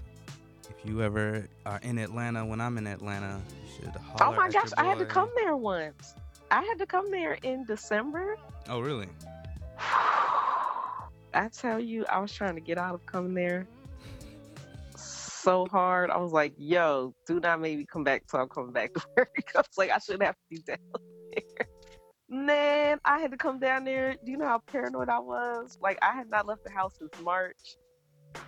you 0.85 1.03
ever 1.03 1.49
are 1.66 1.80
in 1.82 1.99
Atlanta 1.99 2.45
when 2.45 2.61
I'm 2.61 2.78
in 2.78 2.87
Atlanta, 2.87 3.41
you 3.62 3.74
should. 3.74 3.93
oh 4.20 4.32
my 4.32 4.51
gosh, 4.51 4.70
I 4.76 4.85
had 4.85 4.99
to 4.99 5.07
come 5.07 5.30
there 5.35 5.57
once. 5.57 6.14
I 6.51 6.62
had 6.62 6.78
to 6.78 6.87
come 6.87 7.11
there 7.11 7.39
in 7.43 7.64
December. 7.64 8.37
Oh 8.68 8.80
really? 8.80 9.09
I 9.78 11.49
tell 11.53 11.80
you, 11.80 12.05
I 12.09 12.20
was 12.20 12.32
trying 12.32 12.55
to 12.55 12.61
get 12.61 12.78
out 12.78 12.95
of 12.95 13.05
coming 13.07 13.35
there 13.35 13.66
so 15.45 15.66
hard. 15.66 16.11
I 16.11 16.16
was 16.16 16.32
like, 16.32 16.55
yo, 16.57 17.14
do 17.26 17.39
not 17.39 17.61
make 17.61 17.76
me 17.76 17.85
come 17.85 18.03
back 18.03 18.26
till 18.26 18.41
I'm 18.41 18.49
coming 18.49 18.72
back 18.72 18.95
to 18.95 19.03
work. 19.16 19.53
I 19.55 19.59
was 19.59 19.76
like, 19.76 19.91
I 19.91 19.99
shouldn't 19.99 20.24
have 20.24 20.35
to 20.35 20.41
be 20.51 20.59
down 20.59 20.78
there. 21.35 21.68
Man, 22.30 22.99
I 23.05 23.20
had 23.20 23.30
to 23.32 23.37
come 23.37 23.59
down 23.59 23.85
there. 23.85 24.14
Do 24.24 24.30
you 24.30 24.39
know 24.39 24.47
how 24.47 24.59
paranoid 24.59 25.11
I 25.11 25.18
was? 25.18 25.78
Like, 25.80 25.99
I 26.03 26.12
had 26.12 26.30
not 26.30 26.47
left 26.47 26.64
the 26.64 26.70
house 26.70 26.95
since 26.99 27.12
March. 27.22 27.76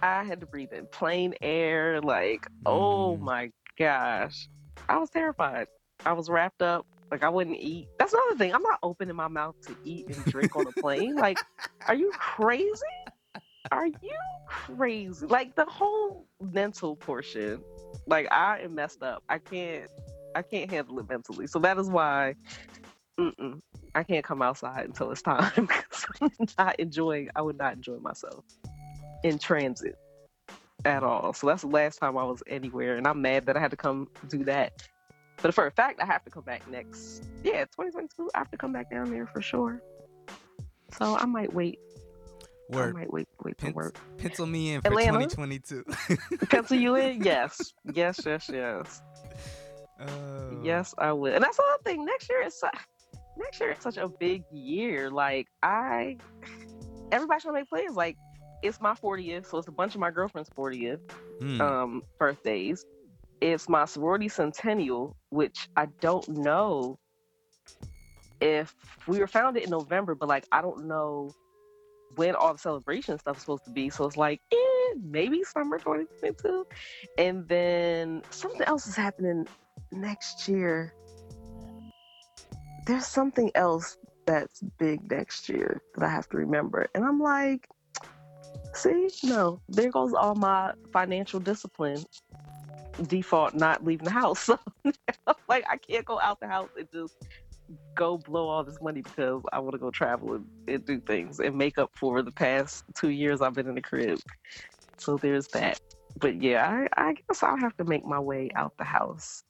I 0.03 0.25
had 0.25 0.41
to 0.41 0.47
breathe 0.47 0.73
in 0.73 0.87
plane 0.87 1.35
air. 1.41 2.01
Like, 2.01 2.47
oh 2.65 2.71
mm. 2.71 2.75
oh 2.75 3.17
my 3.17 3.51
gosh. 3.79 4.49
I 4.89 4.99
was 4.99 5.11
terrified. 5.11 5.67
I 6.05 6.13
was 6.13 6.29
wrapped 6.29 6.63
up. 6.63 6.87
Like, 7.11 7.23
I 7.23 7.29
wouldn't 7.29 7.59
eat. 7.59 7.89
That's 7.99 8.13
another 8.13 8.37
thing. 8.37 8.53
I'm 8.53 8.63
not 8.63 8.79
opening 8.83 9.15
my 9.15 9.29
mouth 9.29 9.55
to 9.67 9.77
eat 9.85 10.07
and 10.09 10.25
drink 10.25 10.57
on 10.57 10.67
a 10.67 10.73
plane. 10.73 11.15
Like, 11.17 11.39
are 11.87 11.95
you 11.95 12.11
crazy? 12.19 12.81
Are 13.71 13.87
you 13.87 14.19
crazy? 14.47 15.27
Like, 15.27 15.55
the 15.55 15.65
whole 15.67 16.27
mental 16.41 16.97
portion. 16.97 17.63
Like, 18.07 18.31
I 18.33 18.61
am 18.61 18.75
messed 18.75 19.03
up. 19.03 19.23
I 19.29 19.39
can't. 19.39 19.89
I 20.35 20.43
can't 20.43 20.71
handle 20.71 20.99
it 20.99 21.09
mentally. 21.09 21.47
So 21.47 21.59
that 21.61 21.79
is 21.79 21.89
why 21.89 22.35
Mm-mm. 23.19 23.61
I 23.95 24.03
can't 24.03 24.25
come 24.25 24.43
outside 24.43 24.85
until 24.85 25.11
it's 25.11 25.23
time 25.23 25.51
because 25.57 26.07
I'm 26.21 26.31
not 26.59 26.79
enjoying. 26.79 27.31
I 27.35 27.41
would 27.41 27.57
not 27.57 27.73
enjoy 27.73 27.99
myself 27.99 28.45
in 29.23 29.39
transit 29.39 29.97
at 30.85 31.03
all. 31.03 31.33
So 31.33 31.47
that's 31.47 31.63
the 31.63 31.69
last 31.69 31.99
time 31.99 32.17
I 32.17 32.25
was 32.25 32.43
anywhere, 32.47 32.97
and 32.97 33.07
I'm 33.07 33.21
mad 33.23 33.47
that 33.47 33.57
I 33.57 33.61
had 33.61 33.71
to 33.73 33.77
come 33.77 34.09
do 34.29 34.45
that. 34.45 34.89
But 35.43 35.55
for 35.55 35.67
a 35.67 35.71
fact, 35.71 36.01
I 36.01 36.07
have 36.07 36.25
to 36.25 36.31
come 36.31 36.45
back 36.45 36.69
next. 36.71 37.25
Yeah, 37.45 37.65
2022. 37.67 38.31
I 38.35 38.39
have 38.39 38.51
to 38.51 38.57
come 38.57 38.73
back 38.73 38.91
down 38.91 39.11
there 39.11 39.27
for 39.27 39.43
sure. 39.43 39.83
So 40.99 41.17
I 41.17 41.27
might 41.27 41.53
wait. 41.53 41.79
Work. 42.71 42.97
I 42.97 43.01
might 43.01 43.13
wait. 43.13 43.29
Wait 43.45 43.57
Pen- 43.59 43.73
for 43.73 43.77
work. 43.77 43.99
Pencil 44.19 44.47
me 44.47 44.75
in 44.75 44.81
for 44.81 44.89
Atlanta? 44.89 45.27
2022. 45.27 45.85
pencil 46.51 46.77
you 46.77 46.97
in? 46.97 47.23
Yes. 47.25 47.73
Yes. 47.93 48.21
Yes. 48.25 48.51
Yes. 48.53 49.03
Uh... 50.01 50.07
Yes, 50.63 50.95
I 50.99 51.13
will. 51.13 51.35
And 51.35 51.45
that's 51.45 51.57
the 51.57 51.63
other 51.63 51.83
thing. 51.85 52.05
Next 52.05 52.29
year 52.31 52.43
is 52.43 52.63
next 53.37 53.61
year 53.61 53.73
is 53.73 53.79
such 53.81 53.99
a 53.99 54.09
big 54.09 54.43
year. 54.51 55.11
Like 55.11 55.49
I, 55.63 56.17
everybody's 57.13 57.43
trying 57.43 57.55
to 57.55 57.61
make 57.61 57.69
plans. 57.69 57.95
Like 57.95 58.17
it's 58.67 58.81
my 58.81 58.95
40th, 58.95 59.47
so 59.47 59.59
it's 59.59 59.69
a 59.69 59.73
bunch 59.73 59.95
of 59.95 60.01
my 60.01 60.11
girlfriend's 60.11 60.51
40th 60.51 61.01
mm. 61.41 61.61
um, 61.61 62.03
birthdays. 62.19 62.85
It's 63.41 63.69
my 63.69 63.85
sorority 63.85 64.29
centennial, 64.29 65.17
which 65.31 65.69
I 65.77 65.87
don't 66.01 66.27
know 66.29 66.99
if 68.41 68.75
we 69.07 69.19
were 69.19 69.27
founded 69.27 69.65
in 69.65 69.71
November, 69.71 70.15
but 70.15 70.29
like 70.29 70.47
I 70.53 70.63
don't 70.63 70.87
know 70.87 71.35
when 72.17 72.35
all 72.35 72.53
the 72.53 72.59
celebration 72.59 73.19
stuff 73.19 73.37
is 73.37 73.43
supposed 73.43 73.65
to 73.65 73.71
be. 73.71 73.91
So 73.91 74.07
it's 74.07 74.17
like, 74.17 74.41
eh, 74.53 74.95
maybe 75.03 75.43
summer 75.45 75.79
2022. 75.79 76.67
And 77.19 77.47
then 77.47 78.23
something 78.31 78.63
else 78.63 78.87
is 78.87 78.97
happening 78.97 79.47
next 79.93 80.49
year 80.49 80.95
there's 82.87 83.07
something 83.07 83.51
else 83.55 83.99
that's 84.27 84.63
big 84.79 85.11
next 85.11 85.49
year 85.49 85.83
that 85.97 86.05
I 86.05 86.09
have 86.09 86.29
to 86.31 86.39
remember. 86.39 86.87
And 86.95 87.05
I'm 87.05 87.21
like, 87.21 87.69
see, 88.77 89.09
no, 89.25 89.61
there 89.69 89.91
goes 89.91 90.13
all 90.13 90.35
my 90.35 90.73
financial 90.93 91.41
discipline 91.41 92.05
default 93.09 93.55
not 93.55 93.85
leaving 93.85 94.05
the 94.05 94.11
house. 94.11 94.41
So 94.41 94.59
like 95.49 95.65
I 95.69 95.77
can't 95.77 96.05
go 96.05 96.21
out 96.21 96.41
the 96.41 96.47
house 96.47 96.71
and 96.79 96.89
just 96.93 97.15
go 97.95 98.19
blow 98.19 98.49
all 98.49 98.65
this 98.65 98.81
money 98.81 99.03
because 99.03 99.43
I 99.53 99.59
want 99.59 99.73
to 99.73 99.79
go 99.79 99.91
travel 99.91 100.35
and, 100.35 100.47
and, 100.69 100.85
do 100.85 101.01
things 101.01 101.41
and 101.41 101.57
make 101.57 101.79
up 101.79 101.91
for 101.95 102.23
the 102.23 102.31
past 102.31 102.85
two 102.95 103.11
years 103.11 103.43
I've 103.43 103.55
been 103.55 103.69
in 103.69 103.75
the 103.75 103.83
crib. 103.83 104.21
So 104.99 105.17
there's 105.17 105.49
that. 105.49 105.81
But 106.19 106.41
yeah, 106.41 106.87
I, 106.97 107.09
I 107.09 107.15
guess 107.15 107.43
I'll 107.43 107.57
have 107.57 107.77
to 107.79 107.85
make 107.85 108.05
my 108.05 108.21
way 108.21 108.51
out 108.55 108.77
the 108.79 108.85
house. 108.85 109.43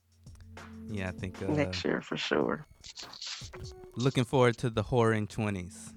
Yeah, 0.89 1.09
I 1.09 1.13
think 1.13 1.43
uh, 1.43 1.47
next 1.47 1.85
year 1.85 2.01
for 2.01 2.17
sure. 2.17 2.67
Looking 3.95 4.25
forward 4.25 4.57
to 4.59 4.71
the 4.71 4.85
whoring 4.85 5.29
20s. 5.29 5.93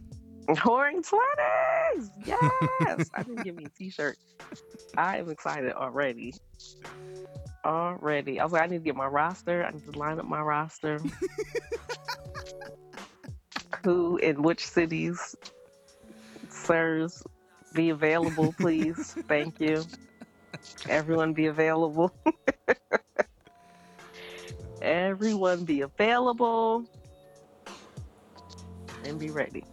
Whoring 0.49 1.07
20s! 1.07 2.09
Yes! 2.25 3.11
I 3.13 3.21
didn't 3.21 3.43
give 3.43 3.55
me 3.55 3.65
a 3.65 3.69
t 3.69 3.91
shirt. 3.91 4.17
I 4.97 5.17
am 5.17 5.29
excited 5.29 5.73
already. 5.73 6.33
Already. 7.63 8.39
I 8.39 8.45
was 8.45 8.53
like, 8.53 8.63
I 8.63 8.65
need 8.65 8.79
to 8.79 8.83
get 8.83 8.95
my 8.95 9.05
roster. 9.05 9.63
I 9.63 9.69
need 9.69 9.85
to 9.85 9.99
line 9.99 10.17
up 10.17 10.25
my 10.25 10.41
roster. 10.41 10.99
Who 13.83 14.17
in 14.17 14.41
which 14.41 14.65
cities? 14.65 15.35
Sirs, 16.49 17.21
be 17.75 17.91
available, 17.91 18.55
please. 18.57 19.15
Thank 19.27 19.59
you. 19.59 19.85
Everyone 20.87 21.33
be 21.33 21.45
available. 21.45 22.11
Everyone 24.81 25.63
be 25.63 25.81
available 25.81 26.85
and 29.03 29.19
be 29.19 29.29
ready. 29.29 29.63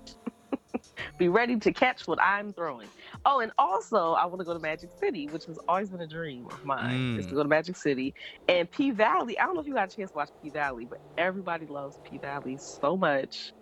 Be 1.19 1.29
ready 1.29 1.59
to 1.59 1.73
catch 1.73 2.07
what 2.07 2.21
I'm 2.21 2.53
throwing. 2.53 2.89
Oh, 3.25 3.41
and 3.41 3.53
also 3.59 4.13
I 4.13 4.27
want 4.27 4.41
to 4.41 4.45
go 4.45 4.53
to 4.53 4.59
Magic 4.59 4.91
City, 4.99 5.27
which 5.29 5.47
has 5.47 5.59
always 5.69 5.89
been 5.89 6.01
a 6.01 6.07
dream 6.07 6.47
of 6.47 6.65
mine, 6.65 7.17
mm. 7.17 7.19
is 7.19 7.27
to 7.27 7.35
go 7.35 7.43
to 7.43 7.49
Magic 7.49 7.77
City. 7.77 8.15
And 8.49 8.71
P 8.71 8.91
Valley, 8.91 9.39
I 9.39 9.47
don't 9.47 9.55
know 9.55 9.61
if 9.61 9.67
you 9.67 9.75
got 9.75 9.93
a 9.93 9.97
chance 9.97 10.11
to 10.11 10.17
watch 10.17 10.31
P 10.43 10.51
Valley, 10.51 10.85
but 10.85 11.01
everybody 11.17 11.67
loves 11.67 11.99
P 12.09 12.19
Valley 12.19 12.57
so 12.59 12.97
much. 12.97 13.53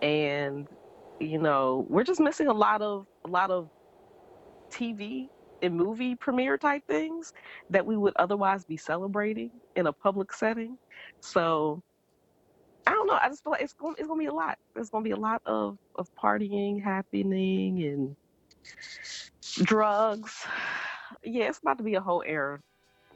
And 0.00 0.68
you 1.20 1.38
know, 1.38 1.86
we're 1.88 2.04
just 2.04 2.20
missing 2.20 2.48
a 2.48 2.52
lot 2.52 2.82
of 2.82 3.06
a 3.24 3.28
lot 3.28 3.50
of 3.50 3.68
TV 4.70 5.28
and 5.62 5.76
movie 5.76 6.14
premiere 6.16 6.58
type 6.58 6.82
things 6.88 7.32
that 7.70 7.86
we 7.86 7.96
would 7.96 8.14
otherwise 8.16 8.64
be 8.64 8.76
celebrating 8.76 9.50
in 9.76 9.86
a 9.86 9.92
public 9.92 10.32
setting. 10.32 10.76
So 11.20 11.82
I 12.86 12.92
don't 12.92 13.06
know. 13.06 13.18
I 13.20 13.28
just 13.28 13.44
feel 13.44 13.52
like 13.52 13.62
it's 13.62 13.72
going 13.72 13.94
it's 13.98 14.08
gonna 14.08 14.18
be 14.18 14.26
a 14.26 14.34
lot. 14.34 14.58
There's 14.74 14.90
gonna 14.90 15.04
be 15.04 15.12
a 15.12 15.16
lot 15.16 15.42
of 15.46 15.78
of 15.96 16.08
partying 16.14 16.82
happening 16.82 17.82
and 17.84 18.16
drugs. 19.66 20.44
Yeah, 21.22 21.50
it's 21.50 21.58
about 21.58 21.76
to 21.76 21.84
be 21.84 21.94
a 21.94 22.00
whole 22.00 22.24
era. 22.26 22.58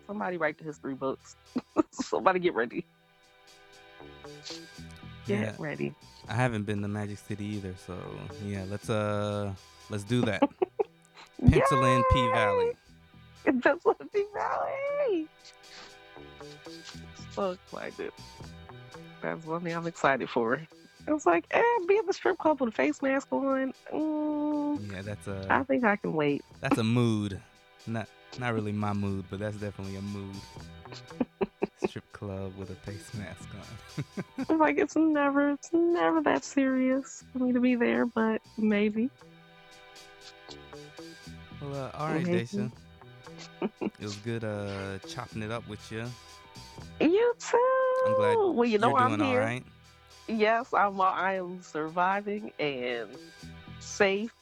Somebody 0.06 0.36
write 0.36 0.58
the 0.58 0.64
history 0.64 0.94
books. 0.94 1.34
Somebody 1.90 2.38
get 2.38 2.54
ready. 2.54 2.84
Get 5.26 5.40
yeah, 5.40 5.54
ready. 5.58 5.94
I 6.28 6.34
haven't 6.34 6.64
been 6.64 6.82
to 6.82 6.88
Magic 6.88 7.18
City 7.18 7.44
either, 7.46 7.74
so 7.86 7.96
yeah, 8.44 8.64
let's 8.68 8.90
uh 8.90 9.52
let's 9.88 10.04
do 10.04 10.20
that. 10.22 10.42
Pencil 11.50 11.84
in 11.84 12.04
P 12.12 12.28
Valley. 12.28 12.72
Pencil 13.62 13.96
in 13.98 14.08
P 14.08 14.24
Valley. 14.34 15.26
Fuck 17.30 17.34
So 17.34 17.50
excited. 17.50 18.12
That's 19.26 19.44
one 19.44 19.60
thing 19.62 19.74
I'm 19.74 19.88
excited 19.88 20.30
for. 20.30 20.60
I 21.08 21.12
was 21.12 21.26
like, 21.26 21.46
eh, 21.50 21.62
be 21.88 21.98
at 21.98 22.06
the 22.06 22.12
strip 22.12 22.38
club 22.38 22.60
with 22.60 22.68
a 22.68 22.72
face 22.72 23.02
mask 23.02 23.26
on. 23.32 23.72
Mm, 23.92 24.92
yeah, 24.92 25.02
that's 25.02 25.26
a. 25.26 25.44
I 25.50 25.64
think 25.64 25.84
I 25.84 25.96
can 25.96 26.12
wait. 26.12 26.44
That's 26.60 26.78
a 26.78 26.84
mood. 26.84 27.40
Not 27.88 28.06
not 28.38 28.54
really 28.54 28.70
my 28.70 28.92
mood, 28.92 29.24
but 29.28 29.40
that's 29.40 29.56
definitely 29.56 29.96
a 29.96 30.02
mood. 30.02 30.36
strip 31.76 32.04
club 32.12 32.52
with 32.56 32.70
a 32.70 32.74
face 32.74 33.10
mask 33.14 33.48
on. 33.52 34.44
I'm 34.48 34.58
like, 34.60 34.78
it's 34.78 34.94
never, 34.94 35.50
it's 35.54 35.70
never 35.72 36.22
that 36.22 36.44
serious 36.44 37.24
for 37.32 37.40
me 37.40 37.52
to 37.52 37.60
be 37.60 37.74
there, 37.74 38.06
but 38.06 38.40
maybe. 38.56 39.10
Well, 41.60 41.74
uh, 41.74 41.98
all 41.98 42.08
right, 42.08 42.24
Daisha. 42.24 42.70
it 43.80 44.00
was 44.00 44.16
good 44.16 44.44
uh, 44.44 44.98
chopping 45.08 45.42
it 45.42 45.50
up 45.50 45.66
with 45.68 45.90
you. 45.90 46.04
You 47.00 47.34
too. 47.40 47.85
I'm 48.06 48.14
glad 48.14 48.36
well, 48.38 48.64
you 48.64 48.78
know 48.78 48.88
you're 48.90 48.98
I'm 48.98 49.08
doing 49.18 49.20
here. 49.20 49.40
all 49.40 49.46
right. 49.46 49.64
Yes, 50.28 50.72
I'm. 50.74 51.00
I 51.00 51.34
am 51.34 51.62
surviving 51.62 52.52
and 52.58 53.10
safe. 53.80 54.32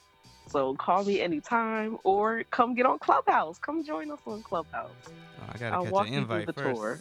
So 0.49 0.74
call 0.74 1.05
me 1.05 1.20
anytime, 1.20 1.99
or 2.05 2.45
come 2.51 2.74
get 2.74 2.86
on 2.86 2.99
Clubhouse. 2.99 3.59
Come 3.59 3.85
join 3.85 4.11
us 4.11 4.20
on 4.27 4.43
Clubhouse. 4.43 4.91
Oh, 5.07 5.11
I 5.53 5.59
gotta 5.59 5.77
I'll 5.77 5.85
catch 5.85 5.93
walk 5.93 6.07
an 6.09 6.12
you 6.15 6.20
through 6.20 6.23
invite 6.23 6.47
the 6.47 6.53
first. 6.53 6.77
tour. 6.77 7.01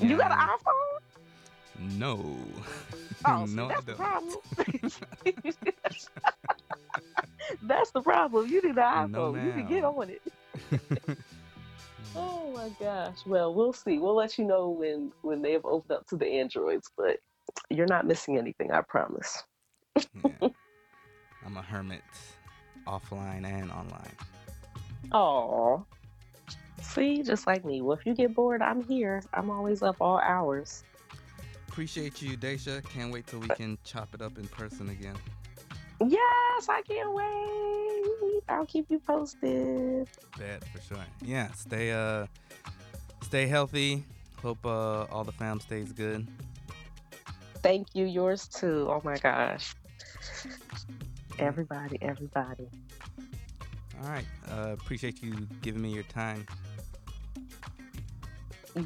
You 0.00 0.16
got 0.16 0.30
an 0.32 0.38
iPhone? 0.38 1.98
No. 1.98 2.36
Oh, 3.24 3.44
see, 3.46 3.54
no, 3.54 3.68
that's 3.68 3.84
the 3.84 3.94
problem. 3.94 4.36
that's 7.62 7.90
the 7.92 8.02
problem. 8.02 8.50
You 8.50 8.60
need 8.62 8.76
an 8.76 8.76
No, 8.76 8.82
iPhone. 9.32 9.46
you 9.46 9.52
can 9.52 9.66
get 9.68 9.84
on 9.84 10.10
it. 10.10 10.22
Oh 12.18 12.52
my 12.54 12.68
gosh. 12.80 13.18
Well, 13.26 13.54
we'll 13.54 13.72
see. 13.72 13.98
We'll 13.98 14.16
let 14.16 14.38
you 14.38 14.44
know 14.44 14.70
when 14.70 15.12
when 15.22 15.42
they 15.42 15.52
have 15.52 15.64
opened 15.64 15.92
up 15.92 16.06
to 16.08 16.16
the 16.16 16.26
Androids, 16.26 16.90
but 16.96 17.18
you're 17.70 17.86
not 17.86 18.06
missing 18.06 18.38
anything. 18.38 18.72
I 18.72 18.82
promise. 18.82 19.44
yeah. 19.96 20.02
I'm 21.46 21.56
a 21.56 21.62
hermit, 21.62 22.02
offline 22.86 23.44
and 23.44 23.70
online. 23.70 24.16
Oh. 25.12 25.84
See, 26.82 27.22
just 27.22 27.46
like 27.46 27.64
me. 27.64 27.80
Well, 27.80 27.96
if 27.96 28.06
you 28.06 28.14
get 28.14 28.34
bored, 28.34 28.62
I'm 28.62 28.82
here. 28.82 29.22
I'm 29.32 29.50
always 29.50 29.82
up 29.82 29.96
all 30.00 30.18
hours. 30.18 30.84
Appreciate 31.68 32.20
you, 32.20 32.36
Daisha. 32.36 32.84
Can't 32.90 33.12
wait 33.12 33.26
till 33.26 33.40
we 33.40 33.48
can 33.48 33.78
chop 33.84 34.14
it 34.14 34.22
up 34.22 34.38
in 34.38 34.46
person 34.48 34.88
again. 34.88 35.14
Yes, 36.06 36.68
I 36.68 36.82
can't 36.82 37.12
wait. 37.12 38.42
I'll 38.48 38.66
keep 38.66 38.86
you 38.90 39.00
posted. 39.00 40.08
Bet 40.38 40.64
for 40.68 40.80
sure. 40.80 41.04
Yeah, 41.22 41.50
stay 41.52 41.92
uh, 41.92 42.26
stay 43.22 43.46
healthy. 43.46 44.04
Hope 44.42 44.64
uh, 44.64 45.04
all 45.10 45.24
the 45.24 45.32
fam 45.32 45.60
stays 45.60 45.92
good. 45.92 46.26
Thank 47.62 47.88
you. 47.94 48.06
Yours 48.06 48.46
too. 48.46 48.86
Oh 48.88 49.00
my 49.04 49.16
gosh. 49.16 49.74
Everybody, 51.38 51.98
everybody. 52.00 52.68
All 54.02 54.10
right. 54.10 54.24
Uh, 54.50 54.72
appreciate 54.72 55.22
you 55.22 55.34
giving 55.62 55.82
me 55.82 55.92
your 55.92 56.04
time. 56.04 56.46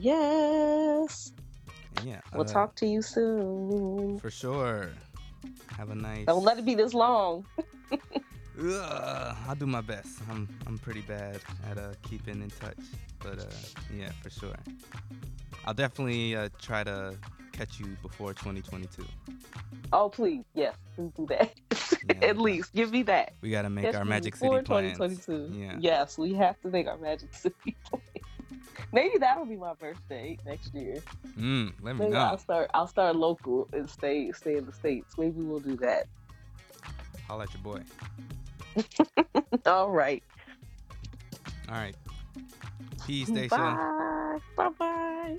Yes. 0.01 1.33
Yeah. 2.03 2.21
We'll 2.33 2.43
uh, 2.43 2.53
talk 2.53 2.75
to 2.77 2.87
you 2.87 3.03
soon. 3.03 4.19
for 4.19 4.31
sure. 4.31 4.91
Have 5.77 5.91
a 5.91 5.95
nice. 5.95 6.27
Don't 6.27 6.45
let 6.45 6.59
it 6.59 6.65
be 6.65 6.75
this 6.75 6.95
long. 6.95 7.45
Ugh, 8.61 9.37
I'll 9.49 9.55
do 9.55 9.67
my 9.67 9.81
best. 9.81 10.21
I'm 10.31 10.49
I'm 10.67 10.79
pretty 10.79 11.01
bad 11.03 11.41
at 11.71 11.79
uh, 11.79 11.95
keeping 12.03 12.43
in 12.43 12.51
touch, 12.51 12.77
but 13.19 13.39
uh, 13.39 13.45
yeah, 13.97 14.11
for 14.23 14.31
sure. 14.31 14.55
I'll 15.65 15.75
definitely 15.75 16.37
uh, 16.37 16.49
try 16.61 16.85
to 16.85 17.17
catch 17.53 17.79
you 17.79 17.87
before 18.03 18.35
2022. 18.35 19.05
Oh, 19.93 20.09
please. 20.09 20.43
Yes, 20.55 20.75
please 20.97 21.11
do 21.17 21.27
that. 21.27 21.53
Yeah. 22.09 22.29
At 22.29 22.39
least 22.39 22.73
give 22.75 22.91
me 22.91 23.03
that. 23.05 23.35
We 23.43 23.51
gotta 23.51 23.71
make 23.71 23.85
Catch 23.85 23.95
our 23.95 24.05
Magic 24.05 24.35
City 24.37 24.63
plans. 24.63 24.99
2022. 24.99 25.59
Yeah. 25.59 25.77
Yes, 25.79 26.19
we 26.19 26.35
have 26.35 26.61
to 26.63 26.69
make 26.69 26.89
our 26.89 26.99
Magic 26.99 27.35
City 27.35 27.77
plans. 27.85 28.05
Maybe 28.93 29.19
that'll 29.19 29.47
be 29.47 29.57
my 29.57 29.75
first 29.75 30.07
date 30.09 30.41
next 30.45 30.75
year. 30.75 30.99
Mm, 31.39 31.73
let 31.81 31.97
me 31.97 32.05
Maybe 32.05 32.17
I'll 32.17 32.39
start. 32.39 32.71
I'll 32.75 32.87
start 32.87 33.17
local 33.17 33.69
and 33.73 33.89
stay 33.89 34.31
stay 34.33 34.57
in 34.57 34.67
the 34.67 34.73
states. 34.73 35.15
Maybe 35.17 35.41
we'll 35.41 35.61
do 35.61 35.77
that. 35.79 36.07
Holla 37.27 37.45
at 37.45 37.55
your 37.55 37.63
boy. 37.63 37.81
All 39.67 39.91
right. 39.91 40.23
All 41.69 41.75
right. 41.75 41.97
Peace, 43.07 43.31
Daisha. 43.31 43.49
Bye. 43.49 44.39
Bye. 44.57 44.69
Bye. 44.79 45.39